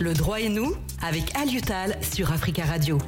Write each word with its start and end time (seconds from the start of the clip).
Le 0.00 0.12
droit 0.12 0.40
et 0.40 0.48
nous 0.48 0.74
avec 1.02 1.36
Aliutal 1.36 1.96
sur 2.02 2.32
Africa 2.32 2.64
Radio. 2.64 2.98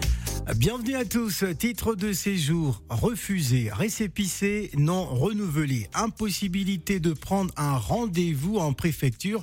Bienvenue 0.57 0.95
à 0.95 1.05
tous. 1.05 1.45
Titre 1.59 1.97
de 1.97 2.13
séjour 2.13 2.81
refusé, 2.89 3.71
récépissé, 3.73 4.71
non 4.77 5.05
renouvelé. 5.05 5.89
Impossibilité 5.95 7.01
de 7.01 7.13
prendre 7.13 7.53
un 7.57 7.77
rendez-vous 7.77 8.59
en 8.59 8.73
préfecture. 8.73 9.43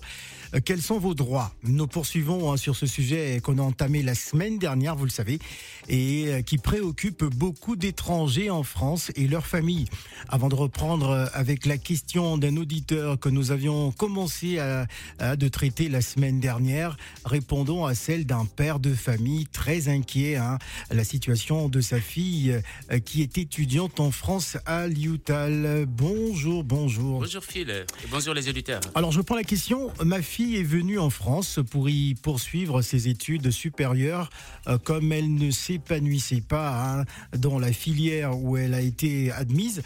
Euh, 0.54 0.60
quels 0.63 0.81
sont 0.81 1.00
vos 1.00 1.14
droits 1.14 1.54
Nous 1.64 1.88
poursuivons 1.88 2.52
hein, 2.52 2.57
sur 2.57 2.75
ce 2.75 2.86
sujet 2.86 3.39
qu'on 3.44 3.57
a 3.57 3.62
entamé 3.62 4.04
la 4.04 4.16
semaine 4.16 4.59
dernière, 4.59 4.95
vous 4.95 5.05
le 5.05 5.12
savez, 5.12 5.39
et 5.89 6.27
euh, 6.27 6.41
qui 6.41 6.57
préoccupe 6.57 7.23
beaucoup 7.23 7.76
d'étrangers 7.76 8.50
en 8.50 8.63
France 8.63 9.12
et 9.16 9.27
leurs 9.27 9.48
familles. 9.48 9.86
Avant 10.30 10.50
de 10.50 10.55
reprendre 10.55 11.09
euh, 11.09 11.26
avec 11.34 11.66
la 11.66 11.77
question 11.77 12.38
d'un 12.38 12.58
auditeur 12.58 13.20
que 13.20 13.30
nous 13.30 13.52
avions 13.52 13.91
commencé 13.91 14.59
à, 14.59 14.88
à 15.20 15.36
de 15.36 15.48
traiter 15.48 15.89
la 15.89 16.02
semaine 16.02 16.39
dernière, 16.39 16.98
répondons 17.26 17.85
à 17.85 17.95
celle 17.95 18.26
d'un 18.26 18.45
père 18.45 18.80
de 18.80 18.94
famille 18.94 19.48
très 19.48 19.88
inquiet. 19.88 20.35
Hein, 20.35 20.58
la 20.91 21.04
situation 21.04 21.70
de 21.70 21.81
sa 21.81 21.99
fille 21.99 22.59
qui 23.05 23.22
est 23.22 23.38
étudiante 23.38 23.99
en 23.99 24.12
France 24.12 24.58
à 24.66 24.88
Liutal. 24.88 25.85
Bonjour, 25.88 26.63
bonjour. 26.63 27.20
Bonjour 27.20 27.44
Phil 27.44 27.70
et 27.70 27.85
bonjour 28.09 28.34
les 28.34 28.49
auditeurs. 28.49 28.81
Alors 28.95 29.12
je 29.12 29.22
prends 29.22 29.35
la 29.35 29.44
question. 29.44 29.91
Ma 30.04 30.22
fille 30.22 30.42
est 30.52 30.63
venue 30.63 30.99
en 30.99 31.09
France 31.09 31.59
pour 31.71 31.89
y 31.89 32.15
poursuivre 32.15 32.81
ses 32.81 33.07
études 33.07 33.49
supérieures. 33.52 34.29
Euh, 34.67 34.77
comme 34.77 35.11
elle 35.11 35.33
ne 35.33 35.52
s'épanouissait 35.52 36.41
pas 36.41 36.99
hein, 36.99 37.05
dans 37.38 37.59
la 37.59 37.71
filière 37.71 38.38
où 38.38 38.57
elle 38.57 38.73
a 38.73 38.81
été 38.81 39.31
admise, 39.31 39.81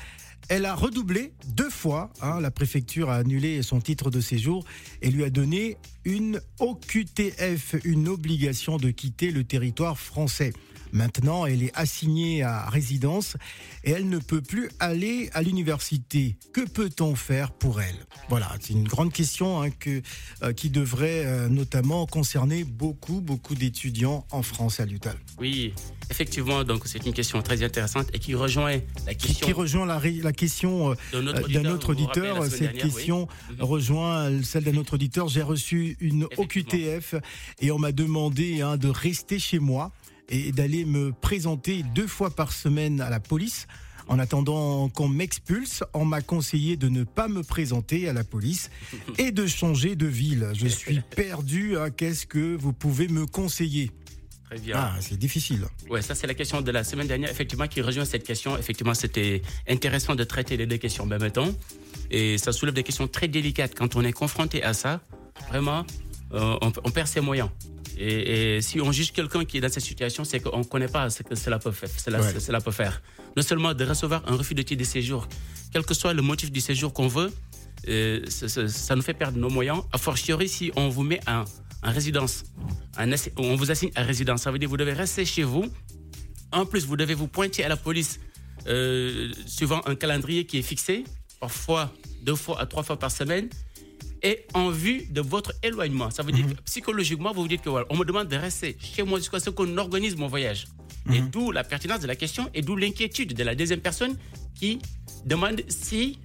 elle 0.50 0.66
a 0.66 0.76
redoublé 0.76 1.34
deux 1.48 1.70
fois. 1.70 2.12
Hein, 2.22 2.40
la 2.40 2.52
préfecture 2.52 3.10
a 3.10 3.18
annulé 3.18 3.62
son 3.62 3.80
titre 3.82 4.10
de 4.10 4.22
séjour 4.22 4.66
et 5.02 5.12
lui 5.12 5.24
a 5.24 5.30
donné 5.30 5.78
une 6.06 6.42
OQTF, 6.60 7.76
une 7.84 8.08
obligation 8.08 8.78
de 8.78 8.90
quitter 8.90 9.32
le 9.32 9.44
territoire 9.44 10.00
français. 10.00 10.54
Maintenant, 10.92 11.46
elle 11.46 11.64
est 11.64 11.76
assignée 11.76 12.44
à 12.44 12.70
résidence 12.70 13.38
et 13.84 13.92
elle 13.92 14.10
ne 14.10 14.18
peut 14.18 14.42
plus 14.42 14.70
aller 14.80 15.30
à 15.34 15.42
l'université. 15.42 16.38
Que 16.54 16.62
peut-on 16.62 17.16
faire 17.16 17.52
pour 17.52 17.82
elle? 17.82 17.96
Voilà, 18.30 18.52
c'est 18.60 18.74
une 18.74 18.88
grande 18.88 19.14
question 19.14 19.62
hein, 19.62 19.70
que, 19.70 20.02
euh, 20.44 20.54
qui 20.54 20.70
devrait 20.70 21.26
euh, 21.26 21.50
notamment 21.50 22.06
concerner 22.06 22.64
beaucoup, 22.64 23.22
beaucoup 23.22 23.56
d'étudiants 23.56 24.26
en 24.32 24.42
France 24.44 24.80
à 24.80 24.86
l'UTAL. 24.86 25.18
Oui, 25.40 25.74
effectivement, 26.10 26.64
donc 26.64 26.84
c'est 26.86 27.06
une 27.06 27.14
question 27.14 27.42
très 27.42 27.64
intéressante 27.64 28.08
et 28.14 28.20
qui 28.20 28.36
rejoint 28.36 28.80
la 29.06 29.14
question. 29.14 29.46
Qui 29.46 29.54
rejoint 29.54 29.86
la, 29.86 30.02
la 30.04 30.34
question 30.34 30.92
euh, 30.92 31.22
d'un 31.50 31.66
autre 31.66 31.92
auditeur. 31.92 32.44
Cette 32.46 32.60
dernière, 32.60 32.84
question 32.84 33.28
oui. 33.50 33.56
rejoint 33.60 34.44
celle 34.44 34.64
d'un 34.64 34.78
autre 34.78 34.96
auditeur. 34.96 35.28
J'ai 35.28 35.44
reçu 35.44 35.98
une 36.00 36.26
OQTF 36.38 37.16
et 37.60 37.72
on 37.72 37.80
m'a 37.80 37.92
demandé 37.92 38.62
hein, 38.62 38.78
de 38.78 38.88
rester 38.88 39.40
chez 39.40 39.60
moi 39.60 39.92
et 40.30 40.52
d'aller 40.52 40.86
me 40.86 41.12
présenter 41.12 41.84
deux 41.96 42.08
fois 42.08 42.30
par 42.30 42.52
semaine 42.52 43.02
à 43.02 43.10
la 43.10 43.20
police. 43.20 43.68
En 44.10 44.20
attendant 44.20 44.88
qu'on 44.90 45.10
m'expulse, 45.10 45.84
on 45.94 46.06
m'a 46.06 46.22
conseillé 46.22 46.78
de 46.78 46.88
ne 46.88 47.04
pas 47.04 47.28
me 47.28 47.44
présenter 47.44 48.08
à 48.08 48.14
la 48.14 48.24
police 48.24 48.70
et 49.18 49.32
de 49.32 49.46
changer 49.48 49.96
de 49.96 50.06
ville. 50.06 50.50
Je 50.54 50.68
suis 50.68 51.02
perdu. 51.16 51.78
Hein. 51.78 51.90
Qu'est-ce 51.90 52.26
que 52.26 52.56
vous 52.56 52.74
pouvez 52.74 53.08
me 53.10 53.26
conseiller? 53.26 53.92
Très 54.46 54.60
bien. 54.60 54.76
Ah, 54.78 54.96
c'est 55.02 55.18
difficile. 55.18 55.66
Ouais, 55.90 56.02
ça 56.02 56.16
c'est 56.16 56.26
la 56.26 56.34
question 56.34 56.62
de 56.62 56.72
la 56.72 56.86
semaine 56.86 57.08
dernière, 57.08 57.30
effectivement, 57.30 57.68
qui 57.68 57.82
rejoint 57.82 58.06
cette 58.06 58.24
question. 58.24 58.58
Effectivement, 58.58 58.94
c'était 58.94 59.42
intéressant 59.68 60.16
de 60.16 60.24
traiter 60.24 60.56
les 60.56 60.66
deux 60.66 60.78
questions 60.78 61.04
en 61.04 61.08
même 61.08 61.30
temps. 61.32 61.50
Et 62.10 62.38
ça 62.38 62.54
soulève 62.54 62.74
des 62.74 62.84
questions 62.84 63.10
très 63.10 63.28
délicates. 63.28 63.76
Quand 63.76 63.98
on 63.98 64.04
est 64.04 64.14
confronté 64.14 64.64
à 64.64 64.74
ça, 64.74 65.02
vraiment, 65.50 65.86
euh, 66.34 66.58
on, 66.62 66.72
on 66.86 66.92
perd 66.92 67.08
ses 67.08 67.20
moyens. 67.20 67.50
Et, 68.00 68.58
et, 68.58 68.62
si 68.62 68.80
on 68.80 68.92
juge 68.92 69.12
quelqu'un 69.12 69.44
qui 69.44 69.58
est 69.58 69.62
dans 69.62 69.70
cette 69.70 69.84
situation, 69.84 70.24
c'est 70.24 70.40
qu'on 70.40 70.60
ne 70.60 70.64
connaît 70.64 70.88
pas 70.88 71.10
ce 71.10 71.24
que 71.24 71.36
cela 71.36 71.58
peut, 71.58 71.72
faire, 71.72 71.90
cela, 71.98 72.22
ouais. 72.22 72.40
cela 72.40 72.62
peut 72.62 72.72
faire. 72.72 73.02
Non 73.36 73.44
seulement 73.44 73.74
de 73.74 73.84
recevoir 73.84 74.22
un 74.28 74.36
refus 74.36 74.54
de 74.54 74.62
titre 74.62 74.80
de 74.80 74.86
séjour, 74.86 75.28
quel 75.74 75.84
que 75.84 75.94
soit 75.94 76.14
le 76.14 76.22
motif 76.22 76.52
du 76.52 76.62
séjour 76.62 76.94
qu'on 76.94 77.08
veut, 77.08 77.32
euh, 77.88 78.22
ça, 78.28 78.48
ça, 78.50 78.68
ça, 78.68 78.96
nous 78.96 79.02
fait 79.02 79.14
perdre 79.14 79.38
nos 79.38 79.50
moyens. 79.50 79.82
A 79.92 79.98
fortiori, 79.98 80.48
si 80.48 80.72
on 80.76 80.90
vous 80.90 81.04
met 81.04 81.20
en, 81.28 81.46
en 81.84 81.92
résidence, 81.92 82.44
en, 83.00 83.12
on 83.38 83.56
vous 83.56 83.72
assigne 83.72 83.92
à 83.96 84.04
résidence, 84.04 84.44
ça 84.44 84.52
veut 84.52 84.60
dire 84.60 84.68
que 84.68 84.72
vous 84.72 84.78
devez 84.78 84.94
rester 84.94 85.26
chez 85.26 85.44
vous. 85.44 85.66
En 86.52 86.66
plus, 86.66 86.86
vous 86.86 86.98
devez 86.98 87.14
vous 87.14 87.28
pointer 87.28 87.64
à 87.64 87.70
la 87.70 87.78
police 87.78 88.20
euh, 88.68 89.32
suivant 89.46 89.82
un 89.86 89.96
calendrier 89.96 90.46
qui 90.46 90.60
est 90.60 90.62
fixé, 90.64 91.04
parfois 91.40 91.94
deux 92.22 92.36
fois 92.36 92.60
à 92.62 92.66
trois 92.66 92.84
fois 92.84 93.00
par 93.00 93.12
semaine 93.12 93.50
et 94.24 94.46
en 94.54 94.70
vue 94.70 95.06
de 95.10 95.22
votre 95.22 95.54
éloignement. 95.64 96.10
Ça 96.12 96.24
veut 96.24 96.32
dire 96.32 96.46
-hmm. 96.46 96.56
que 96.56 96.62
psychologiquement, 96.64 97.32
vous 97.34 97.42
vous 97.42 97.48
dites 97.48 97.62
que 97.62 97.70
voilà, 97.70 97.86
on 97.90 97.98
me 97.98 98.06
demande 98.06 98.28
de 98.28 98.36
rester 98.36 98.78
chez 98.80 99.04
moi 99.04 99.20
jusqu'à 99.20 99.40
ce 99.40 99.50
qu'on 99.50 99.78
organise 99.78 100.16
mon 100.16 100.28
voyage. 100.28 100.68
Et 101.14 101.22
d'où 101.22 101.52
la 101.52 101.64
pertinence 101.64 102.02
de 102.02 102.08
la 102.08 102.18
question 102.18 102.50
et 102.54 102.62
d'où 102.62 102.76
l'inquiétude 102.76 103.34
de 103.34 103.44
la 103.44 103.56
deuxième 103.56 103.80
personne 103.80 104.18
qui 104.60 104.80
demande 105.26 105.62
si 105.70 106.20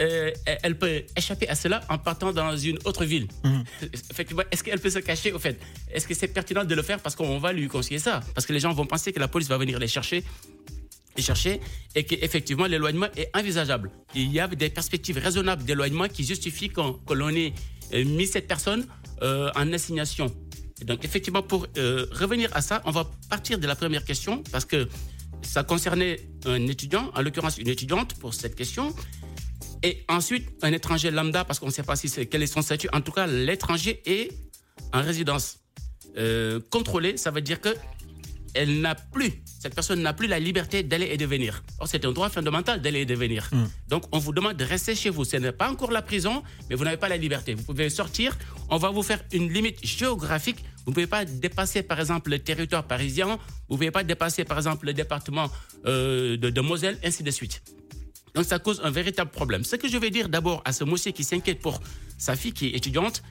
euh, 0.00 0.30
elle 0.62 0.78
peut 0.78 1.04
échapper 1.16 1.48
à 1.48 1.54
cela 1.54 1.80
en 1.88 1.98
partant 1.98 2.32
dans 2.32 2.56
une 2.56 2.78
autre 2.84 3.04
ville. 3.04 3.28
Effectivement, 4.10 4.42
est-ce 4.50 4.62
qu'elle 4.64 4.80
peut 4.80 4.90
se 4.90 4.98
cacher 4.98 5.32
au 5.32 5.38
fait? 5.38 5.60
Est-ce 5.92 6.06
que 6.06 6.14
c'est 6.14 6.28
pertinent 6.28 6.64
de 6.64 6.74
le 6.74 6.82
faire 6.82 7.00
parce 7.00 7.14
qu'on 7.14 7.38
va 7.38 7.52
lui 7.52 7.68
conseiller 7.68 8.00
ça? 8.00 8.20
Parce 8.34 8.46
que 8.46 8.52
les 8.52 8.60
gens 8.60 8.72
vont 8.72 8.86
penser 8.86 9.12
que 9.12 9.20
la 9.20 9.28
police 9.28 9.48
va 9.48 9.58
venir 9.58 9.78
les 9.78 9.88
chercher 9.88 10.24
chercher 11.20 11.60
et 11.94 12.04
qu'effectivement 12.04 12.66
l'éloignement 12.66 13.08
est 13.16 13.30
envisageable. 13.36 13.90
Il 14.14 14.32
y 14.32 14.40
a 14.40 14.48
des 14.48 14.70
perspectives 14.70 15.18
raisonnables 15.18 15.64
d'éloignement 15.64 16.08
qui 16.08 16.24
justifient 16.24 16.70
qu'on, 16.70 16.94
que 16.94 17.12
l'on 17.12 17.28
ait 17.30 17.52
mis 17.92 18.26
cette 18.26 18.48
personne 18.48 18.86
euh, 19.22 19.50
en 19.54 19.72
assignation. 19.72 20.34
Donc 20.84 21.04
effectivement 21.04 21.42
pour 21.42 21.66
euh, 21.76 22.06
revenir 22.12 22.48
à 22.54 22.62
ça, 22.62 22.82
on 22.86 22.90
va 22.90 23.10
partir 23.28 23.58
de 23.58 23.66
la 23.66 23.76
première 23.76 24.04
question 24.04 24.42
parce 24.50 24.64
que 24.64 24.88
ça 25.42 25.64
concernait 25.64 26.20
un 26.46 26.66
étudiant, 26.68 27.10
en 27.14 27.20
l'occurrence 27.20 27.58
une 27.58 27.68
étudiante 27.68 28.14
pour 28.14 28.32
cette 28.32 28.54
question, 28.54 28.94
et 29.82 30.04
ensuite 30.08 30.48
un 30.62 30.72
étranger 30.72 31.10
lambda 31.10 31.44
parce 31.44 31.58
qu'on 31.58 31.66
ne 31.66 31.72
sait 31.72 31.82
pas 31.82 31.96
si 31.96 32.08
c'est, 32.08 32.26
quel 32.26 32.42
est 32.42 32.46
son 32.46 32.62
statut. 32.62 32.88
En 32.92 33.00
tout 33.00 33.12
cas, 33.12 33.26
l'étranger 33.26 34.00
est 34.06 34.32
en 34.92 35.02
résidence 35.02 35.58
euh, 36.16 36.60
contrôlée. 36.70 37.16
Ça 37.16 37.30
veut 37.30 37.40
dire 37.40 37.60
que 37.60 37.70
elle 38.54 38.80
n'a 38.80 38.94
plus, 38.94 39.32
cette 39.60 39.74
personne 39.74 40.02
n'a 40.02 40.12
plus 40.12 40.26
la 40.26 40.38
liberté 40.38 40.82
d'aller 40.82 41.08
et 41.10 41.16
de 41.16 41.26
venir. 41.26 41.62
Or, 41.78 41.88
c'est 41.88 42.04
un 42.04 42.12
droit 42.12 42.28
fondamental 42.28 42.80
d'aller 42.82 43.00
et 43.00 43.06
de 43.06 43.14
venir. 43.14 43.48
Mm. 43.52 43.64
Donc, 43.88 44.04
on 44.12 44.18
vous 44.18 44.32
demande 44.32 44.56
de 44.56 44.64
rester 44.64 44.94
chez 44.94 45.10
vous. 45.10 45.24
Ce 45.24 45.36
n'est 45.36 45.52
pas 45.52 45.70
encore 45.70 45.90
la 45.90 46.02
prison, 46.02 46.42
mais 46.68 46.76
vous 46.76 46.84
n'avez 46.84 46.96
pas 46.96 47.08
la 47.08 47.16
liberté. 47.16 47.54
Vous 47.54 47.62
pouvez 47.62 47.88
sortir, 47.90 48.36
on 48.68 48.76
va 48.76 48.90
vous 48.90 49.02
faire 49.02 49.22
une 49.32 49.52
limite 49.52 49.84
géographique. 49.84 50.58
Vous 50.84 50.90
ne 50.90 50.94
pouvez 50.94 51.06
pas 51.06 51.24
dépasser, 51.24 51.82
par 51.82 52.00
exemple, 52.00 52.30
le 52.30 52.38
territoire 52.38 52.84
parisien. 52.84 53.38
Vous 53.68 53.74
ne 53.74 53.78
pouvez 53.78 53.90
pas 53.90 54.04
dépasser, 54.04 54.44
par 54.44 54.58
exemple, 54.58 54.86
le 54.86 54.94
département 54.94 55.50
euh, 55.86 56.36
de, 56.36 56.50
de 56.50 56.60
Moselle, 56.60 56.98
ainsi 57.04 57.22
de 57.22 57.30
suite. 57.30 57.62
Donc, 58.34 58.44
ça 58.44 58.58
cause 58.58 58.80
un 58.84 58.90
véritable 58.90 59.30
problème. 59.30 59.64
Ce 59.64 59.76
que 59.76 59.88
je 59.88 59.96
vais 59.96 60.10
dire 60.10 60.28
d'abord 60.28 60.62
à 60.64 60.72
ce 60.72 60.84
monsieur 60.84 61.12
qui 61.12 61.24
s'inquiète 61.24 61.60
pour 61.60 61.80
sa 62.18 62.36
fille 62.36 62.52
qui 62.52 62.66
est 62.66 62.76
étudiante, 62.76 63.22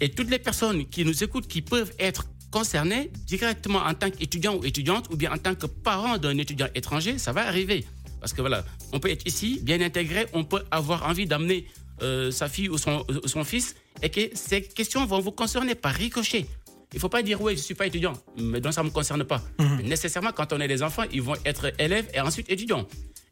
et 0.00 0.08
toutes 0.08 0.30
les 0.30 0.38
personnes 0.38 0.86
qui 0.88 1.04
nous 1.04 1.22
écoutent, 1.22 1.46
qui 1.46 1.62
peuvent 1.62 1.92
être 1.98 2.24
concernés 2.50 3.10
directement 3.26 3.80
en 3.80 3.94
tant 3.94 4.10
qu'étudiant 4.10 4.56
ou 4.56 4.64
étudiante 4.64 5.06
ou 5.10 5.16
bien 5.16 5.32
en 5.32 5.38
tant 5.38 5.54
que 5.54 5.66
parent 5.66 6.18
d'un 6.18 6.36
étudiant 6.38 6.68
étranger, 6.74 7.18
ça 7.18 7.32
va 7.32 7.46
arriver. 7.46 7.84
Parce 8.20 8.32
que 8.32 8.40
voilà, 8.40 8.64
on 8.92 9.00
peut 9.00 9.10
être 9.10 9.26
ici, 9.26 9.60
bien 9.62 9.80
intégré, 9.80 10.26
on 10.32 10.44
peut 10.44 10.62
avoir 10.70 11.06
envie 11.06 11.26
d'amener 11.26 11.66
euh, 12.02 12.30
sa 12.30 12.48
fille 12.48 12.68
ou 12.68 12.78
son, 12.78 13.04
ou 13.08 13.28
son, 13.28 13.44
fils 13.44 13.74
et 14.02 14.10
que 14.10 14.20
ces 14.34 14.62
questions 14.62 15.04
vont 15.06 15.20
vous 15.20 15.32
concerner 15.32 15.74
par 15.74 15.94
ricochet. 15.94 16.46
Il 16.92 16.96
ne 16.96 17.00
faut 17.00 17.08
pas 17.08 17.22
dire 17.22 17.40
oui, 17.40 17.52
je 17.52 17.58
ne 17.58 17.64
suis 17.64 17.74
pas 17.74 17.86
étudiant, 17.86 18.14
mais 18.36 18.60
donc 18.60 18.72
ça 18.72 18.82
ne 18.82 18.88
me 18.88 18.92
concerne 18.92 19.24
pas. 19.24 19.42
-hmm. 19.58 19.82
Nécessairement, 19.84 20.32
quand 20.32 20.52
on 20.52 20.60
est 20.60 20.68
des 20.68 20.82
enfants, 20.82 21.04
ils 21.12 21.22
vont 21.22 21.36
être 21.44 21.72
élèves 21.78 22.08
et 22.14 22.20
ensuite 22.20 22.50
étudiants. 22.50 22.86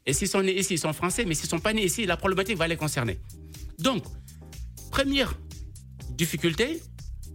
Et 0.06 0.12
s'ils 0.12 0.28
sont 0.28 0.42
nés 0.42 0.58
ici, 0.58 0.74
ils 0.74 0.78
sont 0.78 0.92
français, 0.92 1.24
mais 1.26 1.34
s'ils 1.34 1.46
ne 1.46 1.50
sont 1.56 1.64
pas 1.66 1.72
nés 1.72 1.84
ici, 1.84 2.06
la 2.06 2.16
problématique 2.16 2.56
va 2.56 2.68
les 2.68 2.76
concerner. 2.76 3.18
Donc, 3.78 4.04
première 4.90 5.34
difficulté, 6.10 6.80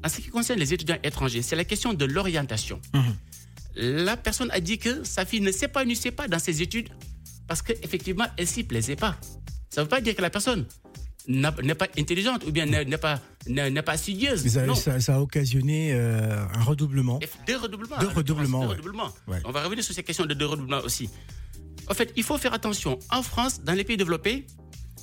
en 0.03 0.09
ce 0.09 0.21
qui 0.21 0.29
concerne 0.29 0.59
les 0.59 0.73
étudiants 0.73 0.97
étrangers, 1.03 1.41
c'est 1.41 1.55
la 1.55 1.65
question 1.65 1.93
de 1.93 2.05
l'orientation. 2.05 2.79
Mmh. 2.93 2.99
La 3.75 4.17
personne 4.17 4.51
a 4.51 4.59
dit 4.59 4.77
que 4.77 5.03
sa 5.03 5.25
fille 5.25 5.41
ne 5.41 5.51
s'épanouissait 5.51 6.11
pas 6.11 6.27
dans 6.27 6.39
ses 6.39 6.61
études 6.61 6.89
parce 7.47 7.61
qu'effectivement, 7.61 8.25
elle 8.37 8.47
s'y 8.47 8.63
plaisait 8.63 8.95
pas. 8.95 9.17
Ça 9.69 9.81
ne 9.81 9.85
veut 9.85 9.89
pas 9.89 10.01
dire 10.01 10.15
que 10.15 10.21
la 10.21 10.29
personne 10.29 10.65
n'est 11.27 11.75
pas 11.75 11.87
intelligente 11.97 12.43
ou 12.45 12.51
bien 12.51 12.65
n'est 12.65 12.97
pas, 12.97 13.19
n'est 13.47 13.81
pas 13.81 13.97
studieuse. 13.97 14.45
Ça, 14.47 14.65
non. 14.65 14.75
Ça, 14.75 14.99
ça, 14.99 15.15
a 15.15 15.19
occasionné 15.19 15.93
euh, 15.93 16.45
un 16.53 16.63
redoublement. 16.63 17.19
Deux 17.47 17.57
redoublements. 17.57 17.97
Deux 17.99 18.07
redoublements. 18.07 18.61
Deux 18.61 18.67
redoublements. 18.67 19.11
Ouais. 19.27 19.39
On 19.45 19.51
va 19.51 19.63
revenir 19.63 19.83
sur 19.83 19.95
ces 19.95 20.03
questions 20.03 20.25
de 20.25 20.33
deux 20.33 20.45
redoublements 20.45 20.81
aussi. 20.83 21.09
En 21.89 21.93
fait, 21.93 22.13
il 22.15 22.23
faut 22.23 22.37
faire 22.37 22.53
attention. 22.53 22.99
En 23.09 23.23
France, 23.23 23.61
dans 23.61 23.73
les 23.73 23.83
pays 23.83 23.97
développés, 23.97 24.45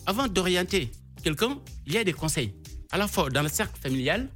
avant 0.06 0.28
d'orienter 0.28 0.90
quelqu'un, 1.22 1.58
il 1.86 1.94
y 1.94 1.98
a 1.98 2.04
des 2.04 2.12
conseils. 2.12 2.54
À 2.90 2.98
la 2.98 3.06
fois 3.06 3.30
dans 3.30 3.42
le 3.42 3.48
cercle 3.48 3.78
familial, 3.80 4.28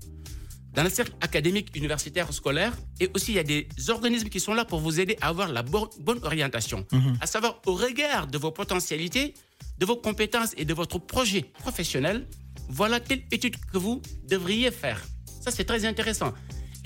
dans 0.74 0.82
le 0.82 0.90
cercle 0.90 1.12
académique, 1.20 1.68
universitaire, 1.76 2.32
scolaire, 2.32 2.72
et 3.00 3.08
aussi 3.14 3.32
il 3.32 3.36
y 3.36 3.38
a 3.38 3.44
des 3.44 3.68
organismes 3.88 4.28
qui 4.28 4.40
sont 4.40 4.54
là 4.54 4.64
pour 4.64 4.80
vous 4.80 4.98
aider 5.00 5.16
à 5.20 5.28
avoir 5.28 5.48
la 5.48 5.62
bonne, 5.62 5.88
bonne 6.00 6.20
orientation. 6.24 6.84
-hmm. 6.90 7.16
À 7.20 7.26
savoir, 7.26 7.52
au 7.66 7.74
regard 7.86 8.26
de 8.26 8.38
vos 8.38 8.50
potentialités, 8.60 9.34
de 9.80 9.86
vos 9.86 9.96
compétences 10.06 10.52
et 10.60 10.64
de 10.64 10.74
votre 10.74 10.98
projet 10.98 11.42
professionnel, 11.64 12.26
voilà 12.68 12.96
telle 13.00 13.22
étude 13.36 13.56
que 13.70 13.78
vous 13.84 13.96
devriez 14.28 14.70
faire. 14.82 15.00
Ça, 15.42 15.50
c'est 15.50 15.64
très 15.64 15.84
intéressant. 15.84 16.32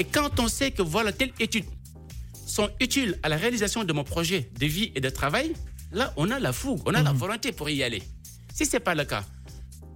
Et 0.01 0.05
quand 0.05 0.33
on 0.45 0.49
sait 0.49 0.71
que 0.77 0.83
voilà, 0.83 1.11
telles 1.13 1.35
études 1.47 1.69
sont 2.47 2.71
utiles 2.81 3.13
à 3.23 3.29
la 3.29 3.37
réalisation 3.37 3.85
de 3.85 3.93
mon 3.99 4.05
projet 4.05 4.41
de 4.61 4.67
vie 4.67 4.89
et 4.97 5.01
de 5.01 5.11
travail, 5.21 5.49
là, 5.93 6.13
on 6.17 6.31
a 6.31 6.39
la 6.47 6.53
fougue, 6.53 6.83
on 6.87 6.95
a 6.95 7.03
la 7.03 7.13
volonté 7.13 7.53
pour 7.53 7.69
y 7.71 7.83
aller. 7.83 8.03
Si 8.57 8.65
ce 8.67 8.75
n'est 8.75 8.81
pas 8.89 8.95
le 8.95 9.05
cas, 9.05 9.25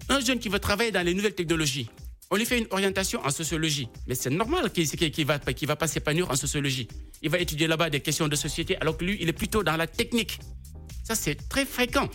un 0.09 0.21
jeune 0.21 0.39
qui 0.39 0.49
veut 0.49 0.59
travailler 0.69 0.93
dans 0.97 1.05
les 1.09 1.15
nouvelles 1.15 1.35
technologies, 1.35 1.89
on 2.33 2.37
lui 2.37 2.47
fait 2.47 2.59
une 2.59 2.67
orientation 2.71 3.21
en 3.25 3.31
sociologie. 3.31 3.89
Mais 4.07 4.15
c'est 4.15 4.31
normal 4.31 4.73
qu'il 4.73 4.85
ne 4.85 5.25
va, 5.25 5.39
va 5.67 5.77
pas 5.77 5.87
s'épanouir 5.87 6.31
en 6.31 6.35
sociologie. 6.35 6.89
Il 7.21 7.29
va 7.29 7.39
étudier 7.39 7.67
là-bas 7.67 7.91
des 7.91 8.01
questions 8.01 8.27
de 8.27 8.37
société, 8.37 8.75
alors 8.79 8.97
que 8.97 9.05
lui, 9.05 9.19
il 9.21 9.29
est 9.29 9.35
plutôt 9.35 9.63
dans 9.63 9.77
la 9.77 9.87
technique. 9.87 10.41
Ça, 11.05 11.15
c'est 11.15 11.37
très 11.51 11.67
fréquent. 11.67 12.09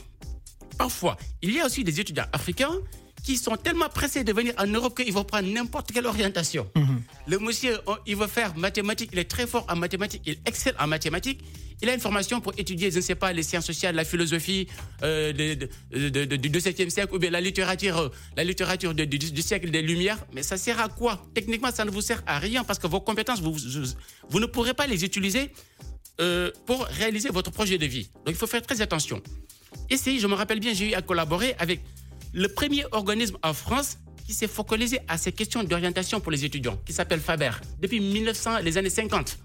Parfois, 0.75 1.17
il 1.43 1.51
y 1.51 1.59
a 1.59 1.67
aussi 1.67 1.83
des 1.83 1.99
étudiants 1.99 2.25
africains 2.33 2.73
qui 3.23 3.37
sont 3.37 3.57
tellement 3.57 3.89
pressés 3.89 4.23
de 4.23 4.33
venir 4.33 4.55
en 4.57 4.65
Europe 4.65 4.97
qu'ils 4.97 5.13
vont 5.13 5.23
prendre 5.23 5.47
n'importe 5.49 5.91
quelle 5.91 6.07
orientation. 6.07 6.67
Mhm. 6.75 7.03
Le 7.27 7.37
monsieur, 7.37 7.77
il 8.07 8.15
veut 8.15 8.25
faire 8.27 8.57
mathématiques, 8.57 9.11
il 9.13 9.19
est 9.19 9.29
très 9.29 9.45
fort 9.45 9.67
en 9.69 9.75
mathématiques, 9.75 10.23
il 10.25 10.37
excelle 10.47 10.75
en 10.79 10.87
mathématiques. 10.87 11.43
Il 11.81 11.89
a 11.89 11.93
une 11.93 11.99
formation 11.99 12.41
pour 12.41 12.53
étudier, 12.57 12.89
je 12.89 12.97
ne 12.97 13.01
sais 13.01 13.15
pas, 13.15 13.31
les 13.33 13.43
sciences 13.43 13.65
sociales, 13.65 13.95
la 13.95 14.03
philosophie 14.03 14.67
euh, 15.03 15.31
du 15.31 16.49
XVIIe 16.49 16.89
siècle 16.89 17.13
ou 17.13 17.19
bien 17.19 17.29
la 17.29 17.41
littérature, 17.41 18.11
la 18.35 18.43
littérature 18.43 18.93
du, 18.95 19.41
siècle 19.41 19.69
des 19.69 19.81
Lumières. 19.81 20.25
Mais 20.33 20.43
ça 20.43 20.57
sert 20.57 20.79
à 20.79 20.89
quoi? 20.89 21.23
Techniquement, 21.35 21.71
ça 21.71 21.85
ne 21.85 21.91
vous 21.91 22.01
sert 22.01 22.23
à 22.25 22.39
rien 22.39 22.63
parce 22.63 22.79
que 22.79 22.87
vos 22.87 22.99
compétences, 22.99 23.41
vous, 23.41 23.55
vous, 24.29 24.39
ne 24.39 24.45
pourrez 24.47 24.73
pas 24.73 24.87
les 24.87 25.05
utiliser 25.05 25.51
euh, 26.19 26.51
pour 26.65 26.85
réaliser 26.85 27.29
votre 27.29 27.51
projet 27.51 27.77
de 27.77 27.85
vie. 27.85 28.09
Donc 28.25 28.29
il 28.29 28.35
faut 28.35 28.47
faire 28.47 28.63
très 28.63 28.81
attention. 28.81 29.21
Ici, 29.91 30.19
je 30.19 30.25
me 30.25 30.33
rappelle 30.33 30.59
bien, 30.59 30.73
j'ai 30.73 30.91
eu 30.91 30.93
à 30.95 31.03
collaborer 31.03 31.55
avec 31.59 31.81
le 32.33 32.47
premier 32.47 32.85
organisme 32.91 33.37
en 33.43 33.53
France 33.53 33.99
qui 34.25 34.33
s'est 34.33 34.47
focalisé 34.47 34.99
à 35.07 35.17
ces 35.17 35.31
questions 35.31 35.63
d'orientation 35.63 36.19
pour 36.19 36.31
les 36.31 36.43
étudiants, 36.43 36.77
qui 36.85 36.91
s'appelle 36.91 37.21
Faber, 37.21 37.51
depuis 37.79 37.99
1900, 38.01 38.59
les 38.59 38.77
années 38.77 38.89
50. 38.89 39.37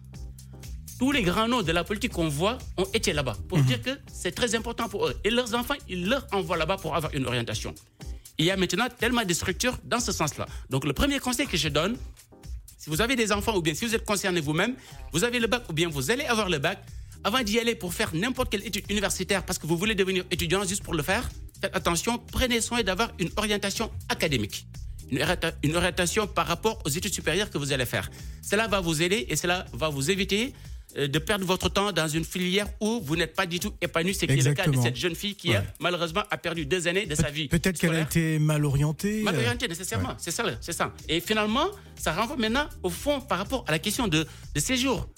Tous 0.99 1.13
les 1.13 1.23
grands 1.23 1.49
noms 1.49 1.63
de 1.63 1.73
la 1.73 1.85
politique 1.85 2.13
qu'on 2.13 2.29
voit 2.29 2.59
ont 2.77 2.87
été 2.95 3.13
là-bas 3.13 3.37
pour 3.49 3.59
mhm. 3.59 3.65
dire 3.65 3.83
que 3.83 3.91
c'est 4.13 4.33
très 4.33 4.55
important 4.55 4.89
pour 4.89 5.07
eux. 5.09 5.15
Et 5.25 5.31
leurs 5.31 5.55
enfants, 5.55 5.75
ils 5.89 6.09
leur 6.09 6.27
envoient 6.33 6.57
là-bas 6.57 6.77
pour 6.77 6.95
avoir 6.95 7.13
une 7.15 7.27
orientation. 7.27 7.75
Il 8.39 8.47
y 8.47 8.51
a 8.51 8.57
maintenant 8.57 8.89
tellement 8.99 9.25
de 9.25 9.33
structures 9.35 9.77
dans 9.85 10.01
ce 10.01 10.13
sens-là. 10.13 10.47
Donc 10.71 10.85
le 10.85 10.93
premier 10.93 11.19
conseil 11.19 11.47
que 11.47 11.57
je 11.57 11.69
donne, 11.69 11.97
si 12.79 12.91
vous 12.91 13.01
avez 13.01 13.15
des 13.15 13.31
enfants 13.31 13.57
ou 13.57 13.63
bien 13.63 13.75
si 13.75 13.85
vous 13.87 13.95
êtes 13.95 14.05
concerné 14.05 14.41
vous-même, 14.41 14.75
vous 15.13 15.25
avez 15.25 15.39
le 15.39 15.47
bac 15.47 15.63
ou 15.69 15.73
bien 15.73 15.89
vous 15.89 16.11
allez 16.11 16.25
avoir 16.25 16.49
le 16.49 16.59
bac, 16.59 16.83
avant 17.25 17.43
d'y 17.43 17.59
aller 17.59 17.75
pour 17.75 17.95
faire 17.95 18.11
n'importe 18.15 18.51
quelle 18.51 18.67
étude 18.67 18.85
universitaire 18.91 19.45
parce 19.45 19.59
que 19.59 19.67
vous 19.67 19.77
voulez 19.77 19.95
devenir 19.95 20.25
étudiant 20.31 20.65
juste 20.65 20.83
pour 20.83 20.95
le 20.95 21.03
faire, 21.03 21.29
faites 21.61 21.75
attention, 21.77 22.19
prenez 22.33 22.61
soin 22.61 22.83
d'avoir 22.83 23.13
une 23.19 23.31
orientation 23.37 23.91
académique. 24.09 24.67
Une 25.63 25.77
orientation 25.77 26.27
par 26.27 26.47
rapport 26.47 26.81
aux 26.87 26.89
études 26.89 27.13
supérieures 27.13 27.51
que 27.51 27.59
vous 27.59 27.73
allez 27.73 27.85
faire. 27.85 28.11
Cela 28.41 28.67
va 28.67 28.81
vous 28.81 29.03
aider 29.03 29.27
et 29.29 29.37
cela 29.37 29.67
va 29.75 29.91
vous 29.91 30.11
éviter 30.11 30.55
de 30.97 31.19
perdre 31.19 31.45
votre 31.45 31.69
temps 31.69 31.93
dans 31.93 32.09
une 32.09 32.25
filière 32.25 32.67
où 32.81 33.01
vous 33.03 33.17
n'êtes 33.17 33.35
pas 33.35 33.47
du 33.47 33.59
tout 33.61 33.73
épanoui. 33.81 34.15
C'est 34.15 34.27
le 34.27 34.55
cas 34.55 34.67
de 34.67 34.77
cette 34.81 34.97
jeune 34.97 35.15
fille 35.15 35.35
qui, 35.35 35.53
malheureusement, 35.81 36.23
a 36.31 36.37
perdu 36.37 36.67
deux 36.67 36.89
années 36.89 37.07
de 37.07 37.15
sa 37.15 37.31
vie. 37.31 37.49
Peut-être 37.49 37.79
qu'elle 37.79 37.95
a 37.95 38.01
été 38.01 38.39
mal 38.39 38.65
orientée. 38.65 39.23
Mal 39.23 39.35
euh, 39.35 39.39
orientée, 39.39 39.69
nécessairement. 39.69 40.15
C'est 40.19 40.31
ça, 40.31 40.45
c'est 40.61 40.73
ça. 40.73 40.93
Et 41.09 41.21
finalement, 41.21 41.67
ça 41.97 42.13
renvoie 42.13 42.37
maintenant 42.37 42.67
au 42.83 42.91
fond 42.91 43.21
par 43.21 43.39
rapport 43.39 43.65
à 43.69 43.73
la 43.73 43.79
question 43.79 44.09
de, 44.09 44.27
de 44.55 44.61
séjour. 44.61 45.09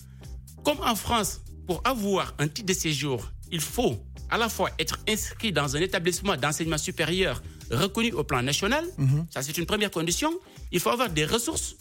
Comme 0.65 0.79
en 0.81 0.95
France, 0.95 1.41
pour 1.67 1.83
avoir 1.85 2.35
un 2.39 2.49
titre 2.49 2.69
de 2.69 2.75
séjour, 2.75 3.31
il 3.51 3.61
faut 3.61 3.99
à 4.31 4.39
la 4.39 4.49
fois 4.49 4.71
être 4.79 4.99
inscrit 5.09 5.53
dans 5.53 5.77
un 5.77 5.81
établissement 5.81 6.37
d'enseignement 6.37 6.79
supérieur 6.79 7.43
reconnu 7.71 8.13
au 8.13 8.25
plan 8.25 8.43
national, 8.43 8.85
mhm. 8.99 9.27
ça 9.31 9.43
c'est 9.43 9.57
une 9.59 9.67
première 9.67 9.91
condition. 9.91 10.33
Il 10.73 10.81
faut 10.81 10.91
avoir 10.91 11.11
des 11.11 11.25
ressources, 11.25 11.77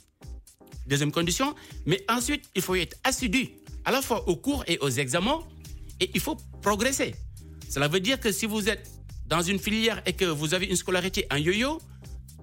deuxième 0.88 1.12
condition, 1.12 1.56
mais 1.86 2.04
ensuite 2.10 2.46
il 2.56 2.62
faut 2.62 2.76
être 2.76 2.98
assidu 3.04 3.50
à 3.86 3.92
la 3.92 4.02
fois 4.02 4.28
aux 4.28 4.36
cours 4.36 4.64
et 4.68 4.78
aux 4.80 4.90
examens 4.90 5.40
et 6.00 6.10
il 6.14 6.20
faut 6.20 6.38
progresser. 6.62 7.16
Cela 7.70 7.88
veut 7.88 8.00
dire 8.00 8.20
que 8.20 8.32
si 8.32 8.46
vous 8.46 8.70
êtes 8.70 8.90
dans 9.28 9.42
une 9.42 9.60
filière 9.60 10.02
et 10.06 10.14
que 10.14 10.26
vous 10.26 10.54
avez 10.54 10.66
une 10.68 10.76
scolarité 10.76 11.26
en 11.32 11.38
yo-yo, 11.38 11.80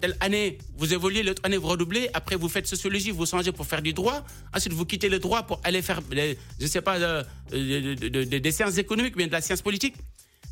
telle 0.01 0.17
année, 0.21 0.59
vous 0.77 0.95
évoluez, 0.95 1.23
l'autre 1.23 1.43
année, 1.45 1.59
vous 1.59 1.69
redoublez, 1.69 2.09
après, 2.15 2.37
vous 2.37 2.49
faites 2.49 2.67
sociologie, 2.67 3.11
vous 3.11 3.27
changez 3.27 3.53
pour 3.53 3.67
faire 3.67 3.83
du 3.83 3.93
droit, 3.93 4.25
ensuite, 4.55 4.73
vous 4.73 4.87
quittez 4.87 5.09
le 5.09 5.19
droit 5.19 5.43
pour 5.43 5.61
aller 5.63 5.83
faire, 5.83 6.01
je 6.11 6.35
ne 6.59 6.67
sais 6.67 6.81
pas, 6.81 7.25
des 7.53 8.53
sciences 8.53 8.79
économiques, 8.79 9.17
mais 9.17 9.27
de 9.27 9.33
la 9.33 9.43
science 9.43 9.63
politique. 9.63 9.95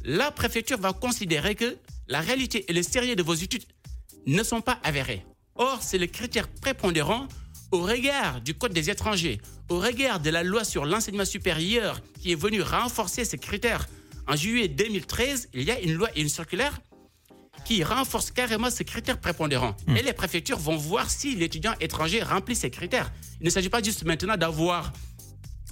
La 0.05 0.31
préfecture 0.31 0.79
va 0.79 0.93
considérer 0.93 1.55
que 1.55 1.77
la 2.09 2.21
réalité 2.21 2.67
et 2.69 2.73
le 2.73 2.83
sérieux 2.83 3.17
de 3.17 3.23
vos 3.23 3.35
études 3.35 3.65
ne 4.27 4.43
sont 4.43 4.61
pas 4.61 4.79
avérés. 4.85 5.25
Or, 5.55 5.79
c'est 5.83 5.99
le 5.99 6.07
critère 6.07 6.47
prépondérant 6.49 7.27
au 7.71 7.81
regard 7.83 8.41
du 8.41 8.55
Code 8.55 8.73
des 8.73 8.91
étrangers, 8.91 9.41
au 9.69 9.79
regard 9.79 10.21
de 10.21 10.31
la 10.31 10.43
loi 10.43 10.65
sur 10.65 10.85
l'enseignement 10.85 11.25
supérieur 11.25 12.01
qui 12.21 12.33
est 12.33 12.41
venue 12.41 12.63
renforcer 12.63 13.25
ces 13.25 13.39
critères. 13.39 13.89
En 14.27 14.37
juillet 14.37 14.69
2013, 14.69 15.49
il 15.55 15.63
y 15.63 15.71
a 15.71 15.81
une 15.81 15.95
loi 15.95 16.09
et 16.15 16.23
une 16.23 16.29
circulaire 16.29 16.81
qui 17.65 17.83
renforce 17.85 18.31
carrément 18.31 18.71
ces 18.71 18.85
critères 18.85 19.21
prépondérants. 19.21 19.77
Hmm. 19.87 19.97
Et 19.97 20.03
les 20.03 20.13
préfectures 20.13 20.59
vont 20.59 20.77
voir 20.77 21.11
si 21.11 21.35
l'étudiant 21.35 21.75
étranger 21.81 22.23
remplit 22.23 22.57
ces 22.57 22.71
critères. 22.71 23.13
Il 23.41 23.45
ne 23.45 23.51
s'agit 23.51 23.69
pas 23.69 23.83
juste 23.83 24.05
maintenant 24.05 24.37
d'avoir 24.37 24.93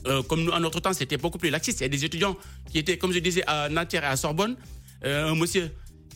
euh, 0.07 0.23
comme 0.23 0.45
nous, 0.45 0.53
en 0.53 0.61
notre 0.61 0.81
temps, 0.81 0.93
c'était 0.93 1.17
beaucoup 1.17 1.39
plus 1.39 1.51
laxiste. 1.51 1.81
Il 1.81 1.85
y 1.85 1.87
a 1.87 1.89
des 1.89 2.05
étudiants 2.05 2.37
qui 2.71 2.79
étaient, 2.79 2.99
comme 2.99 3.13
je 3.13 3.19
disais, 3.19 3.43
à 3.47 3.69
Nanterre 3.69 4.05
et 4.05 4.09
à 4.09 4.17
Sorbonne. 4.17 4.57
Euh, 5.05 5.31
un 5.31 5.35
monsieur 5.35 5.71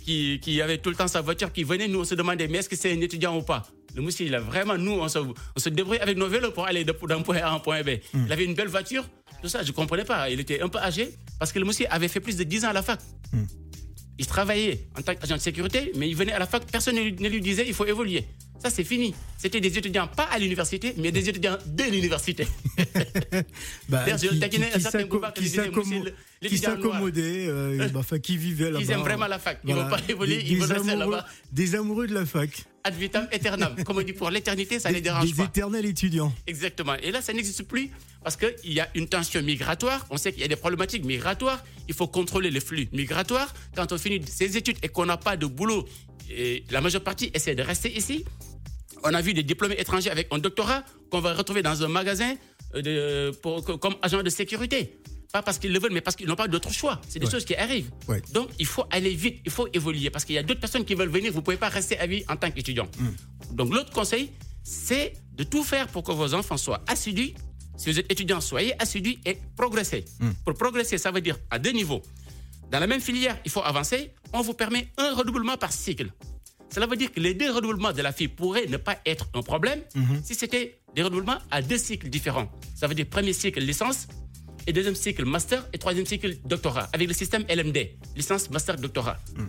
qui, 0.05 0.39
qui, 0.41 0.61
avait 0.63 0.79
tout 0.79 0.91
le 0.91 0.97
temps 0.97 1.09
sa 1.09 1.21
voiture, 1.21 1.53
qui 1.53 1.65
venait, 1.65 1.89
nous, 1.89 2.01
on 2.01 2.05
se 2.05 2.15
demandait, 2.15 2.49
mais 2.49 2.59
est-ce 2.59 2.69
que 2.69 2.77
c'est 2.77 2.93
un 2.93 3.01
étudiant 3.01 3.37
ou 3.37 3.43
pas? 3.43 3.67
Le 3.95 4.03
monsieur, 4.03 4.27
il 4.27 4.35
a 4.35 4.41
vraiment, 4.41 4.77
nous, 4.77 4.93
on 4.93 5.09
se, 5.09 5.19
on 5.19 5.59
se 5.59 5.69
débrouille 5.69 5.99
avec 5.99 6.17
nos 6.17 6.29
vélos 6.29 6.53
pour 6.53 6.67
aller 6.67 6.85
d'un 6.85 7.23
point 7.23 7.37
A 7.39 7.49
à 7.49 7.53
un 7.53 7.59
point 7.59 7.83
B. 7.83 7.91
Hmm. 8.13 8.25
Il 8.27 8.33
avait 8.33 8.45
une 8.45 8.55
belle 8.55 8.69
voiture, 8.69 9.05
tout 9.43 9.49
ça, 9.49 9.63
je 9.63 9.69
ne 9.69 9.73
comprenais 9.73 10.05
pas. 10.05 10.31
Il 10.31 10.41
était 10.41 10.61
un 10.61 10.69
peu 10.69 10.79
âgé 10.79 11.11
parce 11.39 11.53
que 11.53 11.59
le 11.59 11.65
monsieur 11.65 11.87
avait 11.91 12.09
fait 12.09 12.21
plus 12.21 12.37
de 12.37 12.45
10 12.45 12.65
ans 12.67 12.69
à 12.69 12.73
la 12.73 12.83
fac. 12.83 13.01
Hmm. 13.33 13.45
Il 14.19 14.27
travaillait 14.27 14.89
en 14.99 15.03
tant 15.03 15.15
qu'agent 15.15 15.37
de 15.37 15.41
sécurité, 15.41 15.93
mais 15.97 16.09
il 16.09 16.15
venait 16.15 16.33
à 16.33 16.39
la 16.39 16.47
fac, 16.47 16.65
personne 16.71 16.97
ne 16.97 17.29
lui 17.29 17.41
disait 17.41 17.65
il 17.67 17.75
faut 17.75 17.87
évoluer. 17.87 18.27
Ça, 18.63 18.69
c'est 18.69 18.85
fini. 18.85 19.15
C'était 19.39 19.61
des 19.61 19.79
étudiants, 19.79 20.07
pas 20.07 20.25
à 20.25 20.39
l'université, 20.39 20.93
mais 20.99 21.11
des 21.11 21.27
étudiants 21.31 21.57
de 21.65 21.85
l'université. 21.85 22.47
bah, 23.89 24.05
qui, 24.05 25.49
qui 26.47 26.59
s'accommodaient, 26.59 27.47
euh, 27.49 27.89
bah, 27.95 28.19
qui 28.19 28.37
vivaient 28.37 28.71
là-bas. 28.71 28.81
Ils 28.83 28.91
aiment 28.91 29.01
vraiment 29.01 29.27
la 29.29 29.39
fac. 29.39 29.61
Ils 29.65 29.75
ne 29.75 29.81
vont 29.81 29.89
pas 29.89 30.01
évoluer, 30.07 30.45
ils 30.45 30.59
vont 30.59 30.67
rester 30.67 30.95
là-bas. 30.95 31.27
Des 31.51 31.75
amoureux 31.75 32.07
de 32.07 32.13
la 32.13 32.27
fac. 32.27 32.51
Ad 32.83 32.95
vitam 32.95 33.29
aeternam. 33.31 33.75
Comme 33.85 33.99
on 33.99 34.03
dit, 34.03 34.13
pour 34.13 34.31
l'éternité, 34.31 34.79
ça 34.79 34.89
ne 34.89 34.95
les 34.95 35.01
dérange 35.01 35.35
pas. 35.35 35.43
Des 35.43 35.49
éternels 35.49 35.85
étudiants. 35.87 36.33
Exactement. 36.47 36.95
Et 37.03 37.11
là, 37.11 37.21
ça 37.21 37.33
n'existe 37.33 37.65
plus 37.65 37.91
parce 38.23 38.37
qu'il 38.37 38.73
y 38.73 38.81
a 38.81 38.89
une 38.95 39.07
tension 39.07 39.43
migratoire. 39.43 40.07
On 40.11 40.17
sait 40.17 40.33
qu'il 40.33 40.43
y 40.43 40.45
a 40.45 40.49
des 40.49 40.57
problématiques 40.57 41.05
migratoires. 41.05 41.63
Il 41.89 41.95
faut 41.95 42.09
contrôler 42.09 42.51
les 42.51 42.61
flux 42.61 42.89
migratoires. 42.93 43.53
Quand 43.77 43.93
on 43.93 43.99
finit 43.99 44.23
ses 44.27 44.57
études 44.57 44.79
et 44.83 44.89
qu'on 44.89 45.07
n'a 45.07 45.17
pas 45.17 45.37
de 45.37 45.47
boulot, 45.47 45.87
et 46.31 46.65
la 46.71 46.81
majeure 46.81 47.03
partie 47.03 47.31
essaie 47.35 47.55
de 47.55 47.63
rester 47.63 47.95
ici. 47.95 48.25
On 49.03 49.15
a 49.15 49.21
vu 49.21 49.35
des 49.35 49.43
diplômés 49.43 49.77
étrangers 49.79 50.11
avec 50.11 50.29
un 50.31 50.39
doctorat 50.39 50.85
qu'on 51.11 51.21
va 51.21 51.35
retrouver 51.35 51.63
dans 51.63 51.83
un 51.83 51.89
magasin 51.89 52.35
euh, 52.75 53.33
comme 53.81 53.97
agent 54.03 54.23
de 54.23 54.31
sécurité. 54.31 55.01
Pas 55.33 55.43
parce 55.43 55.59
qu'ils 55.59 55.73
le 55.73 55.79
veulent, 55.79 55.93
mais 55.93 56.01
parce 56.01 56.17
qu'ils 56.17 56.27
n'ont 56.27 56.37
pas 56.37 56.49
d'autre 56.49 56.73
choix. 56.73 57.01
C'est 57.09 57.21
des 57.21 57.31
choses 57.31 57.45
qui 57.45 57.55
arrivent. 57.55 57.91
Donc, 58.33 58.51
il 58.59 58.67
faut 58.67 58.85
aller 58.91 59.15
vite, 59.15 59.41
il 59.45 59.51
faut 59.51 59.69
évoluer. 59.73 60.11
Parce 60.11 60.25
qu'il 60.25 60.35
y 60.35 60.39
a 60.39 60.43
d'autres 60.43 60.61
personnes 60.61 60.85
qui 60.85 60.95
veulent 60.95 61.09
venir, 61.09 61.31
vous 61.33 61.39
ne 61.39 61.45
pouvez 61.45 61.57
pas 61.57 61.69
rester 61.69 61.99
à 61.99 62.07
vie 62.07 62.25
en 62.29 62.37
tant 62.37 62.51
qu'étudiant. 62.51 62.89
Mm. 62.99 63.55
Donc, 63.55 63.73
l'autre 63.73 63.93
conseil, 63.93 64.33
c'est 64.65 65.13
de 65.35 65.45
tout 65.45 65.63
faire 65.63 65.87
pour 65.89 66.03
que 66.03 66.13
vos 66.13 66.35
enfants 66.35 66.57
soient 66.57 66.83
assidus. 66.89 67.33
Si 67.77 67.91
vous 67.91 67.99
êtes 67.99 68.11
étudiant, 68.11 68.41
soyez 68.41 68.75
assidus 68.83 69.19
et 69.25 69.39
progressez. 69.57 70.05
Mm. 70.19 70.31
Pour 70.45 70.55
progresser, 70.55 70.99
ça 70.99 71.13
veut 71.13 71.21
dire 71.21 71.39
à 71.51 71.59
deux 71.59 71.71
niveaux. 71.71 72.03
Dans 72.71 72.81
la 72.81 72.87
même 72.87 73.01
filière, 73.01 73.39
il 73.45 73.51
faut 73.51 73.63
avancer. 73.63 74.13
On 74.33 74.43
vous 74.43 74.55
permet 74.55 74.89
un 74.99 75.15
redoublement 75.15 75.57
par 75.57 75.73
cycle. 75.73 76.11
Cela 76.73 76.87
veut 76.87 76.97
dire 76.97 77.13
que 77.13 77.21
les 77.21 77.35
deux 77.35 77.51
redoublements 77.51 77.93
de 77.93 78.03
la 78.03 78.13
fille 78.13 78.29
pourraient 78.29 78.67
ne 78.67 78.77
pas 78.77 78.99
être 79.05 79.29
un 79.35 79.43
problème 79.43 79.81
mhm. 79.95 80.23
si 80.25 80.35
c'était 80.35 80.81
des 80.95 81.03
redoublements 81.03 81.39
à 81.51 81.63
deux 81.63 81.79
cycles 81.79 82.09
différents. 82.09 82.49
Ça 82.77 82.87
veut 82.87 82.95
dire 82.95 83.07
premier 83.07 83.33
cycle 83.33 83.61
licence 83.61 84.07
et 84.67 84.73
deuxième 84.73 84.95
cycle 84.95 85.25
master 85.25 85.67
et 85.73 85.79
troisième 85.79 86.07
cycle 86.07 86.37
doctorat 86.45 86.89
avec 86.93 87.09
le 87.09 87.15
système 87.15 87.45
LMD, 87.49 87.91
licence, 88.17 88.51
master, 88.51 88.77
doctorat. 88.77 89.19
Mhm. 89.37 89.49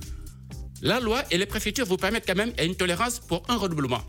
La 0.82 1.00
loi 1.00 1.24
et 1.30 1.38
les 1.38 1.46
préfectures 1.46 1.86
vous 1.86 1.98
permettent 1.98 2.26
quand 2.26 2.36
même 2.36 2.54
une 2.62 2.76
tolérance 2.76 3.20
pour 3.20 3.44
un 3.50 3.56
redoublement. 3.56 4.02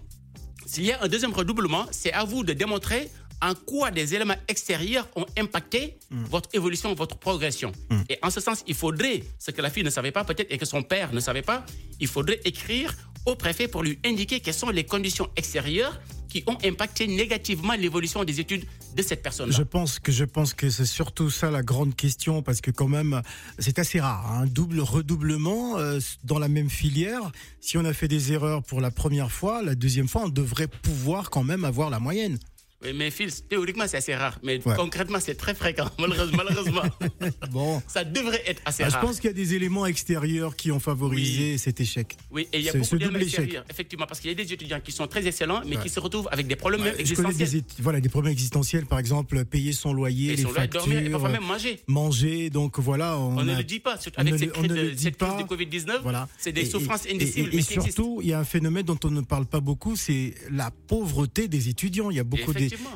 S'il 0.65 0.85
y 0.87 0.93
a 0.93 1.03
un 1.03 1.09
deuxième 1.09 1.33
redoublement, 1.33 1.87
c'est 1.91 2.13
à 2.13 2.25
vous 2.25 2.45
de 2.45 2.55
démontrer 2.55 3.11
en 3.43 3.55
quoi 3.55 3.91
des 3.91 4.15
éléments 4.15 4.37
extérieurs 4.49 5.09
ont 5.17 5.27
impacté 5.37 5.99
mm. 6.11 6.25
votre 6.25 6.49
évolution, 6.55 6.95
votre 6.95 7.19
progression. 7.19 7.73
Mm. 7.91 8.01
Et 8.09 8.19
en 8.23 8.31
ce 8.31 8.41
sens, 8.41 8.63
il 8.67 8.75
faudrait, 8.75 9.25
ce 9.39 9.51
que 9.51 9.61
la 9.61 9.69
fille 9.69 9.85
ne 9.85 9.91
savait 9.91 10.13
pas 10.13 10.25
peut-être 10.25 10.51
et 10.51 10.59
que 10.59 10.65
son 10.65 10.83
père 10.83 11.13
ne 11.13 11.21
savait 11.21 11.43
pas, 11.43 11.67
il 12.01 12.07
faudrait 12.09 12.41
écrire 12.45 12.95
au 13.27 13.35
préfet 13.35 13.69
pour 13.69 13.83
lui 13.83 13.99
indiquer 14.05 14.41
quelles 14.41 14.55
sont 14.55 14.71
les 14.71 14.85
conditions 14.85 15.29
extérieures 15.37 16.01
qui 16.29 16.43
ont 16.47 16.57
impacté 16.65 17.07
négativement 17.07 17.75
l'évolution 17.75 18.25
des 18.25 18.41
études 18.41 18.65
de 18.97 19.03
cette 19.03 19.23
personne-là. 19.23 19.55
Je 19.55 19.63
pense 19.63 19.99
que 19.99 20.11
je 20.11 20.25
pense 20.25 20.55
que 20.55 20.71
c'est 20.71 20.87
surtout 20.87 21.29
ça 21.29 21.51
la 21.51 21.63
grande 21.63 21.95
question 21.95 22.43
parce 22.43 22.63
que 22.63 22.71
quand 22.71 22.89
même 22.89 23.21
c'est 23.59 23.79
assez 23.79 24.01
rare 24.01 24.33
un 24.33 24.43
hein. 24.43 24.47
double 24.47 24.81
redoublement 24.81 25.79
euh, 25.79 26.01
dans 26.25 26.39
la 26.39 26.49
même 26.49 26.71
filière. 26.71 27.31
Si 27.61 27.77
on 27.77 27.85
a 27.85 27.93
fait 27.93 28.09
des 28.09 28.33
erreurs 28.33 28.63
pour 28.63 28.81
la 28.81 28.91
première 28.91 29.31
fois, 29.31 29.63
la 29.63 29.75
deuxième 29.75 30.09
fois 30.09 30.23
on 30.25 30.31
devrait 30.31 30.69
pouvoir 30.69 31.29
quand 31.29 31.45
même 31.45 31.67
avoir 31.67 31.91
la 31.91 32.01
moyenne. 32.01 32.39
Oui, 32.85 32.93
mais 32.95 33.11
Phil, 33.11 33.31
théoriquement, 33.49 33.85
c'est 33.87 33.99
assez 33.99 34.15
rare. 34.15 34.39
Mais 34.43 34.61
concrètement, 34.61 35.19
c'est 35.21 35.35
très 35.35 35.55
fréquent, 35.55 35.89
malheureusement. 35.99 36.83
bon. 37.51 37.83
Ça 37.87 38.05
devrait 38.05 38.43
être 38.47 38.63
assez 38.65 38.85
rare. 38.85 38.93
Je 38.93 39.07
pense 39.07 39.21
qu'il 39.21 39.29
y 39.29 39.31
a 39.31 39.35
des 39.35 39.55
éléments 39.55 39.87
extérieurs 39.87 40.57
qui 40.57 40.73
ont 40.73 40.81
favorisé 40.81 41.59
cet 41.59 41.81
échec. 41.81 42.17
Oui, 42.31 42.49
et 42.53 42.59
il 42.59 42.65
y 42.65 42.69
a 42.69 42.73
beaucoup 42.73 42.97
d'éléments 42.97 43.19
extérieurs, 43.19 43.65
effectivement, 43.71 44.07
parce 44.07 44.21
qu'il 44.21 44.31
y 44.31 44.33
a 44.33 44.37
des 44.37 44.53
étudiants 44.53 44.81
qui 44.81 44.93
sont 44.93 45.07
très 45.07 45.27
excellents, 45.27 45.63
mais 45.67 45.77
qui 45.77 45.89
se 45.89 46.01
retrouvent 46.01 46.29
avec 46.33 46.47
des 46.47 46.57
problèmes 46.57 46.87
existentiels. 46.99 47.51
Des, 47.51 47.65
voilà, 47.79 48.01
des 48.01 48.09
problèmes 48.09 48.33
existentiels, 48.33 48.87
par 48.87 48.99
exemple, 48.99 49.45
payer 49.45 49.73
son 49.73 49.93
loyer, 49.93 50.37
les 50.37 50.45
factures. 50.45 50.81
Dormir, 50.81 51.07
et 51.07 51.11
parfois 51.11 51.29
même 51.29 51.45
manger. 51.45 51.81
Manger, 51.87 52.51
donc 52.51 52.79
voilà. 52.79 53.19
On, 53.19 53.43
ne 53.43 53.57
le 53.57 53.65
dit 53.65 53.81
pas, 53.81 53.99
avec 54.17 54.39
cette, 54.39 54.53
crise, 54.53 54.69
de, 54.69 54.93
cette 54.97 55.17
crise 55.17 55.37
de 55.39 55.43
Covid-19, 55.43 56.01
voilà. 56.03 56.29
c'est 56.39 56.53
des 56.53 56.65
souffrances 56.65 57.07
indicibles. 57.07 57.55
Et, 57.55 57.63
surtout, 57.63 58.21
il 58.23 58.29
y 58.29 58.33
a 58.33 58.39
un 58.39 58.45
phénomène 58.45 58.85
dont 58.85 58.99
on 59.05 59.11
ne 59.11 59.21
parle 59.21 59.47
pas 59.47 59.61
beaucoup, 59.61 59.97
c'est 59.97 60.35
la 60.51 60.71
pauvreté 60.71 61.49
des 61.49 61.69
étudiants. 61.69 62.11
Il 62.11 62.17
y 62.17 62.21
a 62.21 62.25
beaucoup 62.25 62.53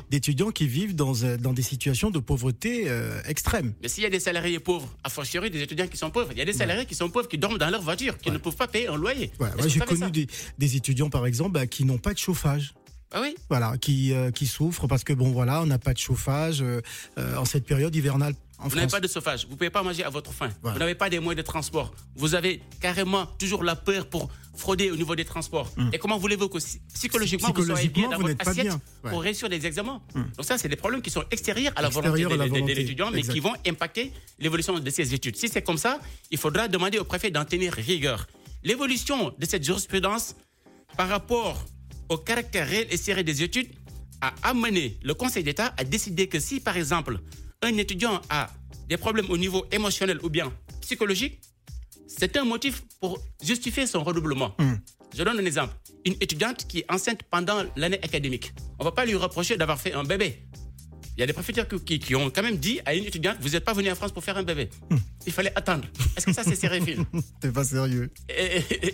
d'étudiants 0.09 0.51
qui 0.51 0.67
vivent 0.67 0.95
dans, 0.95 1.23
euh, 1.23 1.37
dans 1.37 1.53
des 1.53 1.61
situations 1.61 2.11
de 2.11 2.19
pauvreté 2.19 2.85
euh, 2.87 3.21
extrême. 3.25 3.73
Mais 3.81 3.87
s'il 3.87 4.03
y 4.03 4.05
a 4.05 4.09
des 4.09 4.19
salariés 4.19 4.59
pauvres, 4.59 4.93
a 5.03 5.09
fortiori 5.09 5.49
des 5.49 5.61
étudiants 5.61 5.87
qui 5.87 5.97
sont 5.97 6.09
pauvres, 6.09 6.29
il 6.31 6.37
y 6.37 6.41
a 6.41 6.45
des 6.45 6.53
salariés 6.53 6.85
qui 6.85 6.95
sont 6.95 7.09
pauvres, 7.09 7.27
qui 7.27 7.37
dorment 7.37 7.57
dans 7.57 7.69
leur 7.69 7.81
voiture, 7.81 8.17
qui 8.17 8.31
ne 8.31 8.37
peuvent 8.37 8.55
pas 8.55 8.67
payer 8.67 8.87
un 8.87 8.95
loyer. 8.97 9.31
j'ai 9.67 9.79
connu 9.79 10.11
des, 10.11 10.27
des, 10.57 10.75
étudiants, 10.75 11.09
par 11.09 11.25
exemple, 11.25 11.51
bah, 11.51 11.67
qui 11.67 11.85
n'ont 11.85 11.97
pas 11.97 12.13
de 12.13 12.19
chauffage. 12.19 12.73
Ah 13.11 13.21
oui? 13.21 13.35
Voilà, 13.49 13.77
qui, 13.77 14.13
euh, 14.13 14.31
qui 14.31 14.47
souffrent 14.47 14.87
parce 14.87 15.03
que, 15.05 15.13
bon, 15.13 15.31
voilà, 15.31 15.61
on 15.61 15.65
n'a 15.65 15.79
pas 15.79 15.93
de 15.93 15.97
chauffage 15.97 16.63
en 17.17 17.45
cette 17.45 17.65
période 17.65 17.95
hivernale. 17.95 18.33
Vous 18.59 18.75
n'avez 18.75 18.87
pas 18.87 18.99
de 18.99 19.07
chauffage, 19.07 19.45
vous 19.45 19.51
ne 19.51 19.57
pouvez 19.57 19.69
pas 19.69 19.83
manger 19.83 20.03
à 20.03 20.09
votre 20.09 20.31
faim, 20.33 20.49
vous 20.63 20.77
n'avez 20.79 20.95
pas 20.95 21.09
des 21.09 21.19
moyens 21.19 21.43
de 21.43 21.47
transport, 21.47 21.93
vous 22.15 22.35
avez 22.35 22.61
carrément 22.81 23.25
toujours 23.37 23.63
la 23.63 23.75
peur 23.75 24.07
pour 24.07 24.29
frauder 24.55 24.89
au 24.91 24.95
niveau 24.95 25.15
des 25.15 25.25
transports. 25.25 25.71
Hum. 25.77 25.89
Et 25.93 25.99
comment 25.99 26.17
voulez-vous 26.17 26.49
que 26.49 26.57
psychologiquement, 26.93 27.51
vous 27.53 27.65
soyez 27.65 27.89
bien 27.89 28.09
dans 28.09 28.17
votre 28.17 28.35
assiette 28.47 28.73
pour 29.03 29.21
réussir 29.21 29.47
les 29.47 29.65
examens 29.65 30.01
hum. 30.15 30.25
Donc 30.35 30.45
ça, 30.45 30.57
c'est 30.57 30.67
des 30.69 30.75
problèmes 30.75 31.01
qui 31.01 31.11
sont 31.11 31.23
extérieurs 31.31 31.73
à 31.75 31.81
la 31.81 31.89
volonté, 31.89 32.23
de, 32.23 32.73
l'étudiant, 32.73 33.11
mais 33.11 33.21
qui 33.21 33.39
vont 33.39 33.53
impacter 33.65 34.11
l'évolution 34.39 34.79
de 34.79 34.89
ses 34.89 35.13
études. 35.13 35.35
Si 35.37 35.47
c'est 35.47 35.61
comme 35.61 35.77
ça, 35.77 35.99
il 36.31 36.37
faudra 36.37 36.67
demander 36.67 36.97
au 36.97 37.03
préfet 37.03 37.29
d'en 37.29 37.45
tenir 37.45 37.73
rigueur. 37.73 38.27
L'évolution 38.63 39.33
de 39.37 39.45
cette 39.45 39.63
jurisprudence 39.63 40.35
par 40.97 41.07
rapport 41.07 41.63
au 42.09 42.17
caractère 42.17 42.67
réel 42.67 42.87
et 42.89 42.97
sérieux 42.97 43.23
des 43.23 43.43
études 43.43 43.69
a 44.21 44.33
amené 44.41 44.97
le 45.03 45.13
Conseil 45.13 45.43
d'État 45.43 45.73
à 45.77 45.83
décider 45.83 46.27
que 46.27 46.39
si, 46.39 46.59
par 46.59 46.75
exemple, 46.75 47.19
un 47.61 47.77
étudiant 47.77 48.21
a 48.29 48.49
des 48.89 48.97
problèmes 48.97 49.29
au 49.29 49.37
niveau 49.37 49.65
émotionnel 49.71 50.19
ou 50.23 50.29
bien 50.29 50.51
psychologique, 50.81 51.41
c'est 52.07 52.37
un 52.37 52.45
motif 52.45 52.83
pour 52.99 53.19
justifier 53.43 53.85
son 53.87 54.03
redoublement. 54.03 54.55
Hmm. 54.59 54.75
Je 55.15 55.23
donne 55.23 55.39
un 55.39 55.45
exemple. 55.45 55.73
Une 56.05 56.15
étudiante 56.21 56.67
qui 56.67 56.79
est 56.79 56.91
enceinte 56.91 57.23
pendant 57.23 57.63
l'année 57.75 57.99
académique. 58.03 58.53
On 58.79 58.83
ne 58.83 58.89
va 58.89 58.91
pas 58.91 59.05
lui 59.05 59.15
reprocher 59.15 59.57
d'avoir 59.57 59.79
fait 59.79 59.93
un 59.93 60.03
bébé. 60.03 60.43
Il 61.17 61.21
y 61.21 61.23
a 61.23 61.25
des 61.25 61.33
préfectures 61.33 61.67
qui, 61.83 62.15
ont 62.15 62.29
quand 62.29 62.43
même 62.43 62.57
dit 62.57 62.79
à 62.85 62.93
une 62.93 63.03
étudiante 63.03 63.37
Vous 63.41 63.49
n'êtes 63.49 63.65
pas 63.65 63.73
venu 63.73 63.91
en 63.91 63.95
France 63.95 64.11
pour 64.11 64.23
faire 64.23 64.37
un 64.37 64.43
bébé. 64.43 64.69
Hmm. 64.91 64.97
Il 65.25 65.33
fallait 65.33 65.51
attendre. 65.55 65.85
Est-ce 66.15 66.27
que 66.27 66.33
ça, 66.33 66.43
c'est 66.43 66.55
sérieux, 66.55 66.97
C'est 67.41 67.51
pas 67.51 67.63
sérieux. 67.63 68.11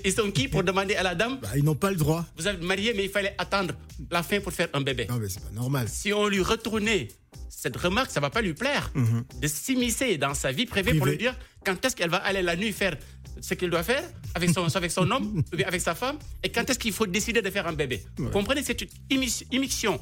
ils 0.05 0.13
sont 0.13 0.31
qui 0.31 0.47
pour 0.47 0.63
demander 0.63 0.95
à 0.95 1.03
la 1.03 1.15
dame? 1.15 1.39
Bah, 1.41 1.49
Ils 1.55 1.63
n'ont 1.63 1.75
pas 1.75 1.91
le 1.91 1.97
droit. 1.97 2.25
Vous 2.37 2.47
êtes 2.47 2.61
marié, 2.63 2.93
mais 2.95 3.03
il 3.03 3.09
fallait 3.09 3.35
attendre 3.37 3.73
la 4.09 4.23
fin 4.23 4.39
pour 4.39 4.53
faire 4.53 4.69
un 4.73 4.81
bébé. 4.81 5.05
Non, 5.09 5.17
mais 5.19 5.27
c'est 5.29 5.43
pas 5.43 5.51
normal. 5.51 5.87
Si 5.89 6.13
on 6.13 6.27
lui 6.27 6.41
retournait 6.41 7.09
cette 7.55 7.77
remarque, 7.77 8.11
ça 8.11 8.19
va 8.19 8.29
pas 8.29 8.41
lui 8.41 8.53
plaire 8.53 8.91
mhm. 8.95 9.23
de 9.41 9.47
s'immiscer 9.47 10.17
dans 10.17 10.33
sa 10.33 10.51
vie 10.51 10.65
privée 10.65 10.95
pour 10.95 11.05
lui 11.05 11.17
dire 11.17 11.35
quand 11.65 11.83
est-ce 11.85 11.95
qu'elle 11.95 12.09
va 12.09 12.17
aller 12.17 12.41
la 12.41 12.55
nuit 12.55 12.73
faire 12.73 12.95
ce 13.41 13.53
qu'il 13.53 13.69
doit 13.69 13.83
faire 13.83 14.03
avec 14.35 14.49
son, 14.49 14.67
avec 14.75 14.91
son 14.91 15.09
homme, 15.09 15.43
avec 15.65 15.81
sa 15.81 15.95
femme, 15.95 16.17
et 16.43 16.49
quand 16.49 16.69
est-ce 16.69 16.79
qu'il 16.79 16.93
faut 16.93 17.07
décider 17.07 17.41
de 17.41 17.49
faire 17.49 17.67
un 17.67 17.73
bébé. 17.73 18.03
Vous 18.17 18.29
comprenez, 18.29 18.63
c'est 18.63 18.81
une 18.81 18.89
immixtion 19.51 19.99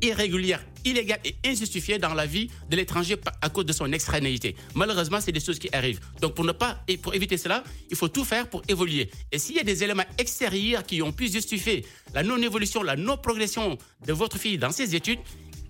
irrégulière, 0.00 0.64
illégale 0.84 1.18
et 1.24 1.34
injustifiée 1.44 1.98
dans 1.98 2.14
la 2.14 2.26
vie 2.26 2.48
de 2.70 2.76
l'étranger 2.76 3.16
à 3.40 3.48
cause 3.48 3.66
de 3.66 3.72
son 3.72 3.92
extranéité. 3.92 4.54
Malheureusement, 4.74 5.20
c'est 5.20 5.32
des 5.32 5.40
choses 5.40 5.58
qui 5.58 5.68
arrivent. 5.72 6.00
Donc, 6.20 6.34
pour 6.34 6.44
ne 6.44 6.52
pas 6.52 6.82
et 6.86 6.96
pour 6.96 7.14
éviter 7.14 7.36
cela, 7.36 7.64
il 7.90 7.96
faut 7.96 8.08
tout 8.08 8.24
faire 8.24 8.48
pour 8.48 8.62
évoluer. 8.68 9.10
Et 9.32 9.38
s'il 9.38 9.56
y 9.56 9.58
a 9.58 9.64
des 9.64 9.82
éléments 9.82 10.04
extérieurs 10.18 10.84
qui 10.84 11.02
ont 11.02 11.12
pu 11.12 11.28
justifier 11.28 11.84
la 12.14 12.22
non-évolution, 12.22 12.82
la 12.82 12.96
non-progression 12.96 13.76
de 14.06 14.12
votre 14.12 14.38
fille 14.38 14.58
dans 14.58 14.70
ses 14.70 14.94
études, 14.94 15.18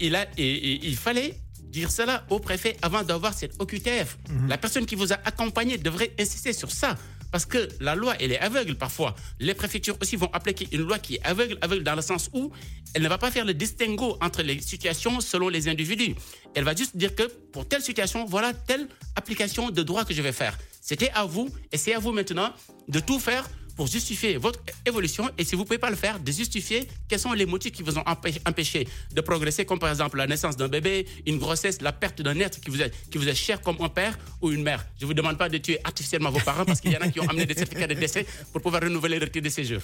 il, 0.01 0.17
a, 0.17 0.27
et, 0.37 0.87
il 0.87 0.97
fallait 0.97 1.39
dire 1.63 1.91
cela 1.91 2.25
au 2.31 2.39
préfet 2.39 2.77
avant 2.83 3.03
d'avoir 3.03 3.35
cette 3.35 3.55
OQTF. 3.61 4.19
Mhm. 4.31 4.49
La 4.49 4.59
personne 4.59 4.87
qui 4.87 4.95
vous 4.95 5.13
a 5.13 5.17
accompagné 5.25 5.79
devrait 5.79 6.13
insister 6.19 6.53
sur 6.53 6.71
ça. 6.71 6.97
Parce 7.31 7.45
que 7.45 7.69
la 7.81 7.95
loi, 7.95 8.15
elle 8.21 8.33
est 8.33 8.39
aveugle 8.39 8.75
parfois. 8.75 9.15
Les 9.39 9.53
préfectures 9.53 9.99
aussi 10.01 10.17
vont 10.17 10.31
appliquer 10.33 10.67
une 10.73 10.81
loi 10.81 10.99
qui 10.99 11.17
est 11.17 11.27
aveugle, 11.27 11.59
aveugle 11.61 11.85
dans 11.85 11.95
le 11.95 12.01
sens 12.01 12.31
où 12.33 12.51
elle 12.95 13.03
ne 13.03 13.09
va 13.09 13.19
pas 13.19 13.31
faire 13.31 13.45
le 13.45 13.53
distinguo 13.53 14.17
entre 14.23 14.43
les 14.43 14.61
situations 14.63 15.21
selon 15.21 15.51
les 15.51 15.69
individus. 15.69 16.15
Elle 16.55 16.65
va 16.65 16.75
juste 16.75 16.97
dire 16.97 17.15
que 17.15 17.25
pour 17.53 17.69
telle 17.69 17.83
situation, 17.83 18.25
voilà 18.25 18.55
telle 18.55 18.89
application 19.15 19.71
de 19.71 19.83
droit 19.83 20.07
que 20.07 20.15
je 20.15 20.23
vais 20.23 20.33
faire. 20.33 20.57
C'était 20.81 21.11
à 21.11 21.25
vous 21.27 21.51
et 21.71 21.77
c'est 21.77 21.93
à 21.93 21.99
vous 21.99 22.13
maintenant 22.13 22.51
de 22.89 22.99
tout 23.01 23.19
faire 23.19 23.47
pour 23.79 23.87
justifier 23.87 24.39
votre 24.39 24.59
évolution 24.85 25.31
et 25.39 25.45
si 25.45 25.55
vous 25.55 25.63
ne 25.63 25.67
pouvez 25.69 25.79
pas 25.79 25.89
le 25.89 25.95
faire, 25.95 26.19
de 26.19 26.33
justifier 26.33 26.89
quels 27.07 27.21
sont 27.21 27.33
les 27.33 27.47
motifs 27.47 27.71
qui 27.71 27.85
vous 27.85 27.97
ont 27.97 28.03
empêché 28.45 28.89
de 29.15 29.21
progresser, 29.21 29.65
comme 29.65 29.79
par 29.79 29.89
exemple 29.89 30.17
la 30.19 30.27
naissance 30.27 30.57
d'un 30.57 30.67
bébé, 30.67 31.07
une 31.27 31.39
grossesse, 31.39 31.81
la 31.81 31.93
perte 31.93 32.21
d'un 32.21 32.37
être 32.41 32.61
qui 32.61 32.71
vous, 32.71 32.83
est, 32.83 32.93
qui 33.09 33.19
vous 33.19 33.29
est 33.29 33.37
cher 33.37 33.63
comme 33.63 33.77
un 33.81 33.89
père 33.89 34.19
ou 34.43 34.51
une 34.51 34.65
mère. 34.65 34.85
Je 34.99 35.05
ne 35.05 35.07
vous 35.07 35.15
demande 35.15 35.39
pas 35.39 35.49
de 35.49 35.59
tuer 35.59 35.79
artificiellement 35.85 36.33
vos 36.33 36.41
parents 36.41 36.65
parce 36.65 36.81
qu'il 36.81 36.91
y 36.91 36.97
en 36.97 37.01
a 37.03 37.09
qui 37.09 37.21
ont 37.21 37.29
amené 37.29 37.47
des 37.47 37.55
certificats 37.55 37.87
de 37.87 37.95
décès 37.95 38.27
pour 38.53 38.61
pouvoir 38.61 38.83
renouveler 38.83 39.21
le 39.21 39.29
titre 39.29 39.45
de 39.45 39.49
séjour. 39.49 39.81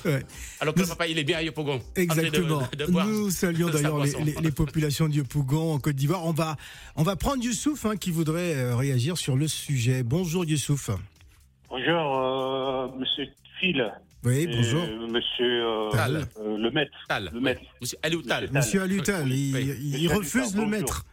Alors 0.59 0.75
que 0.75 0.81
le 0.81 0.87
papa, 0.89 1.07
il 1.07 1.17
est 1.17 1.25
bien 1.25 1.39
à 1.39 1.43
Yopougon. 1.43 1.81
Exactement. 1.95 2.67
Nous 3.07 3.31
saluons 3.31 3.71
d'ailleurs 3.71 4.05
les, 4.43 4.51
populations 4.51 5.09
de 5.09 5.15
Yopougon 5.15 5.75
en 5.75 5.79
Côte 5.79 5.95
d'Ivoire. 5.95 6.27
On 6.27 6.33
va, 6.33 6.57
on 6.97 7.05
va 7.05 7.15
prendre 7.15 7.45
Youssouf 7.45 7.87
hein, 7.87 7.97
qui 7.97 8.11
voudrait 8.11 8.57
euh, 8.57 8.75
réagir 8.75 9.17
sur 9.19 9.37
le 9.37 9.47
sujet. 9.47 10.03
Bonjour 10.03 10.45
Youssouf. 10.45 10.91
Bonjour, 11.77 12.19
euh, 12.23 12.89
monsieur 13.01 13.27
Phil. 13.59 13.93
Oui, 14.23 14.47
bonjour. 14.47 14.87
monsieur 15.09 15.67
euh, 15.67 15.91
euh, 15.93 16.57
le 16.57 16.71
maître. 16.71 16.93
Le 17.33 17.41
maître. 17.41 17.63
Monsieur 17.81 17.99
Alioutal. 18.05 18.49
Monsieur 18.53 18.83
Alioutal, 18.83 19.29
il, 19.29 20.07
refuse 20.07 20.55
le 20.55 20.67
maître. 20.67 21.05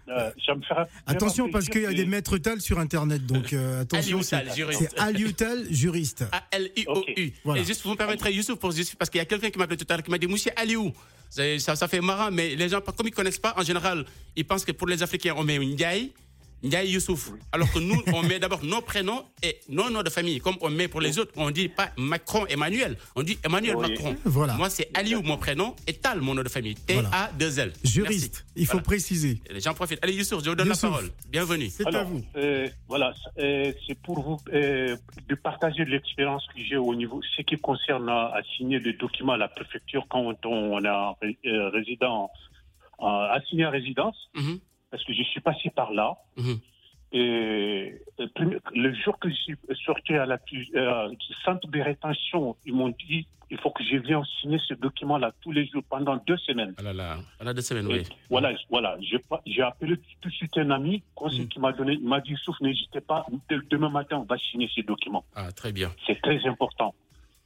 attention 1.07 1.49
parce 1.49 1.67
qu'il 1.67 1.81
y 1.81 1.87
a 1.87 1.93
des 1.93 2.05
maîtres 2.05 2.37
Tal 2.37 2.61
sur 2.61 2.77
Internet, 2.77 3.25
donc 3.25 3.53
attention. 3.81 4.21
C'est 4.21 4.99
Alioutal, 4.99 5.65
juriste. 5.71 6.25
A-L-I-O-U. 6.31 7.33
Et 7.55 7.63
juste, 7.63 7.81
vous 7.81 7.89
me 7.89 7.95
permettrez, 7.95 8.31
Youssouf, 8.31 8.59
pour 8.59 8.71
parce 8.99 9.09
qu'il 9.09 9.17
y 9.17 9.21
a 9.23 9.25
quelqu'un 9.25 9.49
qui 9.49 9.57
m'a 9.57 9.63
appelé 9.63 9.77
tout 9.77 9.87
à 9.89 9.95
l'heure, 9.95 10.03
qui 10.03 10.11
m'a 10.11 10.19
dit 10.19 10.27
Monsieur 10.27 10.51
Aliou. 10.57 10.93
Ça, 11.31 11.75
ça 11.75 11.87
fait 11.87 12.01
marrant, 12.01 12.29
mais 12.29 12.55
les 12.55 12.69
gens, 12.69 12.81
comme 12.81 13.07
ils 13.07 13.09
ne 13.09 13.15
connaissent 13.15 13.39
pas, 13.39 13.55
en 13.57 13.63
général, 13.63 14.05
ils 14.35 14.45
pensent 14.45 14.63
que 14.63 14.73
pour 14.73 14.87
les 14.87 15.01
Africains, 15.01 15.33
on 15.35 15.43
met 15.43 15.55
une 15.55 15.75
gaille. 15.75 16.11
Ndiaye 16.63 16.91
Youssouf. 16.91 17.31
Alors 17.51 17.71
que 17.71 17.79
nous, 17.79 18.01
on 18.13 18.21
met 18.21 18.39
d'abord 18.39 18.63
nos 18.63 18.81
prénoms 18.81 19.25
et 19.41 19.59
nos 19.69 19.89
noms 19.89 20.03
de 20.03 20.09
famille. 20.09 20.39
Comme 20.39 20.55
on 20.61 20.69
met 20.69 20.87
pour 20.87 21.01
les 21.01 21.17
autres, 21.17 21.31
on 21.35 21.49
dit 21.51 21.69
pas 21.69 21.89
Macron 21.97 22.45
Emmanuel, 22.47 22.97
on 23.15 23.23
dit 23.23 23.37
Emmanuel 23.43 23.77
Macron. 23.77 24.15
Voilà. 24.25 24.53
Moi, 24.53 24.69
c'est 24.69 24.95
Aliou, 24.95 25.21
mon 25.21 25.37
prénom, 25.37 25.75
et 25.87 25.93
Tal, 25.93 26.21
mon 26.21 26.35
nom 26.35 26.43
de 26.43 26.49
famille. 26.49 26.75
T-A-2-L. 26.75 27.73
Juriste, 27.83 28.45
il 28.55 28.65
faut 28.67 28.79
préciser. 28.79 29.41
J'en 29.57 29.73
profite. 29.73 29.99
Allez, 30.03 30.13
Youssouf, 30.13 30.43
je 30.43 30.49
vous 30.49 30.55
donne 30.55 30.69
la 30.69 30.75
parole. 30.75 31.09
Bienvenue. 31.29 31.69
C'est 31.69 31.87
à 31.93 32.03
vous. 32.03 32.21
Euh, 32.35 32.67
voilà, 32.87 33.13
euh, 33.39 33.71
c'est 33.87 33.99
pour 33.99 34.21
vous 34.21 34.37
euh, 34.53 34.95
de 35.27 35.35
partager 35.35 35.85
l'expérience 35.85 36.45
que 36.55 36.61
j'ai 36.61 36.77
au 36.77 36.93
niveau, 36.95 37.21
ce 37.35 37.41
qui 37.41 37.57
concerne 37.57 38.09
à, 38.09 38.33
signer 38.57 38.79
des 38.79 38.93
documents 38.93 39.33
à 39.33 39.37
la 39.37 39.47
préfecture 39.47 40.05
quand 40.09 40.35
on, 40.45 40.83
a 40.85 41.15
résident, 41.71 42.29
à 42.99 43.37
signer 43.49 43.65
à 43.65 43.69
résidence. 43.69 44.15
Mm-hmm 44.35 44.59
parce 44.91 45.03
que 45.03 45.13
je 45.13 45.23
suis 45.23 45.41
passé 45.41 45.69
par 45.69 45.91
là. 45.91 46.17
Mhm. 46.37 46.59
Et 47.13 47.93
le 48.73 48.93
jour 48.93 49.19
que 49.19 49.29
je 49.29 49.35
suis 49.35 49.57
sorti 49.85 50.13
à 50.13 50.25
la 50.25 50.37
euh, 50.75 51.09
centre 51.43 51.67
de 51.67 51.81
rétention, 51.81 52.55
ils 52.65 52.73
m'ont 52.73 52.93
dit 53.07 53.27
il 53.51 53.57
faut 53.57 53.69
que 53.69 53.83
je 53.83 53.97
vienne 53.97 54.23
signer 54.39 54.59
ce 54.65 54.73
document-là 54.73 55.33
tous 55.41 55.51
les 55.51 55.65
jours 55.67 55.83
pendant 55.89 56.15
deux 56.25 56.37
semaines. 56.37 56.73
Ah 56.77 56.83
là 56.83 56.93
là, 56.93 57.17
pendant 57.37 57.53
deux 57.53 57.61
semaines, 57.61 57.85
oui. 57.87 58.03
Voilà, 58.29 58.53
voilà. 58.69 58.97
J'ai 59.45 59.61
appelé 59.61 59.97
tout 60.21 60.29
de 60.29 60.33
suite 60.33 60.57
un 60.57 60.71
ami, 60.71 61.03
mhm. 61.21 61.47
qui 61.49 61.59
m'a 61.59 61.73
donné, 61.73 61.93
il 61.93 62.07
m'a 62.07 62.21
dit 62.21 62.35
souffle, 62.41 62.63
n'hésitez 62.63 63.01
pas, 63.01 63.25
demain 63.69 63.89
matin, 63.89 64.19
on 64.19 64.23
va 64.23 64.37
signer 64.37 64.69
ce 64.73 64.81
document. 64.81 65.25
Ah, 65.35 65.51
très 65.51 65.73
bien. 65.73 65.91
C'est 66.07 66.21
très 66.21 66.45
important. 66.47 66.95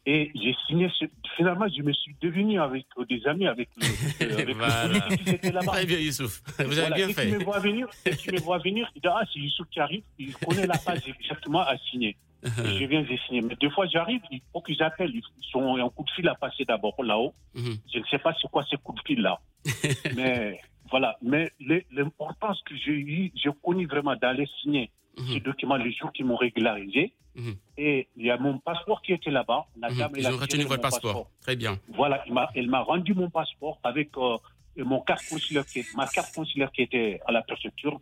Et 0.08 0.32
j'ai 0.36 0.56
signé. 0.68 0.88
Finalement, 1.36 1.66
je 1.68 1.82
me 1.82 1.92
suis 1.94 2.16
devenu 2.22 2.60
avec 2.60 2.86
des 3.10 3.26
amis, 3.28 3.48
avec, 3.48 3.70
le, 3.78 4.34
avec 4.40 4.56
voilà. 4.56 5.00
qui 5.18 5.30
étaient 5.32 5.52
là-bas. 5.52 5.72
Très 5.72 5.86
bien, 5.86 5.98
Youssouf. 6.00 6.42
Vous 6.60 6.78
avez 6.80 6.94
bien 6.94 7.10
fait. 7.10 7.28
Tu 7.32 7.38
me 7.38 7.44
vois 7.44 7.60
venir, 7.60 7.88
tu 8.20 8.32
me 8.32 8.40
vois 8.40 8.60
venir, 8.60 8.90
il 8.96 9.02
dit 9.02 9.08
Ah, 9.08 9.24
c'est 9.34 9.40
Youssouf 9.40 9.68
qui 9.70 9.80
arrive, 9.80 10.04
il 10.20 10.34
connaît 10.36 10.68
la 10.68 10.78
page 10.78 11.02
exactement 11.08 11.62
à 11.62 11.76
signer. 11.90 12.16
et 12.44 12.80
je 12.80 12.86
viens 12.86 13.02
de 13.02 13.18
signer. 13.26 13.42
Mais 13.42 13.56
deux 13.60 13.72
fois, 13.72 13.88
j'arrive, 13.88 14.22
il 14.32 14.42
faut 14.54 14.62
qu'ils 14.62 14.82
appellent. 14.84 15.12
Ils 15.16 15.24
sont 15.52 15.76
un 15.78 15.90
coup 15.90 16.04
de 16.04 16.12
fil 16.12 16.28
à 16.28 16.36
passer 16.36 16.66
d'abord 16.66 16.96
là-haut. 17.04 17.34
Mhm. 17.56 17.78
Je 17.92 18.00
ne 18.00 18.06
sais 18.06 18.20
pas 18.20 18.36
c'est 18.40 18.50
quoi 18.52 18.64
ces 18.70 18.78
coups 18.78 19.02
de 19.02 19.08
fil-là. 19.08 19.40
mais 20.16 20.60
voilà. 20.92 21.18
Mais 21.24 21.52
l'importance 21.92 22.62
que 22.64 22.76
j'ai 22.76 22.92
eu, 22.92 23.32
j'ai 23.36 23.50
connu 23.64 23.88
vraiment 23.88 24.16
d'aller 24.16 24.48
signer 24.62 24.92
ces 25.18 25.36
Mhm. 25.36 25.40
documents 25.40 25.78
les 25.78 25.94
jours 25.94 26.12
qui 26.12 26.24
m'ont 26.24 26.36
régularisé. 26.36 27.14
Mhm. 27.36 27.56
Et 27.78 28.08
il 28.16 28.26
y 28.26 28.32
a 28.32 28.38
mon 28.38 28.60
passeport 28.60 29.02
qui 29.02 29.12
était 29.14 29.30
là-bas. 29.32 29.66
La 29.80 29.90
Mhm. 29.90 29.98
dame, 29.98 30.12
Ils 30.18 30.28
ont 30.28 30.38
retenu 30.38 30.64
votre 30.64 30.82
passeport. 30.82 31.30
Très 31.42 31.56
bien. 31.56 31.78
Voilà, 31.90 32.24
elle 32.56 32.70
m'a 32.70 32.82
rendu 32.82 33.14
mon 33.14 33.30
passeport 33.30 33.78
avec 33.84 34.10
euh, 34.18 34.38
mon 34.78 35.02
carte 35.02 35.28
consulaire 35.30 35.66
qui, 35.66 35.84
ma 35.96 36.08
carte 36.08 36.34
consulaire 36.34 36.72
qui 36.72 36.82
était 36.84 37.20
à 37.28 37.32
la 37.32 37.42
préfecture. 37.42 38.00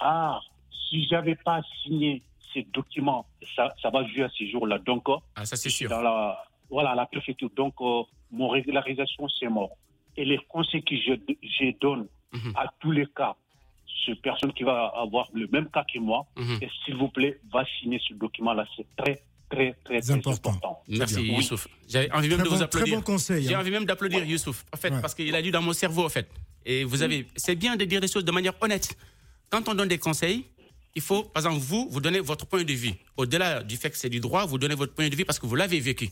Ah, 0.00 0.40
si 0.88 1.06
j'avais 1.08 1.34
pas 1.36 1.60
signé 1.82 2.22
ces 2.52 2.62
documents, 2.72 3.26
ça, 3.56 3.74
ça 3.82 3.90
va 3.90 4.04
jouer 4.06 4.24
à 4.24 4.30
ces 4.36 4.48
jours-là. 4.50 4.78
Donc, 4.78 5.08
euh, 5.08 5.16
Ah, 5.36 5.44
ça 5.44 5.56
c'est 5.56 5.70
sûr. 5.70 5.88
dans 5.90 6.00
la, 6.00 6.44
voilà, 6.70 6.94
la 6.94 7.06
préfecture. 7.06 7.50
Donc, 7.54 7.74
euh, 7.80 8.02
mon 8.30 8.48
régularisation, 8.48 9.28
c'est 9.28 9.48
mort. 9.48 9.70
Et 10.16 10.24
les 10.24 10.38
conseils 10.48 10.82
que 10.82 10.96
je, 10.96 11.12
je 11.42 11.78
donne 11.78 12.06
Mhm. 12.32 12.52
à 12.56 12.66
tous 12.80 12.90
les 12.90 13.06
cas, 13.06 13.34
ce 14.06 14.12
personne 14.12 14.52
qui 14.52 14.62
va 14.64 14.92
avoir 14.96 15.28
le 15.34 15.46
même 15.52 15.68
cas 15.70 15.84
que 15.92 15.98
moi, 15.98 16.26
Mhm. 16.36 16.58
et 16.62 16.68
s'il 16.84 16.96
vous 16.96 17.08
plaît, 17.08 17.38
va 17.52 17.64
signer 17.80 18.00
ce 18.06 18.14
document-là. 18.14 18.66
C'est 18.76 18.86
très, 18.96 19.22
très, 19.50 19.74
très, 19.84 20.00
très 20.00 20.10
important. 20.10 20.50
important. 20.50 20.82
Merci. 20.88 21.16
Oui. 21.16 21.34
Youssouf. 21.36 21.68
J'avais 21.88 22.10
envie 22.12 22.28
même 22.28 22.38
Très 22.38 22.44
de 22.44 22.50
bon, 22.50 22.56
vous 22.56 22.64
très 22.66 22.78
applaudir. 22.80 22.96
bon 22.96 23.02
conseil. 23.02 23.44
J'ai 23.46 23.54
hein. 23.54 23.60
envie 23.60 23.70
même 23.70 23.84
d'applaudir 23.84 24.24
Youssouf, 24.24 24.64
en 24.72 24.76
fait, 24.76 24.90
Ouais. 24.92 25.00
parce 25.00 25.14
qu'il 25.14 25.34
a 25.34 25.42
dit 25.42 25.50
dans 25.50 25.62
mon 25.62 25.72
cerveau, 25.72 26.04
en 26.04 26.08
fait. 26.08 26.28
Et 26.66 26.84
vous 26.84 27.02
avez, 27.02 27.26
c'est 27.36 27.54
bien 27.56 27.76
de 27.76 27.84
dire 27.84 28.00
les 28.00 28.08
choses 28.08 28.24
de 28.24 28.32
manière 28.32 28.52
honnête. 28.60 28.96
Quand 29.50 29.66
on 29.68 29.74
donne 29.74 29.88
des 29.88 29.98
conseils, 29.98 30.44
il 30.94 31.00
faut, 31.02 31.22
par 31.22 31.42
exemple, 31.44 31.62
vous, 31.64 31.88
vous 31.90 32.00
donnez 32.00 32.20
votre 32.20 32.44
point 32.46 32.62
de 32.64 32.72
vue. 32.72 32.92
Au-delà 33.16 33.62
du 33.62 33.76
fait 33.76 33.90
que 33.90 33.96
c'est 33.96 34.10
du 34.10 34.20
droit, 34.20 34.44
vous 34.46 34.58
donnez 34.58 34.74
votre 34.74 34.94
point 34.94 35.08
de 35.08 35.16
vue 35.16 35.24
parce 35.24 35.38
que 35.38 35.46
vous 35.46 35.54
l'avez 35.54 35.80
vécu. 35.80 36.10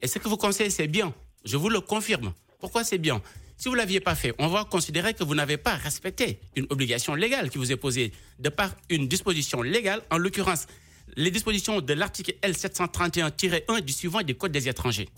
Et 0.00 0.06
ce 0.08 0.18
que 0.18 0.28
vous 0.28 0.36
conseillez, 0.36 0.70
c'est 0.70 0.88
bien. 0.88 1.12
Je 1.44 1.56
vous 1.56 1.68
le 1.68 1.80
confirme. 1.80 2.32
Pourquoi 2.58 2.82
c'est 2.84 2.98
bien? 2.98 3.20
Si 3.62 3.68
vous 3.68 3.76
ne 3.76 3.80
l'aviez 3.80 4.00
pas 4.00 4.16
fait, 4.16 4.34
on 4.38 4.48
va 4.48 4.64
considérer 4.64 5.14
que 5.14 5.22
vous 5.22 5.36
n'avez 5.36 5.56
pas 5.56 5.76
respecté 5.76 6.40
une 6.56 6.66
obligation 6.70 7.14
légale 7.14 7.48
qui 7.48 7.58
vous 7.58 7.70
est 7.70 7.76
posée 7.76 8.10
de 8.40 8.48
par 8.48 8.74
une 8.90 9.06
disposition 9.06 9.62
légale, 9.62 10.02
en 10.10 10.18
l'occurrence 10.18 10.66
les 11.14 11.30
dispositions 11.30 11.80
de 11.80 11.92
l'article 11.92 12.34
L731-1 12.42 13.82
du 13.82 13.92
suivant 13.92 14.22
du 14.22 14.34
Code 14.34 14.50
des 14.50 14.68
étrangers 14.68 15.08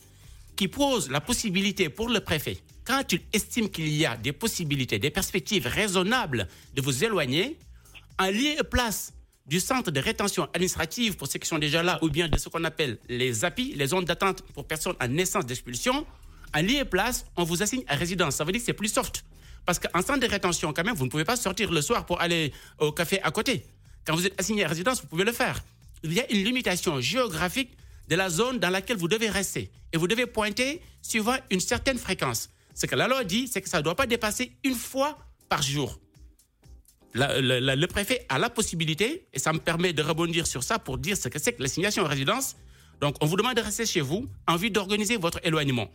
qui 0.56 0.68
pose 0.68 1.08
la 1.08 1.22
possibilité 1.22 1.88
pour 1.88 2.10
le 2.10 2.20
préfet, 2.20 2.58
quand 2.84 3.10
il 3.12 3.22
estime 3.32 3.70
qu'il 3.70 3.88
y 3.88 4.04
a 4.04 4.18
des 4.18 4.34
possibilités, 4.34 4.98
des 4.98 5.08
perspectives 5.08 5.66
raisonnables 5.66 6.46
de 6.74 6.82
vous 6.82 7.02
éloigner, 7.02 7.56
en 8.18 8.26
lieu 8.26 8.60
et 8.60 8.64
place 8.70 9.14
du 9.46 9.58
centre 9.58 9.90
de 9.90 10.00
rétention 10.00 10.50
administrative 10.52 11.16
pour 11.16 11.28
ceux 11.28 11.38
qui 11.38 11.48
sont 11.48 11.58
déjà 11.58 11.82
là, 11.82 11.98
ou 12.02 12.10
bien 12.10 12.28
de 12.28 12.36
ce 12.36 12.50
qu'on 12.50 12.64
appelle 12.64 12.98
les 13.08 13.46
API, 13.46 13.72
les 13.74 13.86
zones 13.86 14.04
d'attente 14.04 14.42
pour 14.52 14.66
personnes 14.66 14.96
en 15.00 15.08
naissance 15.08 15.46
d'expulsion, 15.46 16.04
en 16.54 16.62
lieu 16.62 16.76
et 16.76 16.84
place, 16.84 17.26
on 17.36 17.44
vous 17.44 17.62
assigne 17.62 17.82
à 17.88 17.96
résidence. 17.96 18.36
Ça 18.36 18.44
veut 18.44 18.52
dire 18.52 18.60
que 18.60 18.66
c'est 18.66 18.72
plus 18.72 18.88
soft. 18.88 19.24
Parce 19.66 19.78
qu'en 19.78 20.02
centre 20.02 20.20
de 20.20 20.26
rétention, 20.26 20.72
quand 20.72 20.84
même, 20.84 20.94
vous 20.94 21.06
ne 21.06 21.10
pouvez 21.10 21.24
pas 21.24 21.36
sortir 21.36 21.70
le 21.70 21.82
soir 21.82 22.06
pour 22.06 22.20
aller 22.20 22.52
au 22.78 22.92
café 22.92 23.20
à 23.22 23.30
côté. 23.30 23.64
Quand 24.06 24.14
vous 24.14 24.26
êtes 24.26 24.38
assigné 24.38 24.64
à 24.64 24.68
résidence, 24.68 25.00
vous 25.00 25.08
pouvez 25.08 25.24
le 25.24 25.32
faire. 25.32 25.62
Il 26.02 26.12
y 26.12 26.20
a 26.20 26.30
une 26.30 26.44
limitation 26.44 27.00
géographique 27.00 27.70
de 28.08 28.14
la 28.14 28.28
zone 28.28 28.58
dans 28.58 28.70
laquelle 28.70 28.98
vous 28.98 29.08
devez 29.08 29.30
rester. 29.30 29.70
Et 29.92 29.96
vous 29.96 30.06
devez 30.06 30.26
pointer 30.26 30.80
suivant 31.00 31.36
une 31.50 31.60
certaine 31.60 31.98
fréquence. 31.98 32.50
Ce 32.74 32.86
que 32.86 32.94
la 32.94 33.08
loi 33.08 33.24
dit, 33.24 33.48
c'est 33.48 33.62
que 33.62 33.68
ça 33.68 33.78
ne 33.78 33.82
doit 33.82 33.94
pas 33.94 34.06
dépasser 34.06 34.52
une 34.64 34.74
fois 34.74 35.18
par 35.48 35.62
jour. 35.62 35.98
Le 37.14 37.86
préfet 37.86 38.26
a 38.28 38.38
la 38.38 38.50
possibilité, 38.50 39.26
et 39.32 39.38
ça 39.38 39.52
me 39.52 39.60
permet 39.60 39.92
de 39.92 40.02
rebondir 40.02 40.46
sur 40.46 40.62
ça 40.62 40.78
pour 40.78 40.98
dire 40.98 41.16
ce 41.16 41.28
que 41.28 41.38
c'est 41.38 41.52
que 41.52 41.62
l'assignation 41.62 42.04
à 42.04 42.08
résidence. 42.08 42.56
Donc, 43.00 43.16
on 43.20 43.26
vous 43.26 43.36
demande 43.36 43.54
de 43.54 43.60
rester 43.60 43.86
chez 43.86 44.00
vous 44.00 44.28
en 44.46 44.56
vue 44.56 44.70
d'organiser 44.70 45.16
votre 45.16 45.38
éloignement. 45.44 45.88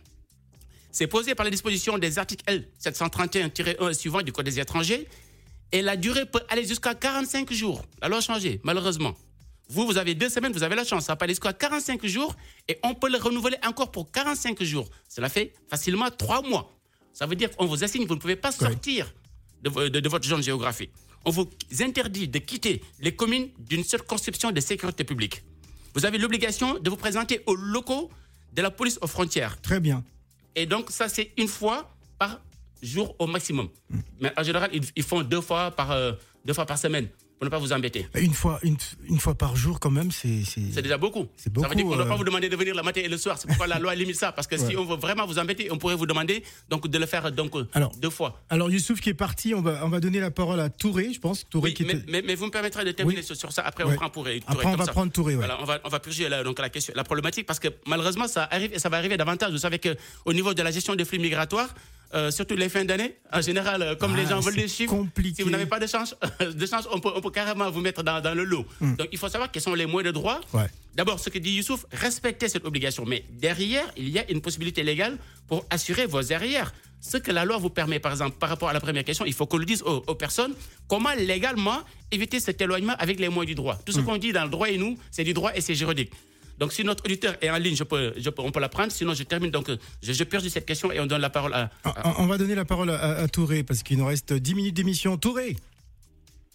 C'est 0.92 1.06
posé 1.06 1.34
par 1.34 1.44
les 1.44 1.50
dispositions 1.50 1.98
des 1.98 2.18
articles 2.18 2.44
L731-1 2.46 3.92
suivant 3.94 4.22
du 4.22 4.32
Code 4.32 4.44
des 4.46 4.58
étrangers. 4.60 5.06
Et 5.72 5.82
la 5.82 5.96
durée 5.96 6.26
peut 6.26 6.40
aller 6.48 6.66
jusqu'à 6.66 6.94
45 6.94 7.52
jours. 7.52 7.84
La 8.02 8.08
loi 8.08 8.18
a 8.18 8.20
changé, 8.20 8.60
malheureusement. 8.64 9.14
Vous, 9.68 9.86
vous 9.86 9.98
avez 9.98 10.16
deux 10.16 10.28
semaines, 10.28 10.52
vous 10.52 10.64
avez 10.64 10.74
la 10.74 10.84
chance. 10.84 11.04
Ça 11.04 11.14
peut 11.14 11.24
aller 11.24 11.32
jusqu'à 11.34 11.52
45 11.52 12.04
jours 12.06 12.34
et 12.66 12.78
on 12.82 12.94
peut 12.94 13.08
le 13.08 13.18
renouveler 13.18 13.56
encore 13.64 13.92
pour 13.92 14.10
45 14.10 14.60
jours. 14.64 14.88
Cela 15.08 15.28
fait 15.28 15.52
facilement 15.68 16.10
trois 16.10 16.42
mois. 16.42 16.76
Ça 17.12 17.26
veut 17.26 17.36
dire 17.36 17.54
qu'on 17.54 17.66
vous 17.66 17.84
assigne, 17.84 18.04
vous 18.06 18.16
ne 18.16 18.20
pouvez 18.20 18.34
pas 18.36 18.50
sortir 18.50 19.12
de- 19.62 19.88
de 19.88 20.08
votre 20.08 20.26
zone 20.26 20.42
géographique. 20.42 20.90
On 21.24 21.30
vous 21.30 21.48
interdit 21.80 22.26
de 22.26 22.38
quitter 22.40 22.82
les 22.98 23.14
communes 23.14 23.50
d'une 23.60 23.84
circonscription 23.84 24.50
de 24.50 24.60
sécurité 24.60 25.04
publique. 25.04 25.42
Vous 25.94 26.04
avez 26.04 26.18
l'obligation 26.18 26.78
de 26.78 26.90
vous 26.90 26.96
présenter 26.96 27.42
aux 27.46 27.54
locaux 27.54 28.10
de 28.54 28.62
la 28.62 28.70
police 28.72 28.98
aux 29.02 29.06
frontières. 29.06 29.60
Très 29.60 29.78
bien. 29.78 30.02
Et 30.54 30.66
donc, 30.66 30.90
ça, 30.90 31.08
c'est 31.08 31.32
une 31.36 31.48
fois 31.48 31.90
par 32.18 32.40
jour 32.82 33.14
au 33.18 33.26
maximum. 33.26 33.68
Mais 34.20 34.32
en 34.36 34.42
général, 34.42 34.70
ils, 34.72 34.84
ils 34.96 35.02
font 35.02 35.22
deux 35.22 35.40
fois, 35.40 35.70
par, 35.70 35.90
euh, 35.90 36.12
deux 36.44 36.54
fois 36.54 36.66
par 36.66 36.78
semaine 36.78 37.08
pour 37.40 37.46
ne 37.46 37.50
pas 37.50 37.58
vous 37.58 37.72
embêter. 37.72 38.06
Une 38.16 38.34
fois, 38.34 38.58
une, 38.62 38.76
une 39.08 39.18
fois 39.18 39.34
par 39.34 39.56
jour, 39.56 39.80
quand 39.80 39.90
même, 39.90 40.10
c'est. 40.10 40.42
c'est- 40.44 40.82
déjà 40.82 40.98
beaucoup. 40.98 41.26
C'est 41.38 41.44
Ça 41.44 41.68
veut 41.68 41.74
dire 41.74 41.86
beaucoup, 41.86 41.88
qu'on 41.88 41.90
ne 41.92 41.96
doit 41.96 42.04
euh. 42.04 42.08
pas 42.10 42.16
vous 42.16 42.24
demander 42.24 42.50
de 42.50 42.54
venir 42.56 42.74
le 42.74 42.82
matin 42.82 43.00
et 43.02 43.08
le 43.08 43.16
soir. 43.16 43.38
C'est 43.38 43.48
pourquoi 43.48 43.66
la 43.66 43.78
loi 43.78 43.94
limite 43.94 44.16
ça. 44.16 44.30
Parce 44.30 44.46
que 44.46 44.58
si 44.58 44.76
on 44.76 44.84
veut 44.84 44.96
vraiment 44.98 45.24
vous 45.26 45.38
embêter, 45.38 45.72
on 45.72 45.78
pourrait 45.78 45.94
vous 45.94 46.04
demander 46.04 46.44
donc, 46.68 46.86
de 46.86 46.98
le 46.98 47.06
faire 47.06 47.32
donc, 47.32 47.56
euh, 47.56 47.66
Alors, 47.72 47.92
deux 47.96 48.10
fois. 48.10 48.42
Alors, 48.50 48.70
Youssouf 48.70 49.00
qui 49.00 49.08
est 49.08 49.14
parti, 49.14 49.54
on 49.54 49.62
va, 49.62 49.80
on 49.86 49.88
va 49.88 50.00
donner 50.00 50.20
la 50.20 50.30
parole 50.30 50.60
à 50.60 50.68
Touré, 50.68 51.14
je 51.14 51.18
pense. 51.18 51.48
Touré 51.48 51.70
Oui, 51.70 51.74
qui 51.74 51.84
mais, 51.86 51.94
était- 51.94 52.12
mais- 52.12 52.20
mais 52.20 52.34
vous 52.34 52.44
me 52.44 52.50
permettrez 52.50 52.84
de 52.84 52.92
terminer 52.92 53.22
Oui. 53.26 53.36
sur, 53.36 53.52
ça. 53.52 53.62
Après, 53.62 53.84
Ouais. 53.84 53.94
on 53.94 53.96
prend 53.96 54.10
pour 54.10 54.24
Touré, 54.24 54.42
Après, 54.46 54.66
on 54.66 54.76
va 54.76 54.84
ça. 54.84 54.92
prendre 54.92 55.10
Touré, 55.10 55.32
ouais. 55.32 55.38
Voilà, 55.38 55.58
on 55.62 55.64
va, 55.64 55.80
on 55.82 55.88
va 55.88 55.98
purger 55.98 56.28
la, 56.28 56.44
donc, 56.44 56.58
la, 56.58 56.68
question, 56.68 56.92
la 56.94 57.04
problématique 57.04 57.46
parce 57.46 57.58
que 57.58 57.68
malheureusement, 57.86 58.28
ça 58.28 58.46
arrive 58.50 58.74
et 58.74 58.78
ça 58.78 58.90
va 58.90 58.98
arriver 58.98 59.16
davantage. 59.16 59.50
Vous 59.52 59.56
savez 59.58 59.78
qu'au 59.78 60.32
niveau 60.34 60.52
de 60.52 60.62
la 60.62 60.70
gestion 60.70 60.94
des 60.94 61.06
flux 61.06 61.18
migratoires, 61.18 61.74
euh, 62.14 62.30
surtout 62.30 62.56
les 62.56 62.68
fins 62.68 62.84
d'année, 62.84 63.16
en 63.32 63.40
général, 63.40 63.82
euh, 63.82 63.94
comme 63.94 64.12
Ah, 64.14 64.16
les 64.18 64.26
gens 64.26 64.40
veulent 64.40 64.56
des 64.56 64.66
chiffres, 64.68 64.94
compliqué. 64.94 65.36
si 65.36 65.42
vous 65.42 65.50
n'avez 65.50 65.66
pas 65.66 65.78
de 65.78 65.86
chance, 65.86 66.16
de 66.40 66.66
chance 66.66 66.88
on, 66.92 66.98
peut, 67.00 67.10
on 67.14 67.20
peut 67.20 67.30
carrément 67.30 67.70
vous 67.70 67.80
mettre 67.80 68.02
dans, 68.02 68.20
dans 68.20 68.34
le 68.34 68.44
lot. 68.44 68.66
Donc, 68.80 69.08
il 69.12 69.18
faut 69.18 69.28
savoir 69.28 69.50
quels 69.50 69.62
sont 69.62 69.74
les 69.74 69.86
moyens 69.86 70.12
de 70.14 70.18
droit. 70.20 70.40
Hmm. 70.52 70.56
Ouais. 70.58 70.66
D'abord, 70.94 71.20
ce 71.20 71.30
que 71.30 71.38
dit 71.38 71.52
Youssouf, 71.52 71.86
respectez 71.92 72.48
cette 72.48 72.64
obligation. 72.64 73.04
Mais 73.06 73.24
derrière, 73.30 73.84
il 73.96 74.08
y 74.08 74.18
a 74.18 74.28
une 74.30 74.40
possibilité 74.40 74.82
légale 74.82 75.18
pour 75.46 75.64
assurer 75.70 76.06
vos 76.06 76.32
arrières. 76.32 76.74
Ce 77.00 77.16
que 77.16 77.30
la 77.30 77.44
loi 77.44 77.56
vous 77.58 77.70
permet, 77.70 77.98
par 78.00 78.12
exemple, 78.12 78.36
par 78.38 78.48
rapport 78.50 78.68
à 78.68 78.72
la 78.72 78.80
première 78.80 79.04
question, 79.04 79.24
il 79.24 79.32
faut 79.32 79.46
qu'on 79.46 79.56
le 79.56 79.64
dise 79.64 79.82
aux, 79.82 80.02
aux 80.06 80.14
personnes, 80.14 80.52
comment 80.88 81.14
légalement 81.16 81.78
éviter 82.10 82.40
cet 82.40 82.60
éloignement 82.60 82.94
avec 82.98 83.20
les 83.20 83.28
moyens 83.28 83.46
du 83.46 83.54
droit. 83.54 83.78
Tout 83.86 83.92
ce 83.92 84.00
qu'on 84.00 84.16
dit 84.18 84.32
dans 84.32 84.44
le 84.44 84.50
droit 84.50 84.68
et 84.68 84.76
nous, 84.76 84.98
c'est 85.10 85.24
du 85.24 85.32
droit 85.32 85.52
et 85.54 85.60
c'est 85.60 85.74
juridique. 85.76 86.10
Donc, 86.60 86.72
si 86.74 86.84
notre 86.84 87.04
auditeur 87.06 87.34
est 87.40 87.48
en 87.50 87.56
ligne, 87.56 87.74
je 87.74 87.84
peux, 87.84 88.12
je 88.18 88.28
peux- 88.28 88.42
on 88.42 88.52
peut 88.52 88.60
la 88.60 88.68
prendre. 88.68 88.92
Sinon, 88.92 89.14
je 89.14 89.22
termine. 89.22 89.50
Donc, 89.50 89.70
euh, 89.70 89.78
je, 90.02 90.12
je 90.12 90.24
purge 90.24 90.46
cette 90.48 90.66
question 90.66 90.92
et 90.92 91.00
on 91.00 91.06
donne 91.06 91.22
la 91.22 91.30
parole 91.30 91.54
à. 91.54 91.70
Ah, 91.84 91.94
ah, 91.96 92.14
On 92.18 92.26
va 92.26 92.36
donner 92.36 92.54
la 92.54 92.66
parole 92.66 92.90
à, 92.90 93.00
à 93.22 93.28
Touré 93.28 93.62
parce 93.64 93.82
qu'il 93.82 93.96
nous 93.98 94.04
reste 94.04 94.34
10 94.34 94.54
minutes 94.54 94.74
d'émission. 94.76 95.16
Touré 95.16 95.56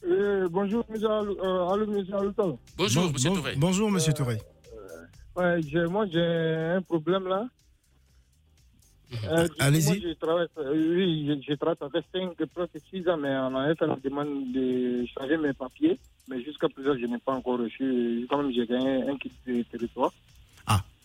Euh, 0.07 0.47
bonjour, 0.51 0.85
monsieur 0.87 1.09
euh, 1.09 1.67
allô, 1.73 1.87
monsieur 1.87 2.15
Aloutal. 2.15 2.53
Bonjour, 2.77 3.05
Bon- 3.05 3.11
monsieur 3.13 3.29
bon- 3.31 3.35
Touré. 3.37 3.53
Bonjour, 3.57 3.89
monsieur 3.91 4.13
Touré. 4.13 4.37
Ouais, 5.35 5.59
j'ai- 5.67 5.87
moi, 5.87 6.05
j'ai 6.13 6.21
un 6.77 6.81
problème 6.83 7.27
là. 7.27 7.47
Euh, 9.31 9.47
Allez-y. 9.59 9.87
moi, 9.87 9.95
Je 10.03 10.13
travaille, 10.13 10.47
euh, 10.59 10.95
oui, 10.95 11.25
je, 11.27 11.51
je 11.51 11.55
travaille, 11.57 11.77
fait 11.91 12.05
5, 12.19 12.35
presque 12.53 12.77
6 12.91 13.07
ans, 13.09 13.17
mais 13.17 13.29
on 13.35 13.55
avait 13.55 13.73
fait 13.75 13.87
la 13.87 13.95
demande 14.03 14.51
de 14.53 15.05
changer 15.17 15.37
mes 15.37 15.53
papiers. 15.53 15.97
Mais 16.27 16.43
jusqu'à 16.43 16.67
présent, 16.69 16.93
je 16.99 17.05
n'ai 17.05 17.17
pas 17.19 17.33
encore 17.33 17.59
reçu. 17.59 18.25
Quand 18.29 18.41
même, 18.41 18.51
j'ai 18.51 18.65
gagné 18.65 19.03
un 19.09 19.17
kit 19.17 19.31
de 19.45 19.61
territoire. 19.63 20.11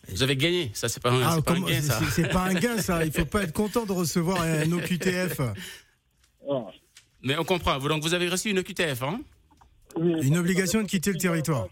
Vous 0.09 0.23
avez 0.23 0.35
gagné. 0.35 0.71
Ça, 0.73 0.89
c'est 0.89 0.99
pas, 1.01 1.11
un- 1.11 1.21
Ah, 1.21 1.39
pas 1.43 1.53
un 1.53 1.61
gain, 1.61 1.79
ça. 1.79 1.99
c'est- 2.09 2.27
pas 2.27 2.45
un 2.45 2.55
gain, 2.55 2.77
ça. 2.79 3.05
Il 3.05 3.11
faut 3.11 3.23
pas 3.33 3.43
être 3.43 3.53
content 3.53 3.85
de 3.85 3.91
recevoir 3.91 4.41
un 4.41 4.69
OQTF. 4.71 5.39
Ah. 6.49 6.65
Mais 7.21 7.37
on 7.37 7.43
comprend. 7.43 7.77
Vous- 7.77 7.87
Donc, 7.87 8.01
vous 8.01 8.15
avez 8.15 8.27
reçu 8.27 8.49
une 8.49 8.57
OQTF, 8.57 9.03
hein? 9.03 9.21
Oui, 9.95 10.15
Une 10.25 10.39
obligation 10.39 10.81
de 10.81 10.87
quitter 10.87 11.11
le 11.11 11.19
territoire. 11.19 11.67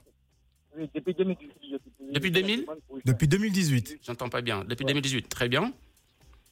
Oui, 0.78 0.88
depuis 0.94 1.16
2018. 1.16 1.52
j'ai 1.64 1.72
déposé 1.72 2.14
Depuis 2.14 2.30
la 2.30 2.42
2000? 2.42 2.62
demande 2.62 2.78
pour 2.88 3.00
Depuis 3.04 3.28
2018. 3.28 4.00
J'entends 4.06 4.30
pas 4.30 4.42
bien. 4.42 4.64
Depuis 4.64 4.86
2018. 4.86 5.28
Très 5.28 5.50
bien. 5.50 5.74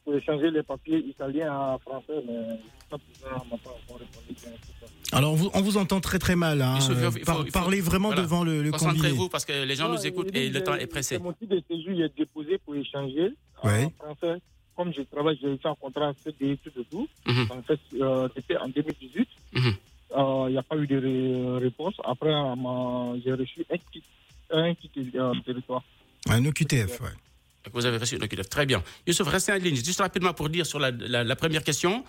Pour 0.04 0.16
échanger 0.16 0.50
les 0.50 0.64
papiers 0.64 1.06
italiens 1.06 1.54
à 1.54 1.78
français, 1.80 2.24
mais 2.26 2.60
m'a 2.92 2.98
pas 2.98 3.70
encore 3.70 4.00
répondu. 4.00 4.36
Alors, 5.14 5.32
on 5.34 5.36
vous, 5.36 5.50
on 5.54 5.62
vous 5.62 5.78
entend 5.78 6.00
très 6.02 6.20
très 6.20 6.36
mal. 6.36 6.62
hein. 6.62 6.76
Il 6.78 6.82
faut- 6.82 6.92
il 6.92 6.98
faut- 6.98 7.04
Euh, 7.06 7.12
il 7.16 7.20
faut- 7.20 7.26
par- 7.26 7.40
il 7.42 7.46
faut- 7.46 7.52
parlez 7.52 7.82
vraiment 7.82 8.10
voilà. 8.10 8.22
devant 8.24 8.44
le, 8.44 8.62
le 8.62 8.72
combiné. 8.72 8.92
Concentrez-vous 8.92 9.30
parce 9.30 9.46
que 9.46 9.64
les 9.64 9.76
gens 9.76 9.90
nous 9.90 10.06
écoutent 10.06 10.36
et 10.36 10.50
le 10.50 10.62
temps 10.64 10.76
est 10.76 10.88
pressé. 10.88 11.18
Mon 11.20 11.34
titre 11.34 11.56
de 11.56 11.64
séjour 11.70 12.02
est 12.02 12.12
déposé 12.18 12.58
pour 12.64 12.76
échanger 12.76 13.30
Ouais. 13.64 13.86
en 13.86 14.16
français. 14.16 14.42
Comme 14.76 14.94
je 14.94 15.02
travaille, 15.04 15.38
j'ai 15.42 15.58
fait 15.58 15.68
un 15.70 15.76
contrat 15.76 16.14
CDI 16.24 16.58
tout 16.64 16.70
de 16.76 16.84
tout. 16.84 17.08
Mhm. 17.26 17.48
En 17.50 17.62
fait, 17.64 17.80
euh, 18.00 18.28
c'était 18.36 18.58
en 18.58 18.68
2018. 18.68 19.28
Mhm. 19.54 19.74
Euh, 20.18 20.46
Il 20.50 20.52
n'y 20.54 20.58
a 20.58 20.64
pas 20.64 20.76
eu 20.78 20.86
de 20.88 20.98
ré- 20.98 21.60
réponse. 21.66 21.96
Après, 22.04 22.32
j'ai 23.24 23.34
reçu 23.34 23.66
un 23.72 23.78
kit, 23.92 24.04
un 24.52 24.74
kit 24.76 24.92
euh, 25.16 25.34
territoire. 25.46 25.84
Un 26.30 26.46
OQTF, 26.46 27.00
ouais. 27.02 27.10
Vous 27.74 27.86
avez 27.86 27.98
reçu 27.98 28.16
une 28.16 28.24
OQTF. 28.24 28.50
Très 28.50 28.66
bien. 28.66 28.82
Youssouf, 29.08 29.28
restez 29.28 29.52
en 29.52 29.56
ligne. 29.56 29.76
Juste 29.76 30.00
rapidement 30.02 30.34
pour 30.34 30.50
dire 30.50 30.66
sur 30.66 30.80
la, 30.80 30.92
la- 30.92 31.24
la 31.24 31.36
première 31.36 31.64
question. 31.64 32.04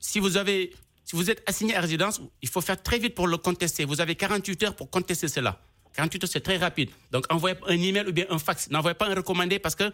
Si 0.00 0.18
vous, 0.18 0.36
avez, 0.36 0.72
si 1.04 1.16
vous 1.16 1.30
êtes 1.30 1.42
assigné 1.46 1.76
à 1.76 1.80
résidence, 1.80 2.20
il 2.42 2.48
faut 2.48 2.60
faire 2.60 2.82
très 2.82 2.98
vite 2.98 3.14
pour 3.14 3.26
le 3.26 3.36
contester. 3.36 3.84
Vous 3.84 4.00
avez 4.00 4.14
48 4.14 4.62
heures 4.62 4.76
pour 4.76 4.90
contester 4.90 5.28
cela. 5.28 5.60
48 5.94 6.24
heures, 6.24 6.30
c'est 6.30 6.40
très 6.40 6.56
rapide. 6.56 6.90
Donc, 7.12 7.24
envoyez 7.32 7.56
un 7.68 7.80
email 7.80 8.06
ou 8.08 8.12
bien 8.12 8.26
un 8.30 8.38
fax. 8.38 8.70
N'envoyez 8.70 8.94
pas 8.94 9.08
un 9.08 9.14
recommandé 9.14 9.58
parce 9.58 9.74
que 9.74 9.84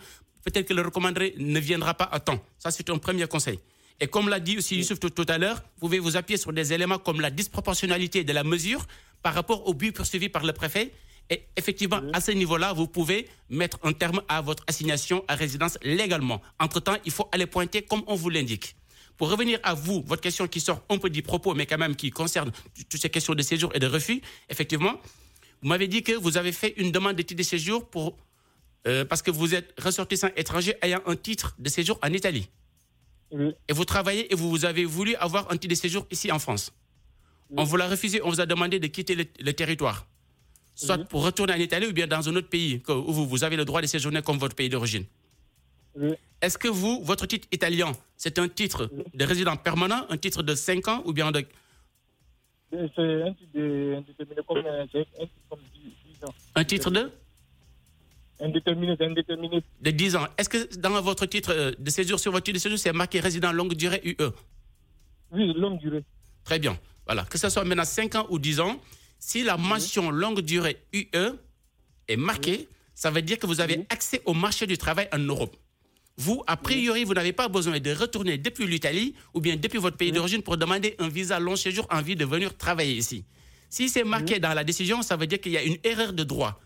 peut-être 0.44 0.68
que 0.68 0.74
le 0.74 0.82
recommandé 0.82 1.34
ne 1.38 1.58
viendra 1.58 1.94
pas 1.94 2.08
à 2.10 2.20
temps. 2.20 2.42
Ça, 2.58 2.70
c'est 2.70 2.88
un 2.90 2.98
premier 2.98 3.26
conseil. 3.26 3.58
Et 4.00 4.06
comme 4.06 4.28
l'a 4.28 4.40
dit 4.40 4.56
aussi 4.56 4.76
Youssouf 4.76 4.98
tout, 4.98 5.26
à 5.28 5.36
l'heure, 5.36 5.56
vous 5.56 5.88
pouvez 5.88 5.98
vous 5.98 6.16
appuyer 6.16 6.38
sur 6.38 6.52
des 6.52 6.72
éléments 6.72 6.98
comme 6.98 7.20
la 7.20 7.30
disproportionnalité 7.30 8.24
de 8.24 8.32
la 8.32 8.44
mesure 8.44 8.86
par 9.22 9.34
rapport 9.34 9.68
au 9.68 9.74
but 9.74 9.92
poursuivi 9.92 10.30
par 10.30 10.44
le 10.44 10.54
préfet. 10.54 10.92
Et 11.28 11.44
effectivement, 11.56 12.00
à 12.14 12.20
ce 12.20 12.30
niveau-là, 12.30 12.72
vous 12.72 12.86
pouvez 12.86 13.28
mettre 13.50 13.78
un 13.82 13.92
terme 13.92 14.22
à 14.28 14.40
votre 14.40 14.64
assignation 14.66 15.22
à 15.28 15.34
résidence 15.34 15.76
légalement. 15.82 16.40
Entre-temps, 16.58 16.96
il 17.04 17.12
faut 17.12 17.28
aller 17.30 17.46
pointer 17.46 17.82
comme 17.82 18.02
on 18.06 18.14
vous 18.14 18.30
l'indique. 18.30 18.74
Pour 19.20 19.28
revenir 19.28 19.60
à 19.64 19.74
vous, 19.74 20.02
votre 20.06 20.22
question 20.22 20.48
qui 20.48 20.60
sort 20.60 20.82
un 20.88 20.96
peu 20.96 21.10
du 21.10 21.20
propos, 21.20 21.52
mais 21.52 21.66
quand 21.66 21.76
même 21.76 21.94
qui 21.94 22.10
concerne 22.10 22.50
toutes 22.88 23.02
ces 23.02 23.10
questions 23.10 23.34
de 23.34 23.42
séjour 23.42 23.70
et 23.74 23.78
de 23.78 23.86
refus, 23.86 24.22
effectivement, 24.48 24.98
vous 25.60 25.68
m'avez 25.68 25.88
dit 25.88 26.02
que 26.02 26.12
vous 26.12 26.38
avez 26.38 26.52
fait 26.52 26.72
une 26.78 26.90
demande 26.90 27.16
d'étude 27.16 27.36
de 27.36 27.42
séjour 27.42 27.86
pour, 27.86 28.16
euh, 28.86 29.04
parce 29.04 29.20
que 29.20 29.30
vous 29.30 29.54
êtes 29.54 29.78
ressortissant 29.78 30.30
étranger 30.36 30.74
ayant 30.80 31.02
un 31.04 31.16
titre 31.16 31.54
de 31.58 31.68
séjour 31.68 31.98
en 32.02 32.10
Italie. 32.14 32.48
Et 33.68 33.74
vous 33.74 33.84
travaillez 33.84 34.32
et 34.32 34.34
vous 34.34 34.64
avez 34.64 34.86
voulu 34.86 35.14
avoir 35.16 35.52
un 35.52 35.58
titre 35.58 35.68
de 35.74 35.78
séjour 35.78 36.06
ici 36.10 36.32
en 36.32 36.38
France. 36.38 36.72
On 37.54 37.64
vous 37.64 37.76
l'a 37.76 37.88
refusé, 37.88 38.22
on 38.22 38.30
vous 38.30 38.40
a 38.40 38.46
demandé 38.46 38.78
de 38.78 38.86
quitter 38.86 39.14
le, 39.16 39.52
territoire. 39.52 40.06
Soit 40.74 40.96
pour 40.96 41.24
retourner 41.24 41.52
en 41.52 41.56
Italie 41.58 41.88
ou 41.88 41.92
bien 41.92 42.06
dans 42.06 42.26
un 42.26 42.36
autre 42.36 42.48
pays 42.48 42.82
où 42.88 43.12
vous, 43.12 43.28
vous 43.28 43.44
avez 43.44 43.56
le 43.56 43.66
droit 43.66 43.82
de 43.82 43.86
séjourner 43.86 44.22
comme 44.22 44.38
votre 44.38 44.56
pays 44.56 44.70
d'origine. 44.70 45.04
Est-ce 46.40 46.56
que 46.56 46.68
vous, 46.68 47.02
votre 47.04 47.26
titre 47.26 47.48
italien, 47.52 47.92
c'est 48.16 48.38
un 48.38 48.48
titre 48.48 48.90
de 49.12 49.24
résident 49.24 49.56
permanent, 49.56 50.06
un 50.08 50.16
titre 50.16 50.42
de 50.42 50.54
5 50.54 50.88
ans 50.88 51.02
ou 51.04 51.12
bien 51.12 51.30
de... 51.32 51.44
C'est 52.70 52.76
un 52.78 53.32
titre 53.34 53.52
de, 53.54 54.42
comme, 54.46 54.58
un 54.58 54.86
titre 54.86 55.10
comme 55.48 55.60
10 55.74 56.24
ans. 56.24 56.34
Un 56.54 56.64
titre 56.64 56.90
de? 56.90 57.10
Indéterminé, 58.40 58.96
indéterminé. 59.00 59.62
De 59.80 59.90
10 59.90 60.16
ans. 60.16 60.26
Est-ce 60.38 60.48
que 60.48 60.76
dans 60.78 61.00
votre 61.02 61.26
titre 61.26 61.52
euh, 61.52 61.72
de 61.78 61.90
séjour, 61.90 62.18
sur 62.18 62.32
votre 62.32 62.44
titre 62.44 62.54
de 62.56 62.60
séjour, 62.60 62.78
c'est 62.78 62.92
marqué 62.92 63.20
résident 63.20 63.52
longue 63.52 63.74
durée 63.74 64.00
UE 64.04 64.30
Oui, 65.32 65.52
longue 65.54 65.78
durée. 65.78 66.04
Très 66.44 66.58
bien. 66.58 66.78
Voilà. 67.06 67.24
Que 67.24 67.36
ce 67.36 67.48
soit 67.50 67.64
maintenant 67.64 67.84
5 67.84 68.14
ans 68.14 68.26
ou 68.30 68.38
10 68.38 68.60
ans, 68.60 68.80
si 69.18 69.42
la 69.42 69.58
mention 69.58 70.10
longue 70.10 70.40
durée 70.40 70.78
UE 70.94 71.34
est 72.08 72.16
marquée, 72.16 72.68
ça 72.94 73.10
veut 73.10 73.22
dire 73.22 73.38
que 73.38 73.46
vous 73.46 73.60
avez 73.60 73.84
accès 73.90 74.22
au 74.24 74.32
marché 74.32 74.66
du 74.66 74.78
travail 74.78 75.08
en 75.12 75.18
Europe. 75.18 75.56
Vous, 76.20 76.44
a 76.46 76.58
priori, 76.58 77.04
vous 77.04 77.14
n'avez 77.14 77.32
pas 77.32 77.48
besoin 77.48 77.80
de 77.80 77.92
retourner 77.94 78.36
depuis 78.36 78.66
l'Italie 78.66 79.14
ou 79.32 79.40
bien 79.40 79.56
depuis 79.56 79.78
votre 79.78 79.96
pays 79.96 80.12
d'origine 80.12 80.42
pour 80.42 80.58
demander 80.58 80.94
un 80.98 81.08
visa 81.08 81.40
long 81.40 81.56
séjour 81.56 81.86
en 81.90 82.02
vue 82.02 82.14
de 82.14 82.26
venir 82.26 82.54
travailler 82.58 82.92
ici. 82.92 83.24
Si 83.70 83.88
c'est 83.88 84.04
marqué 84.04 84.38
dans 84.38 84.52
la 84.52 84.62
décision, 84.62 85.00
ça 85.00 85.16
veut 85.16 85.26
dire 85.26 85.40
qu'il 85.40 85.52
y 85.52 85.56
a 85.56 85.62
une 85.62 85.78
erreur 85.82 86.12
de 86.12 86.22
droit. 86.22 86.60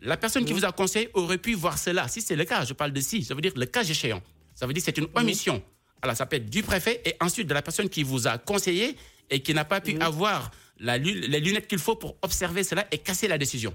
La 0.00 0.16
personne 0.16 0.46
qui 0.46 0.54
vous 0.54 0.64
a 0.64 0.72
conseillé 0.72 1.10
aurait 1.12 1.36
pu 1.36 1.52
voir 1.52 1.76
cela. 1.76 2.08
Si 2.08 2.22
c'est 2.22 2.36
le 2.36 2.46
cas, 2.46 2.64
je 2.64 2.72
parle 2.72 2.92
de 2.92 3.00
si, 3.02 3.22
ça 3.22 3.34
veut 3.34 3.42
dire 3.42 3.52
le 3.54 3.66
cas 3.66 3.84
échéant. 3.84 4.22
Ça 4.54 4.66
veut 4.66 4.72
dire 4.72 4.82
que 4.82 4.86
c'est 4.86 4.96
une 4.96 5.08
omission. 5.14 5.62
Alors, 6.00 6.16
ça 6.16 6.24
peut 6.24 6.36
être 6.36 6.48
du 6.48 6.62
préfet 6.62 7.02
et 7.04 7.16
ensuite 7.20 7.48
de 7.48 7.52
la 7.52 7.60
personne 7.60 7.90
qui 7.90 8.02
vous 8.02 8.26
a 8.26 8.38
conseillé 8.38 8.96
et 9.28 9.40
qui 9.40 9.52
n'a 9.52 9.66
pas 9.66 9.82
pu 9.82 9.98
avoir 10.00 10.50
la, 10.78 10.96
les 10.96 11.40
lunettes 11.40 11.68
qu'il 11.68 11.80
faut 11.80 11.96
pour 11.96 12.16
observer 12.22 12.64
cela 12.64 12.86
et 12.90 12.96
casser 12.96 13.28
la 13.28 13.36
décision. 13.36 13.74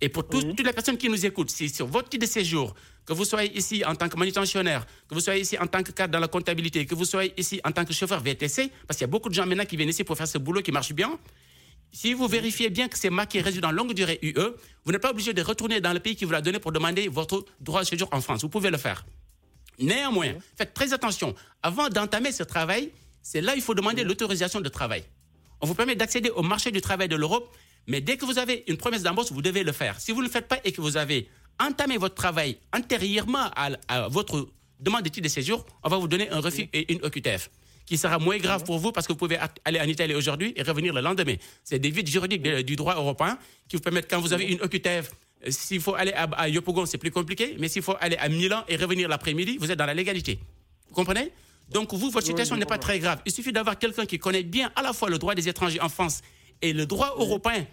Et 0.00 0.08
pour 0.08 0.28
toutes 0.28 0.60
les 0.60 0.72
personnes 0.72 0.96
qui 0.96 1.08
nous 1.08 1.26
écoutent, 1.26 1.50
si 1.50 1.68
sur 1.68 1.86
votre 1.86 2.08
titre 2.08 2.26
de 2.26 2.30
séjour, 2.30 2.74
que 3.04 3.12
vous 3.12 3.24
soyez 3.24 3.56
ici 3.56 3.84
en 3.84 3.96
tant 3.96 4.08
que 4.08 4.16
manutentionnaire, 4.16 4.86
que 5.08 5.14
vous 5.14 5.20
soyez 5.20 5.40
ici 5.40 5.58
en 5.58 5.66
tant 5.66 5.82
que 5.82 5.90
cadre 5.90 6.12
dans 6.12 6.20
la 6.20 6.28
comptabilité, 6.28 6.86
que 6.86 6.94
vous 6.94 7.04
soyez 7.04 7.32
ici 7.36 7.60
en 7.64 7.72
tant 7.72 7.84
que 7.84 7.92
chauffeur 7.92 8.22
VTC, 8.22 8.70
parce 8.86 8.98
qu'il 8.98 9.04
y 9.04 9.08
a 9.08 9.10
beaucoup 9.10 9.28
de 9.28 9.34
gens 9.34 9.46
maintenant 9.46 9.64
qui 9.64 9.76
viennent 9.76 9.88
ici 9.88 10.04
pour 10.04 10.16
faire 10.16 10.28
ce 10.28 10.38
boulot 10.38 10.62
qui 10.62 10.70
marche 10.70 10.92
bien, 10.92 11.18
si 11.90 12.12
vous 12.12 12.28
vérifiez 12.28 12.70
bien 12.70 12.88
que 12.88 12.98
c'est 12.98 13.10
marqué 13.10 13.40
résident 13.40 13.70
longue 13.70 13.94
durée 13.94 14.18
UE, 14.22 14.34
vous 14.84 14.92
n'êtes 14.92 15.00
pas 15.00 15.10
obligé 15.10 15.32
de 15.32 15.42
retourner 15.42 15.80
dans 15.80 15.92
le 15.92 16.00
pays 16.00 16.16
qui 16.16 16.24
vous 16.24 16.32
l'a 16.32 16.42
donné 16.42 16.58
pour 16.58 16.70
demander 16.70 17.08
votre 17.08 17.44
droit 17.60 17.82
de 17.82 17.86
séjour 17.86 18.08
en 18.12 18.20
France. 18.20 18.42
Vous 18.42 18.48
pouvez 18.48 18.70
le 18.70 18.78
faire. 18.78 19.04
Néanmoins, 19.78 20.34
faites 20.56 20.74
très 20.74 20.92
attention. 20.92 21.34
Avant 21.62 21.88
d'entamer 21.88 22.32
ce 22.32 22.42
travail, 22.42 22.92
c'est 23.22 23.40
là 23.40 23.54
qu'il 23.54 23.62
faut 23.62 23.74
demander 23.74 24.04
l'autorisation 24.04 24.60
de 24.60 24.68
travail. 24.68 25.04
On 25.60 25.66
vous 25.66 25.74
permet 25.74 25.96
d'accéder 25.96 26.30
au 26.30 26.42
marché 26.42 26.70
du 26.70 26.80
travail 26.80 27.08
de 27.08 27.16
l'Europe, 27.16 27.54
mais 27.86 28.00
dès 28.00 28.16
que 28.16 28.24
vous 28.24 28.38
avez 28.38 28.64
une 28.66 28.76
promesse 28.76 29.02
d'embauche, 29.02 29.30
vous 29.30 29.42
devez 29.42 29.62
le 29.62 29.72
faire. 29.72 30.00
Si 30.00 30.12
vous 30.12 30.18
ne 30.18 30.26
le 30.26 30.30
faites 30.30 30.48
pas 30.48 30.58
et 30.64 30.72
que 30.72 30.80
vous 30.80 30.96
avez 30.96 31.28
entamé 31.60 31.96
votre 31.96 32.14
travail 32.14 32.58
antérieurement 32.74 33.50
à, 33.56 33.70
à 33.88 34.08
votre 34.08 34.48
demande 34.80 35.02
d'étude 35.02 35.24
de 35.24 35.28
séjour, 35.28 35.64
on 35.82 35.88
va 35.88 35.96
vous 35.96 36.08
donner 36.08 36.30
un 36.30 36.40
refus 36.40 36.68
et 36.72 36.92
une 36.92 37.04
OQTF 37.04 37.50
qui 37.88 37.96
sera 37.96 38.18
moins 38.18 38.36
grave 38.36 38.64
pour 38.64 38.78
vous 38.78 38.92
parce 38.92 39.06
que 39.06 39.12
vous 39.12 39.18
pouvez 39.18 39.38
aller 39.64 39.80
en 39.80 39.84
Italie 39.84 40.14
aujourd'hui 40.14 40.52
et 40.56 40.62
revenir 40.62 40.92
le 40.92 41.00
lendemain. 41.00 41.36
C'est 41.64 41.78
des 41.78 41.90
vides 41.90 42.08
juridiques 42.08 42.42
du 42.42 42.76
droit 42.76 42.94
européen 42.94 43.38
qui 43.66 43.76
vous 43.76 43.82
permettent, 43.82 44.10
quand 44.10 44.20
vous 44.20 44.34
avez 44.34 44.44
une 44.44 44.60
OQTF, 44.60 45.10
euh, 45.46 45.50
s'il 45.50 45.80
faut 45.80 45.94
aller 45.94 46.12
à, 46.12 46.48
Yopogon, 46.48 46.84
c'est 46.84 46.98
plus 46.98 47.10
compliqué, 47.10 47.56
mais 47.58 47.68
s'il 47.68 47.82
faut 47.82 47.96
aller 48.00 48.16
à 48.16 48.28
Milan 48.28 48.62
et 48.68 48.76
revenir 48.76 49.08
l'après-midi, 49.08 49.56
vous 49.58 49.70
êtes 49.70 49.78
dans 49.78 49.86
la 49.86 49.94
légalité. 49.94 50.38
Vous 50.88 50.94
comprenez? 50.94 51.32
Donc, 51.70 51.94
vous, 51.94 52.10
votre 52.10 52.26
situation 52.26 52.56
n'est 52.56 52.66
pas 52.66 52.78
très 52.78 52.98
grave. 52.98 53.20
Il 53.24 53.32
suffit 53.32 53.52
d'avoir 53.52 53.78
quelqu'un 53.78 54.04
qui 54.04 54.18
connaît 54.18 54.42
bien 54.42 54.70
à 54.76 54.82
la 54.82 54.92
fois 54.92 55.08
le 55.08 55.18
droit 55.18 55.34
des 55.34 55.48
étrangers 55.48 55.80
en 55.80 55.88
France 55.88 56.20
et 56.62 56.72
le 56.72 56.86
droit 56.86 57.14
européen 57.18 57.66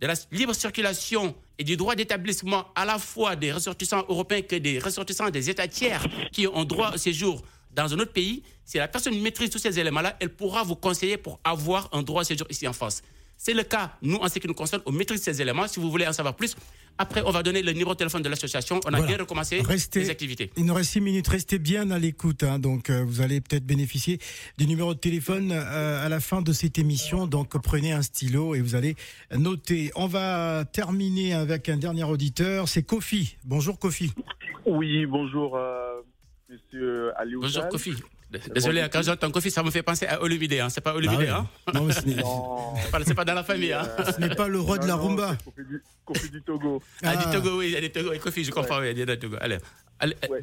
de 0.00 0.06
la 0.06 0.14
libre 0.30 0.54
circulation 0.54 1.34
et 1.58 1.64
du 1.64 1.76
droit 1.76 1.94
d'établissement 1.94 2.66
à 2.74 2.84
la 2.84 2.98
fois 2.98 3.36
des 3.36 3.52
ressortissants 3.52 4.04
européens 4.08 4.42
que 4.42 4.56
des 4.56 4.78
ressortissants 4.78 5.30
des 5.30 5.50
États 5.50 5.66
tiers 5.66 6.06
qui 6.32 6.46
ont 6.46 6.64
droit 6.64 6.92
au 6.94 6.96
séjour 6.96 7.42
dans 7.74 7.92
un 7.92 7.98
autre 7.98 8.12
pays, 8.12 8.42
si 8.64 8.78
la 8.78 8.88
personne 8.88 9.20
maîtrise 9.20 9.50
tous 9.50 9.58
ces 9.58 9.78
éléments-là, 9.78 10.16
elle 10.20 10.30
pourra 10.30 10.62
vous 10.62 10.76
conseiller 10.76 11.16
pour 11.16 11.38
avoir 11.44 11.88
un 11.92 12.02
droit 12.02 12.22
de 12.22 12.28
séjour 12.28 12.46
ici 12.50 12.66
en 12.66 12.72
France. 12.72 13.02
C'est 13.38 13.54
le 13.54 13.62
cas, 13.62 13.92
nous, 14.02 14.16
en 14.16 14.28
ce 14.28 14.40
qui 14.40 14.48
nous 14.48 14.54
concerne, 14.54 14.82
on 14.84 14.90
maîtrise 14.90 15.22
ces 15.22 15.40
éléments. 15.40 15.68
Si 15.68 15.78
vous 15.78 15.90
voulez 15.90 16.06
en 16.08 16.12
savoir 16.12 16.34
plus, 16.34 16.56
après, 16.98 17.22
on 17.24 17.30
va 17.30 17.44
donner 17.44 17.62
le 17.62 17.70
numéro 17.70 17.92
de 17.92 17.98
téléphone 17.98 18.22
de 18.22 18.28
l'association. 18.28 18.80
On 18.84 18.92
a 18.92 19.00
bien 19.00 19.16
recommencé 19.16 19.62
les 19.94 20.10
activités. 20.10 20.50
Il 20.56 20.64
nous 20.64 20.74
reste 20.74 20.90
six 20.90 21.00
minutes. 21.00 21.28
Restez 21.28 21.60
bien 21.60 21.92
à 21.92 21.98
l'écoute. 22.00 22.42
Hein. 22.42 22.58
donc, 22.58 22.90
euh, 22.90 23.04
vous 23.06 23.20
allez 23.20 23.40
peut-être 23.40 23.64
bénéficier 23.64 24.18
du 24.58 24.66
numéro 24.66 24.92
de 24.92 24.98
téléphone 24.98 25.52
euh, 25.52 26.04
à 26.04 26.08
la 26.08 26.18
fin 26.18 26.42
de 26.42 26.52
cette 26.52 26.76
émission. 26.76 27.28
Donc, 27.28 27.56
prenez 27.62 27.92
un 27.92 28.02
stylo 28.02 28.56
et 28.56 28.60
vous 28.60 28.74
allez 28.74 28.96
noter. 29.30 29.92
On 29.94 30.08
va 30.08 30.64
terminer 30.64 31.34
avec 31.34 31.68
un 31.68 31.76
dernier 31.76 32.02
auditeur. 32.02 32.68
C'est 32.68 32.82
Kofi. 32.82 33.36
Bonjour, 33.44 33.78
Kofi. 33.78 34.12
Oui, 34.66 35.06
bonjour. 35.06 35.56
Euh, 35.56 36.00
Monsieur 36.48 37.12
Aliou. 37.16 37.40
Bonjour 37.42 37.68
Kofi. 37.68 37.92
Désolé, 38.30 38.86
quand 38.92 39.02
j'entends 39.02 39.30
Kofi, 39.30 39.50
ça 39.50 39.62
me 39.62 39.70
fait 39.70 39.82
penser 39.82 40.06
à 40.06 40.22
Olumide. 40.22 40.52
Hein. 40.54 40.68
C'est 40.68 40.82
pas 40.82 40.92
bah 40.92 41.00
hein 41.10 41.46
Non, 41.72 41.88
ce 41.90 42.06
n'est 42.06 43.14
pas, 43.14 43.24
dans 43.24 43.34
la 43.34 43.44
famille. 43.44 43.72
Hein. 43.72 43.88
Ce 44.14 44.20
n'est 44.20 44.34
pas 44.34 44.48
le 44.48 44.60
roi 44.60 44.78
de 44.78 44.86
la 44.86 44.96
rumba. 44.96 45.36
Kofi 46.04 46.30
du, 46.30 46.42
Togo. 46.42 46.82
Ah, 47.02 47.16
du 47.16 47.24
Togo, 47.32 47.58
oui, 47.58 47.68
il 47.68 47.72
y 47.72 47.76
a 47.76 47.80
des 47.80 47.90
Togo. 47.90 48.12
Et 48.12 48.18
Kofi, 48.18 48.44
je 48.44 48.50
comprends, 48.50 48.80
oui, 48.80 48.90
il 48.90 48.98
y 48.98 49.02
a 49.02 49.06
des 49.06 49.18
Togo. 49.18 49.36
Allez, 49.40 49.58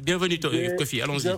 bienvenue, 0.02 0.38
Kofi, 0.76 1.00
allons-y. 1.00 1.30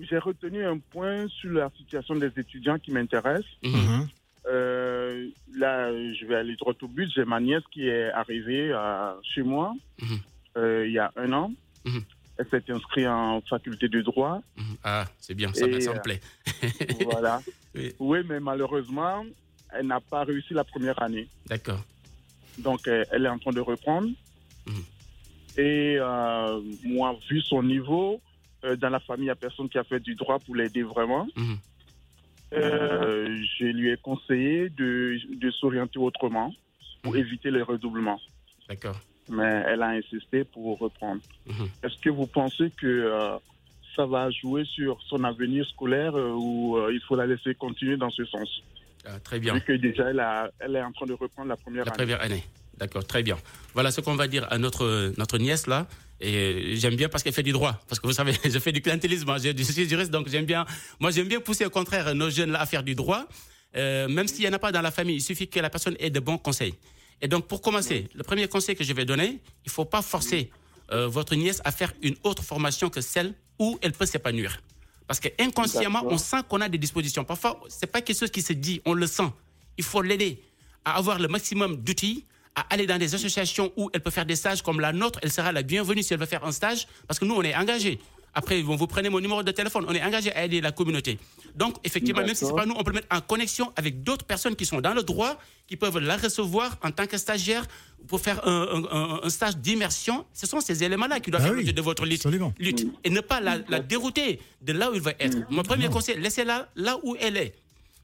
J'ai 0.00 0.18
retenu, 0.18 0.64
un 0.64 0.78
point 0.78 1.26
sur 1.28 1.50
la 1.50 1.70
situation 1.76 2.16
des 2.16 2.30
étudiants 2.36 2.78
qui 2.78 2.92
m'intéresse. 2.92 3.44
Mhm. 3.62 4.08
Euh, 4.48 5.28
là, 5.56 5.90
je 5.90 6.26
vais 6.26 6.36
aller 6.36 6.56
droit 6.56 6.74
au 6.82 6.88
but. 6.88 7.10
J'ai 7.14 7.24
ma 7.24 7.40
nièce 7.40 7.62
qui 7.72 7.88
est 7.88 8.10
arrivée 8.12 8.70
euh, 8.72 9.12
chez 9.22 9.42
moi 9.42 9.74
mhm. 10.00 10.18
euh, 10.58 10.86
il 10.86 10.92
y 10.92 10.98
a 10.98 11.12
un 11.16 11.32
an. 11.32 11.52
Mhm. 11.84 12.02
Elle 12.38 12.46
s'est 12.50 12.70
inscrite 12.70 13.06
en 13.06 13.40
faculté 13.42 13.88
de 13.88 14.02
droit. 14.02 14.40
Mhm. 14.56 14.76
Ah, 14.84 15.04
c'est 15.18 15.34
bien, 15.34 15.52
ça, 15.54 15.66
me 15.66 16.02
plaît. 16.02 16.20
voilà. 17.04 17.40
Oui. 17.98 18.20
mais 18.24 18.40
malheureusement, 18.40 19.22
elle 19.70 19.86
n'a 19.86 20.00
pas 20.00 20.24
réussi 20.24 20.54
la 20.54 20.64
première 20.64 21.00
année. 21.02 21.28
D'accord. 21.46 21.84
Donc, 22.56 22.88
euh, 22.88 23.04
elle 23.10 23.26
est 23.26 23.28
en 23.28 23.38
train 23.38 23.52
de 23.52 23.60
reprendre. 23.60 24.08
Mhm. 24.66 24.84
Et 25.58 25.96
euh, 25.98 26.60
moi, 26.84 27.14
vu 27.28 27.42
son 27.42 27.62
niveau, 27.62 28.18
euh, 28.64 28.76
dans 28.76 28.88
la 28.88 29.00
famille, 29.00 29.24
il 29.24 29.26
n'y 29.26 29.30
a 29.30 29.36
personne 29.36 29.68
qui 29.68 29.76
a 29.76 29.84
fait 29.84 30.00
du 30.00 30.14
droit 30.14 30.38
pour 30.38 30.56
l'aider 30.56 30.82
vraiment. 30.82 31.26
Mhm. 31.36 31.58
je 32.52 33.64
lui 33.64 33.90
ai 33.90 33.96
conseillé 33.98 34.70
de, 34.70 35.18
de 35.34 35.50
s'orienter 35.50 35.98
autrement 35.98 36.50
pour 37.02 37.14
éviter 37.16 37.50
les 37.50 37.62
redoublements. 37.62 38.20
D'accord 38.68 38.98
mais 39.28 39.64
elle 39.66 39.82
a 39.82 39.88
insisté 39.88 40.44
pour 40.44 40.78
reprendre. 40.78 41.20
Mhm. 41.46 41.68
Est-ce 41.82 41.98
que 42.00 42.10
vous 42.10 42.26
pensez 42.26 42.70
que 42.70 42.86
euh, 42.86 43.36
ça 43.94 44.06
va 44.06 44.30
jouer 44.30 44.64
sur 44.64 44.98
son 45.08 45.24
avenir 45.24 45.66
scolaire 45.66 46.16
euh, 46.16 46.32
ou 46.32 46.76
euh, 46.76 46.92
il 46.92 47.00
faut 47.00 47.16
la 47.16 47.26
laisser 47.26 47.54
continuer 47.54 47.96
dans 47.96 48.10
ce 48.10 48.24
sens? 48.24 48.62
Ah, 49.04 49.18
Très 49.20 49.38
bien. 49.38 49.54
Vu 49.54 49.60
que 49.60 49.72
déjà, 49.72 50.10
elle, 50.10 50.24
elle, 50.60 50.76
est 50.76 50.82
en 50.82 50.92
train 50.92 51.06
de 51.06 51.12
reprendre 51.12 51.48
la 51.48 51.56
première 51.56 51.84
la 51.84 51.92
année. 51.92 51.96
première 51.96 52.22
année. 52.22 52.44
D'accord, 52.76 53.06
très 53.06 53.22
bien. 53.22 53.36
Voilà 53.72 53.90
ce 53.90 54.00
qu'on 54.00 54.16
va 54.16 54.28
dire 54.28 54.46
à 54.50 54.58
notre, 54.58 55.12
notre 55.16 55.38
nièce 55.38 55.66
là. 55.66 55.86
Et 56.20 56.76
j'aime 56.76 56.96
bien 56.96 57.08
parce 57.08 57.22
qu'elle 57.22 57.32
fait 57.32 57.42
du 57.42 57.52
droit. 57.52 57.80
Parce 57.88 58.00
que 58.00 58.06
vous 58.06 58.12
savez, 58.12 58.32
je 58.44 58.58
fais 58.58 58.72
du 58.72 58.82
clientélisme, 58.82 59.28
hein. 59.30 59.36
je, 59.38 59.62
suis 59.62 59.88
juriste, 59.88 60.10
donc 60.10 60.28
j'aime 60.28 60.44
bien. 60.44 60.66
Moi, 61.00 61.10
j'aime 61.10 61.28
bien 61.28 61.40
pousser 61.40 61.64
au 61.64 61.70
contraire 61.70 62.14
nos 62.14 62.30
jeunes 62.30 62.52
là 62.52 62.60
à 62.60 62.66
faire 62.66 62.82
du 62.82 62.94
droit. 62.94 63.26
même 63.74 64.28
s'il 64.28 64.40
n'y 64.40 64.48
en 64.48 64.52
a 64.52 64.58
pas 64.58 64.72
dans 64.72 64.82
la 64.82 64.90
famille, 64.90 65.16
il 65.16 65.22
suffit 65.22 65.48
que 65.48 65.60
la 65.60 65.70
personne 65.70 65.96
ait 65.98 66.10
de 66.10 66.20
bons 66.20 66.38
conseils. 66.38 66.74
Et 67.22 67.28
donc, 67.28 67.46
pour 67.46 67.62
commencer, 67.62 68.08
le 68.14 68.22
premier 68.22 68.46
conseil 68.48 68.76
que 68.76 68.84
je 68.84 68.92
vais 68.92 69.04
donner, 69.04 69.40
il 69.64 69.68
ne 69.68 69.70
faut 69.70 69.84
pas 69.84 70.02
forcer 70.02 70.50
euh, 70.92 71.08
votre 71.08 71.34
nièce 71.34 71.60
à 71.64 71.72
faire 71.72 71.92
une 72.02 72.16
autre 72.22 72.42
formation 72.42 72.90
que 72.90 73.00
celle 73.00 73.34
où 73.58 73.78
elle 73.82 73.92
peut 73.92 74.06
s'épanouir. 74.06 74.60
Parce 75.06 75.20
qu'inconsciemment, 75.20 76.02
on 76.06 76.18
sent 76.18 76.38
qu'on 76.48 76.60
a 76.60 76.68
des 76.68 76.78
dispositions. 76.78 77.24
Parfois, 77.24 77.60
ce 77.68 77.76
n'est 77.82 77.90
pas 77.90 78.02
quelque 78.02 78.18
chose 78.18 78.30
qui 78.30 78.42
se 78.42 78.52
dit, 78.52 78.80
on 78.84 78.92
le 78.92 79.06
sent. 79.06 79.30
Il 79.78 79.84
faut 79.84 80.02
l'aider 80.02 80.42
à 80.84 80.96
avoir 80.96 81.18
le 81.18 81.28
maximum 81.28 81.76
d'outils, 81.76 82.24
à 82.54 82.62
aller 82.70 82.86
dans 82.86 82.98
des 82.98 83.14
associations 83.14 83.72
où 83.76 83.90
elle 83.92 84.00
peut 84.00 84.10
faire 84.10 84.26
des 84.26 84.36
stages 84.36 84.62
comme 84.62 84.80
la 84.80 84.92
nôtre, 84.92 85.18
elle 85.22 85.32
sera 85.32 85.52
la 85.52 85.62
bienvenue 85.62 86.02
si 86.02 86.14
elle 86.14 86.20
veut 86.20 86.26
faire 86.26 86.44
un 86.44 86.52
stage, 86.52 86.86
parce 87.06 87.18
que 87.18 87.24
nous, 87.24 87.34
on 87.34 87.42
est 87.42 87.54
engagés. 87.54 88.00
Après, 88.38 88.60
vous 88.60 88.86
prenez 88.86 89.08
mon 89.08 89.18
numéro 89.18 89.42
de 89.42 89.50
téléphone. 89.50 89.86
On 89.88 89.94
est 89.94 90.02
engagé 90.04 90.30
à 90.30 90.44
aider 90.44 90.60
la 90.60 90.70
communauté. 90.70 91.18
Donc, 91.54 91.76
effectivement, 91.84 92.20
même 92.20 92.34
si 92.34 92.44
ce 92.44 92.50
n'est 92.50 92.54
pas 92.54 92.66
nous, 92.66 92.74
on 92.76 92.84
peut 92.84 92.92
mettre 92.92 93.06
en 93.10 93.22
connexion 93.22 93.72
avec 93.76 94.02
d'autres 94.02 94.26
personnes 94.26 94.54
qui 94.54 94.66
sont 94.66 94.82
dans 94.82 94.92
le 94.92 95.02
droit, 95.02 95.40
qui 95.66 95.76
peuvent 95.76 95.98
la 95.98 96.18
recevoir 96.18 96.76
en 96.82 96.90
tant 96.90 97.06
que 97.06 97.16
stagiaire 97.16 97.66
pour 98.08 98.20
faire 98.20 98.46
un, 98.46 99.26
stage 99.30 99.56
d'immersion. 99.56 100.26
Ce 100.34 100.46
sont 100.46 100.60
ces 100.60 100.84
éléments-là 100.84 101.18
qui 101.20 101.30
doivent 101.30 101.46
ah 101.50 101.54
faire 101.62 101.72
de 101.72 101.80
votre 101.80 102.04
lutte, 102.04 102.26
Et 103.04 103.08
ne 103.08 103.20
pas 103.20 103.40
la, 103.40 103.58
dérouter 103.80 104.38
de 104.60 104.74
là 104.74 104.90
où 104.90 104.94
il 104.94 105.00
va 105.00 105.12
être. 105.18 105.38
Mon 105.48 105.62
premier 105.62 105.88
conseil, 105.88 106.20
laissez-la 106.20 106.68
là 106.76 106.98
où 107.04 107.16
elle 107.18 107.38
est. 107.38 107.54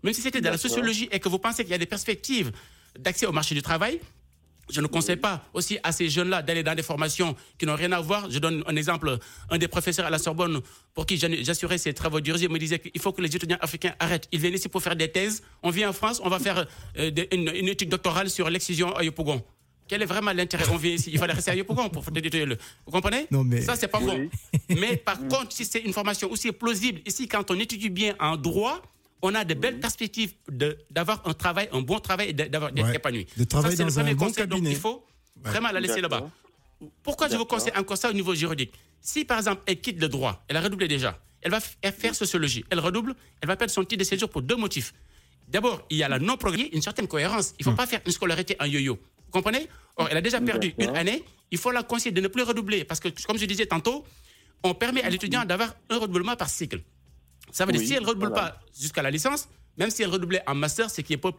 Même 0.02 0.14
si 0.14 0.22
c'était 0.22 0.40
de 0.40 0.48
la 0.48 0.56
sociologie 0.56 1.10
et 1.12 1.20
que 1.20 1.28
vous 1.28 1.38
pensez 1.38 1.62
qu'il 1.62 1.72
y 1.72 1.74
a 1.74 1.78
des 1.78 1.84
perspectives 1.84 2.52
d'accès 2.98 3.26
au 3.26 3.32
marché 3.32 3.54
du 3.54 3.60
travail, 3.60 4.00
je 4.72 4.80
ne 4.80 4.86
conseille 4.86 5.16
pas 5.16 5.44
aussi 5.52 5.78
à 5.82 5.92
ces 5.92 6.08
jeunes-là 6.08 6.42
d'aller 6.42 6.62
dans 6.62 6.74
des 6.74 6.82
formations 6.82 7.36
qui 7.58 7.66
n'ont 7.66 7.76
rien 7.76 7.92
à 7.92 8.00
voir. 8.00 8.30
Je 8.30 8.38
donne 8.38 8.64
un 8.66 8.76
exemple. 8.76 9.18
Un 9.50 9.58
des 9.58 9.68
professeurs 9.68 10.06
à 10.06 10.10
la 10.10 10.18
Sorbonne 10.18 10.60
pour 10.94 11.06
qui 11.06 11.18
j'assurais 11.18 11.78
ses 11.78 11.92
travaux 11.92 12.20
d'urgence 12.20 12.48
me 12.48 12.58
disait 12.58 12.78
qu'il 12.78 13.00
faut 13.00 13.12
que 13.12 13.20
les 13.20 13.34
étudiants 13.34 13.58
africains 13.60 13.94
arrêtent. 13.98 14.28
Ils 14.32 14.40
viennent 14.40 14.54
ici 14.54 14.68
pour 14.68 14.82
faire 14.82 14.96
des 14.96 15.08
thèses. 15.08 15.42
On 15.62 15.70
vient 15.70 15.90
en 15.90 15.92
France, 15.92 16.20
on 16.24 16.28
va 16.28 16.38
faire 16.38 16.66
euh, 16.98 17.10
une, 17.32 17.68
étude 17.68 17.90
doctorale 17.90 18.30
sur 18.30 18.48
l'excision 18.48 18.94
à 18.96 19.04
Yopougon. 19.04 19.42
Quel 19.88 20.02
est 20.02 20.06
vraiment 20.06 20.32
l'intérêt? 20.32 20.64
On 20.72 20.76
vient 20.76 20.92
ici, 20.92 21.10
il 21.12 21.18
fallait 21.18 21.34
rester 21.34 21.50
à 21.50 21.54
Yopougon 21.54 21.90
pour 21.90 22.04
faire 22.04 22.14
le. 22.14 22.56
Vous 22.86 22.92
comprenez? 22.92 23.26
Non, 23.30 23.44
mais... 23.44 23.60
Ça, 23.60 23.76
c'est 23.76 23.88
pas 23.88 24.00
bon. 24.00 24.28
Mais 24.70 24.96
par 24.96 25.18
contre, 25.18 25.48
si 25.50 25.64
c'est 25.64 25.80
une 25.80 25.92
formation 25.92 26.30
aussi 26.30 26.50
plausible, 26.52 27.00
ici, 27.04 27.28
quand 27.28 27.50
on 27.50 27.58
étudie 27.58 27.90
bien 27.90 28.14
en 28.18 28.36
droit, 28.36 28.80
on 29.22 29.34
a 29.34 29.44
de 29.44 29.54
belles 29.54 29.80
perspectives 29.80 30.34
d'avoir 30.90 31.22
un 31.26 31.32
travail, 31.32 31.68
un 31.72 31.80
bon 31.80 31.98
travail 32.00 32.30
et 32.30 32.32
d'être 32.32 32.94
épanoui. 32.94 33.26
De 33.36 33.44
travailler 33.44 33.76
dans 33.76 33.98
un 34.00 34.04
bon 34.14 34.26
conseil, 34.26 34.34
cabinet. 34.34 34.60
Donc 34.60 34.72
il 34.72 34.76
faut 34.76 35.04
vraiment 35.36 35.70
la 35.70 35.80
laisser 35.80 36.00
là-bas. 36.00 36.28
Pourquoi 37.02 37.28
je 37.28 37.36
vous 37.36 37.44
conseille 37.44 37.72
encore 37.76 37.96
ça 37.96 38.10
au 38.10 38.12
niveau 38.12 38.34
juridique? 38.34 38.72
Si 39.00 39.24
par 39.24 39.38
exemple 39.38 39.62
elle 39.66 39.80
quitte 39.80 40.00
le 40.00 40.08
droit, 40.08 40.44
elle 40.48 40.56
a 40.56 40.60
redoublé 40.60 40.88
déjà, 40.88 41.18
elle 41.40 41.52
va 41.52 41.60
faire 41.60 42.14
sociologie, 42.14 42.64
elle 42.70 42.80
redouble, 42.80 43.14
elle 43.40 43.48
va 43.48 43.56
perdre 43.56 43.72
son 43.72 43.84
titre 43.84 44.00
de 44.00 44.04
séjour 44.04 44.28
pour 44.28 44.42
deux 44.42 44.56
motifs. 44.56 44.92
D'abord, 45.48 45.84
il 45.90 45.98
y 45.98 46.02
a 46.02 46.08
la 46.08 46.18
non-progrès, 46.18 46.70
une 46.72 46.82
certaine 46.82 47.06
cohérence. 47.06 47.54
Il 47.58 47.62
ne 47.62 47.64
faut 47.64 47.72
hmm. 47.72 47.76
pas 47.76 47.86
faire 47.86 48.00
une 48.06 48.12
scolarité 48.12 48.56
en 48.58 48.64
yo-yo. 48.64 48.94
Vous 48.94 49.30
comprenez? 49.30 49.68
Or, 49.96 50.08
elle 50.10 50.16
a 50.16 50.20
déjà 50.22 50.40
perdu 50.40 50.74
une 50.78 50.96
année, 50.96 51.24
il 51.50 51.58
faut 51.58 51.70
la 51.70 51.82
conseiller 51.82 52.12
de 52.12 52.20
ne 52.20 52.28
plus 52.28 52.42
redoubler. 52.42 52.84
Parce 52.84 53.00
que, 53.00 53.08
comme 53.26 53.36
je 53.38 53.44
disais 53.44 53.66
tantôt, 53.66 54.04
on 54.62 54.72
permet 54.74 55.02
à 55.02 55.10
l'étudiant 55.10 55.44
d'avoir 55.44 55.74
un 55.90 55.98
redoublement 55.98 56.36
par 56.36 56.48
cycle. 56.48 56.80
Ça 57.52 57.64
veut 57.64 57.72
dire 57.72 57.82
si 57.86 57.94
elle 57.94 58.02
ne 58.02 58.08
redouble 58.08 58.32
pas 58.32 58.58
jusqu'à 58.78 59.02
la 59.02 59.10
licence, 59.10 59.48
même 59.76 59.90
si 59.90 60.02
elle 60.02 60.08
redoublait 60.08 60.42
en 60.46 60.54
master, 60.54 60.90
ce 60.90 61.00
qui 61.00 61.12
est 61.12 61.18
peu, 61.18 61.32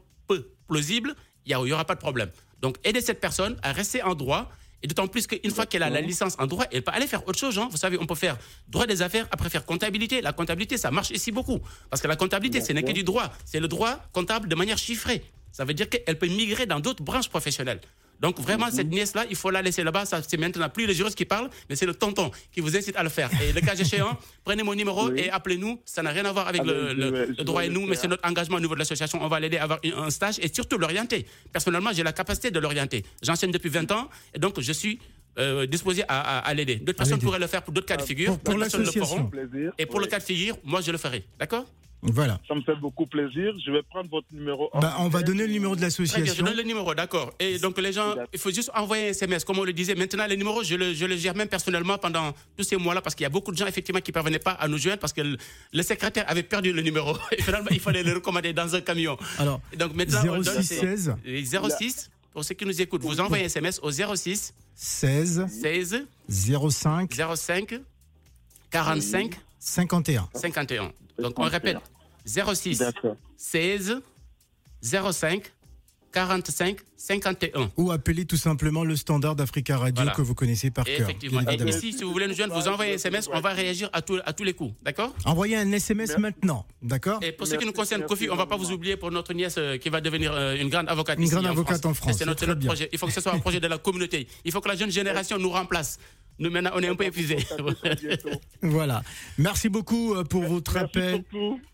plausible, 0.67 1.15
il 1.45 1.57
n'y 1.57 1.73
aura 1.73 1.85
pas 1.85 1.95
de 1.95 1.99
problème. 1.99 2.29
Donc, 2.61 2.77
aider 2.83 3.01
cette 3.01 3.19
personne 3.19 3.57
à 3.61 3.73
rester 3.73 4.01
en 4.01 4.15
droit. 4.15 4.49
Et 4.81 4.87
d'autant 4.87 5.07
plus 5.07 5.27
qu'une 5.27 5.51
fois 5.51 5.65
qu'elle 5.65 5.83
a 5.83 5.89
la 5.89 6.01
licence 6.01 6.35
en 6.39 6.45
droit, 6.45 6.65
elle 6.69 6.83
peut 6.83 6.91
aller 6.93 7.07
faire 7.07 7.25
autre 7.25 7.39
chose. 7.39 7.57
Hein. 7.57 7.69
Vous 7.71 7.77
savez, 7.77 7.97
on 8.01 8.05
peut 8.05 8.15
faire 8.15 8.37
droit 8.67 8.85
des 8.85 9.01
affaires, 9.01 9.27
après 9.31 9.49
faire 9.49 9.65
comptabilité. 9.65 10.19
La 10.19 10.33
comptabilité, 10.33 10.77
ça 10.77 10.91
marche 10.91 11.11
ici 11.11 11.31
beaucoup. 11.31 11.59
Parce 11.89 12.01
que 12.01 12.07
la 12.07 12.17
comptabilité, 12.17 12.59
ce 12.59 12.73
n'est 12.73 12.83
que 12.83 12.91
du 12.91 13.05
droit. 13.05 13.31
C'est 13.45 13.61
le 13.61 13.69
droit 13.69 13.97
comptable 14.11 14.49
de 14.49 14.55
manière 14.55 14.77
chiffrée. 14.77 15.23
Ça 15.53 15.63
veut 15.63 15.73
dire 15.73 15.87
qu'elle 15.87 16.17
peut 16.17 16.27
migrer 16.27 16.65
dans 16.65 16.81
d'autres 16.81 17.01
branches 17.01 17.29
professionnelles. 17.29 17.79
Donc 18.19 18.39
vraiment, 18.39 18.69
cette 18.71 18.89
nièce-là, 18.89 19.25
il 19.29 19.35
faut 19.35 19.49
la 19.49 19.61
laisser 19.61 19.83
là-bas. 19.83 20.05
C'est 20.05 20.37
maintenant 20.37 20.69
plus 20.69 20.87
le 20.87 20.93
juriste 20.93 21.17
qui 21.17 21.25
parle, 21.25 21.49
mais 21.69 21.75
c'est 21.75 21.85
le 21.85 21.93
tonton 21.93 22.31
qui 22.51 22.61
vous 22.61 22.75
incite 22.75 22.95
à 22.95 23.03
le 23.03 23.09
faire. 23.09 23.29
Et 23.41 23.51
le 23.51 23.61
cas 23.61 23.75
échéant, 23.75 24.17
prenez 24.43 24.63
mon 24.63 24.75
numéro 24.75 25.11
et 25.13 25.29
appelez-nous. 25.29 25.81
Ça 25.85 26.01
n'a 26.03 26.11
rien 26.11 26.25
à 26.25 26.31
voir 26.31 26.47
avec 26.47 26.63
le, 26.63 27.43
droit 27.43 27.65
et 27.65 27.69
nous, 27.69 27.85
mais 27.85 27.95
c'est 27.95 28.07
notre 28.07 28.27
engagement 28.27 28.57
au 28.57 28.61
niveau 28.61 28.75
de 28.75 28.79
l'association. 28.79 29.19
On 29.21 29.27
va 29.27 29.39
l'aider 29.39 29.57
à 29.57 29.63
avoir 29.63 29.79
un 29.97 30.09
stage 30.09 30.39
et 30.41 30.53
surtout 30.53 30.77
l'orienter. 30.77 31.25
Personnellement, 31.51 31.91
j'ai 31.93 32.03
la 32.03 32.13
capacité 32.13 32.51
de 32.51 32.59
l'orienter. 32.59 33.03
J'enseigne 33.21 33.51
depuis 33.51 33.69
20 33.69 33.91
ans 33.91 34.09
et 34.33 34.39
donc 34.39 34.59
je 34.59 34.71
suis 34.71 34.99
euh, 35.39 35.65
disposé 35.65 36.03
à, 36.07 36.53
l'aider. 36.53 36.75
D'autres 36.75 36.97
personnes 36.97 37.19
pourraient 37.19 37.39
le 37.39 37.47
faire 37.47 37.63
pour 37.63 37.73
d'autres 37.73 37.87
cas 37.87 37.97
de 37.97 38.03
figure. 38.03 38.37
Pour, 38.37 38.57
l'association. 38.57 39.31
Et 39.79 39.85
pour 39.87 39.99
le 39.99 40.05
cas 40.05 40.19
de 40.19 40.23
figure, 40.23 40.55
moi, 40.63 40.81
je 40.81 40.91
le 40.91 40.97
ferai. 40.99 41.25
D'accord? 41.39 41.65
Voilà. 42.03 42.39
Ça 42.47 42.55
me 42.55 42.61
fait 42.61 42.75
beaucoup 42.75 43.05
plaisir. 43.05 43.53
Je 43.65 43.71
vais 43.71 43.81
prendre 43.81 44.09
votre 44.09 44.27
numéro. 44.31 44.69
Bah, 44.73 44.95
on 44.99 45.07
va 45.07 45.21
donner 45.21 45.47
le 45.47 45.53
numéro 45.53 45.75
de 45.75 45.81
l'association. 45.81 46.33
Je 46.33 46.41
donne 46.41 46.57
le 46.57 46.63
numéro, 46.63 46.93
d'accord. 46.93 47.33
Et 47.39 47.59
donc 47.59 47.79
les 47.79 47.93
gens, 47.93 48.15
il 48.33 48.39
faut 48.39 48.51
juste 48.51 48.71
envoyer 48.75 49.07
un 49.07 49.11
SMS, 49.11 49.43
comme 49.45 49.59
on 49.59 49.63
le 49.63 49.73
disait. 49.73 49.95
Maintenant, 49.95 50.25
les 50.27 50.37
numéros, 50.37 50.63
je 50.63 50.75
le, 50.75 50.93
je 50.93 51.05
le 51.05 51.15
gère 51.15 51.35
même 51.35 51.47
personnellement 51.47 51.97
pendant 51.97 52.33
tous 52.57 52.63
ces 52.63 52.77
mois-là, 52.77 53.01
parce 53.01 53.15
qu'il 53.15 53.23
y 53.23 53.27
a 53.27 53.29
beaucoup 53.29 53.51
de 53.51 53.57
gens 53.57 53.67
effectivement 53.67 54.01
qui 54.01 54.11
ne 54.11 54.13
parvenaient 54.13 54.39
pas 54.39 54.51
à 54.51 54.67
nous 54.67 54.77
joindre, 54.77 54.99
parce 54.99 55.13
que 55.13 55.21
le, 55.21 55.83
secrétaire 55.83 56.25
avait 56.27 56.43
perdu 56.43 56.73
le 56.73 56.81
numéro. 56.81 57.15
Et 57.37 57.41
finalement, 57.41 57.69
il 57.71 57.79
fallait 57.79 58.03
le 58.03 58.13
recommander 58.13 58.53
dans 58.53 58.75
un 58.75 58.81
camion. 58.81 59.17
Alors, 59.37 59.61
donc 59.77 59.95
maintenant, 59.95 60.41
06 60.43 60.63
16 60.63 61.15
06 61.79 62.09
pour 62.33 62.43
ceux 62.43 62.55
qui 62.55 62.65
nous 62.65 62.81
écoutent, 62.81 63.03
vous 63.03 63.19
envoyez 63.19 63.43
un 63.43 63.47
SMS 63.47 63.79
au 63.83 63.91
06 63.91 64.53
16 64.75 65.45
16 65.47 66.05
05 66.27 67.13
05 67.35 67.79
45 68.71 69.39
51 69.63 70.29
51. 70.35 70.91
Donc 71.19 71.39
on 71.39 71.43
répète. 71.43 71.77
06 72.25 72.83
16 73.37 74.01
05 74.81 75.51
45 76.11 76.77
51. 77.05 77.71
Ou 77.75 77.91
appelez 77.91 78.23
tout 78.23 78.37
simplement 78.37 78.85
le 78.85 78.95
standard 78.95 79.35
d'Africa 79.35 79.77
Radio 79.77 80.05
que 80.15 80.21
vous 80.21 80.35
connaissez 80.35 80.71
par 80.71 80.85
cœur. 80.85 81.01
Effectivement. 81.01 81.41
Et 81.41 81.69
ici, 81.69 81.91
si 81.91 82.03
vous 82.03 82.13
voulez 82.13 82.27
nous 82.27 82.33
joindre, 82.33 82.57
vous 82.57 82.69
envoyez 82.69 82.93
un 82.93 82.95
SMS, 82.95 83.29
on 83.33 83.41
va 83.41 83.49
réagir 83.49 83.89
à, 83.91 83.97
à 83.97 84.33
tous 84.33 84.43
les 84.43 84.53
coups. 84.53 84.73
D'accord? 84.81 85.13
Envoyez 85.25 85.57
un 85.57 85.69
SMS 85.69 86.17
maintenant. 86.17 86.65
D'accord? 86.81 87.19
Et 87.21 87.33
pour 87.33 87.45
ce 87.45 87.55
qui 87.55 87.65
nous 87.65 87.73
concerne, 87.73 88.03
Kofi, 88.05 88.29
on 88.29 88.33
ne 88.33 88.37
va 88.37 88.45
pas 88.45 88.55
vous 88.55 88.71
oublier 88.71 88.95
pour 88.95 89.11
notre 89.11 89.33
nièce 89.33 89.55
euh, 89.57 89.77
qui 89.77 89.89
va 89.89 89.99
devenir 89.99 90.31
euh, 90.31 90.55
une 90.55 90.69
grande 90.69 90.87
avocate. 90.87 91.19
Une 91.19 91.27
grande 91.27 91.45
en 91.45 91.49
avocate 91.49 91.81
France. 91.81 91.91
en 91.91 91.93
France. 91.93 92.15
C'est 92.17 92.25
notre, 92.25 92.45
notre 92.45 92.65
projet. 92.65 92.87
Il 92.93 92.97
faut 92.97 93.07
que 93.07 93.13
ce 93.13 93.19
soit 93.19 93.33
un 93.33 93.39
projet 93.39 93.59
de 93.59 93.67
la 93.67 93.77
communauté. 93.77 94.25
Il 94.45 94.53
faut 94.53 94.61
que 94.61 94.69
la 94.69 94.77
jeune 94.77 94.91
génération 94.91 95.37
nous 95.37 95.49
remplace. 95.49 95.99
Nous, 96.39 96.49
maintenant, 96.49 96.71
on 96.73 96.81
est 96.81 96.87
un 96.87 96.95
peu 96.95 97.05
épuisés. 97.05 97.37
voilà. 98.61 99.03
Merci 99.37 99.69
beaucoup 99.69 100.15
euh, 100.15 100.23
pour 100.23 100.43
votre 100.43 100.77
appel. 100.77 101.23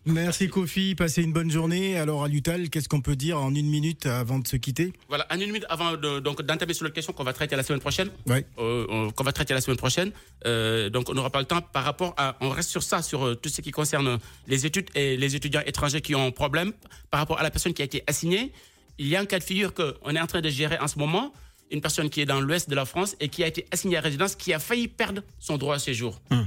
Merci, 0.04 0.48
Kofi. 0.48 0.94
Passez 0.94 1.22
une 1.22 1.32
bonne 1.32 1.50
journée. 1.50 1.96
Alors, 1.96 2.24
à 2.24 2.28
Lutal, 2.28 2.68
qu'est-ce 2.68 2.88
qu'on 2.88 3.00
peut 3.00 3.16
dire 3.16 3.40
en 3.40 3.54
une 3.54 3.68
minute 3.68 4.06
avant 4.06 4.38
de 4.38 4.46
se 4.46 4.56
quitter? 4.56 4.92
Voilà, 5.08 5.19
en 5.30 5.34
une 5.40 5.46
minute 5.46 5.66
avant 5.68 5.96
d'entamer 5.96 6.74
sur 6.74 6.84
la 6.84 6.90
question 6.90 7.12
qu'on 7.12 7.24
va 7.24 7.32
traiter 7.32 7.56
la 7.56 7.62
semaine 7.62 7.80
prochaine. 7.80 8.10
Oui. 8.26 8.44
Euh, 8.58 9.10
qu'on 9.10 9.24
va 9.24 9.32
traiter 9.32 9.54
la 9.54 9.60
semaine 9.60 9.76
prochaine. 9.76 10.12
Euh, 10.46 10.88
donc, 10.90 11.08
on 11.08 11.14
n'aura 11.14 11.30
pas 11.30 11.40
le 11.40 11.46
temps 11.46 11.60
par 11.60 11.84
rapport 11.84 12.14
à. 12.16 12.36
On 12.40 12.50
reste 12.50 12.70
sur 12.70 12.82
ça, 12.82 13.02
sur 13.02 13.38
tout 13.40 13.48
ce 13.48 13.60
qui 13.60 13.70
concerne 13.70 14.18
les 14.46 14.66
études 14.66 14.90
et 14.94 15.16
les 15.16 15.36
étudiants 15.36 15.62
étrangers 15.66 16.00
qui 16.00 16.14
ont 16.14 16.26
un 16.28 16.30
problème 16.30 16.72
par 17.10 17.20
rapport 17.20 17.38
à 17.38 17.42
la 17.42 17.50
personne 17.50 17.74
qui 17.74 17.82
a 17.82 17.84
été 17.84 18.02
assignée. 18.06 18.52
Il 18.98 19.06
y 19.06 19.16
a 19.16 19.20
un 19.20 19.26
cas 19.26 19.38
de 19.38 19.44
figure 19.44 19.72
qu'on 19.74 20.14
est 20.14 20.20
en 20.20 20.26
train 20.26 20.40
de 20.40 20.50
gérer 20.50 20.78
en 20.78 20.86
ce 20.86 20.98
moment 20.98 21.32
une 21.70 21.80
personne 21.80 22.10
qui 22.10 22.20
est 22.20 22.26
dans 22.26 22.40
l'ouest 22.40 22.68
de 22.68 22.74
la 22.74 22.84
France 22.84 23.16
et 23.20 23.28
qui 23.28 23.42
a 23.44 23.46
été 23.46 23.66
assignée 23.70 23.96
à 23.96 24.00
résidence, 24.00 24.34
qui 24.36 24.52
a 24.52 24.58
failli 24.58 24.88
perdre 24.88 25.22
son 25.38 25.56
droit 25.56 25.76
à 25.76 25.78
séjour. 25.78 26.20
Hmm. 26.30 26.42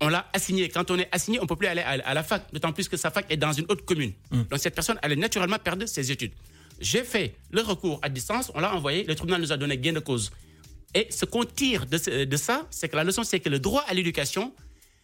On 0.00 0.08
l'a 0.08 0.26
assigné. 0.32 0.68
Quand 0.68 0.90
on 0.90 0.98
est 0.98 1.08
assigné, 1.10 1.38
on 1.38 1.42
ne 1.42 1.48
peut 1.48 1.56
plus 1.56 1.66
aller 1.66 1.80
à, 1.80 2.14
la 2.14 2.22
fac, 2.22 2.44
d'autant 2.52 2.72
plus 2.72 2.88
que 2.88 2.96
sa 2.96 3.10
fac 3.10 3.26
est 3.30 3.36
dans 3.38 3.52
une 3.52 3.64
autre 3.68 3.84
commune. 3.84 4.12
Hmm. 4.30 4.42
Donc 4.50 4.58
cette 4.58 4.74
personne 4.74 4.98
allait 5.02 5.16
naturellement 5.16 5.58
perdre 5.58 5.86
ses 5.86 6.12
études. 6.12 6.32
J'ai 6.80 7.04
fait 7.04 7.34
le 7.50 7.62
recours 7.62 7.98
à 8.02 8.08
distance, 8.08 8.50
on 8.54 8.60
l'a 8.60 8.74
envoyé, 8.74 9.04
le 9.04 9.14
tribunal 9.14 9.40
nous 9.40 9.52
a 9.52 9.56
donné 9.56 9.78
gain 9.78 9.92
de 9.92 10.00
cause. 10.00 10.30
Et 10.94 11.06
ce 11.10 11.24
qu'on 11.24 11.44
tire 11.44 11.86
de, 11.86 12.36
ça, 12.36 12.66
c'est 12.70 12.88
que 12.88 12.96
la 12.96 13.04
leçon, 13.04 13.22
c'est 13.22 13.40
que 13.40 13.48
le 13.48 13.58
droit 13.58 13.84
à 13.86 13.94
l'éducation, 13.94 14.52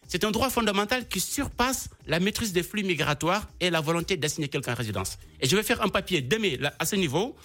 c'est 0.07 0.23
un 0.23 0.31
droit 0.31 0.49
fondamental 0.49 1.07
qui 1.07 1.19
surpasse 1.19 1.89
la 2.07 2.19
maîtrise 2.19 2.51
des 2.51 2.63
flux 2.63 2.83
migratoires 2.83 3.47
et 3.59 3.69
la 3.69 3.81
volonté 3.81 4.17
d'assigner 4.17 4.49
quelqu'un 4.49 4.73
à 4.73 4.75
résidence. 4.75 5.17
Et 5.39 5.47
je 5.47 5.55
vais 5.55 5.63
faire 5.63 5.81
un 5.81 5.89
papier 5.89 6.21
demain 6.21 6.57
à 6.79 6.85
ce 6.85 6.95
niveau. 6.95 7.35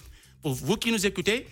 Pour 0.41 0.53
vous 0.53 0.77
qui 0.77 0.91
nous 0.91 1.05
écoutez, 1.05 1.47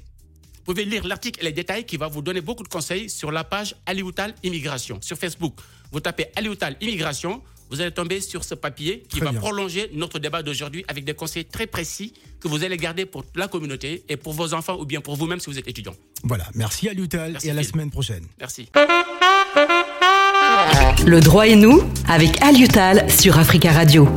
vous 0.66 0.74
pouvez 0.74 0.86
lire 0.86 1.06
l'article 1.08 1.40
et 1.42 1.46
les 1.46 1.52
détails 1.54 1.86
qui 1.86 1.98
va 1.98 2.08
vous 2.08 2.22
donner 2.22 2.42
beaucoup 2.42 2.64
de 2.64 2.68
conseils 2.68 3.10
sur 3.10 3.32
la 3.32 3.44
page 3.44 3.76
Alioutal 3.86 4.36
Immigration 4.44 5.00
sur 5.02 5.18
Facebook. 5.18 5.56
Vous 5.92 6.00
tapez 6.00 6.28
Alioutal 6.36 6.76
Immigration, 6.82 7.42
vous 7.70 7.82
allez 7.82 7.92
tomber 7.92 8.22
sur 8.22 8.44
ce 8.44 8.56
papier 8.56 9.04
qui 9.10 9.20
va 9.20 9.34
prolonger 9.34 9.90
notre 9.94 10.20
débat 10.20 10.44
d'aujourd'hui 10.44 10.86
avec 10.88 11.06
des 11.06 11.14
conseils 11.14 11.46
très 11.46 11.68
précis 11.68 12.14
que 12.40 12.48
vous 12.48 12.64
allez 12.64 12.78
garder 12.78 13.06
pour 13.06 13.26
la 13.36 13.48
communauté 13.48 14.04
et 14.10 14.18
pour 14.18 14.34
vos 14.34 14.54
enfants 14.54 14.78
ou 14.80 14.86
bien 14.86 15.02
pour 15.02 15.16
vous-même 15.16 15.40
si 15.40 15.50
vous 15.50 15.58
êtes 15.58 15.68
étudiant. 15.68 15.96
Voilà, 16.24 16.46
merci 16.56 16.88
Alioutal 16.90 17.38
et 17.44 17.50
à 17.50 17.54
la 17.54 17.64
semaine 17.64 17.92
prochaine. 17.92 18.26
Merci. 18.40 18.70
Le 21.06 21.20
droit 21.20 21.48
et 21.48 21.56
nous 21.56 21.82
avec 22.08 22.42
Alioutal 22.42 23.10
sur 23.12 23.38
Africa 23.38 23.72
Radio. 23.72 24.08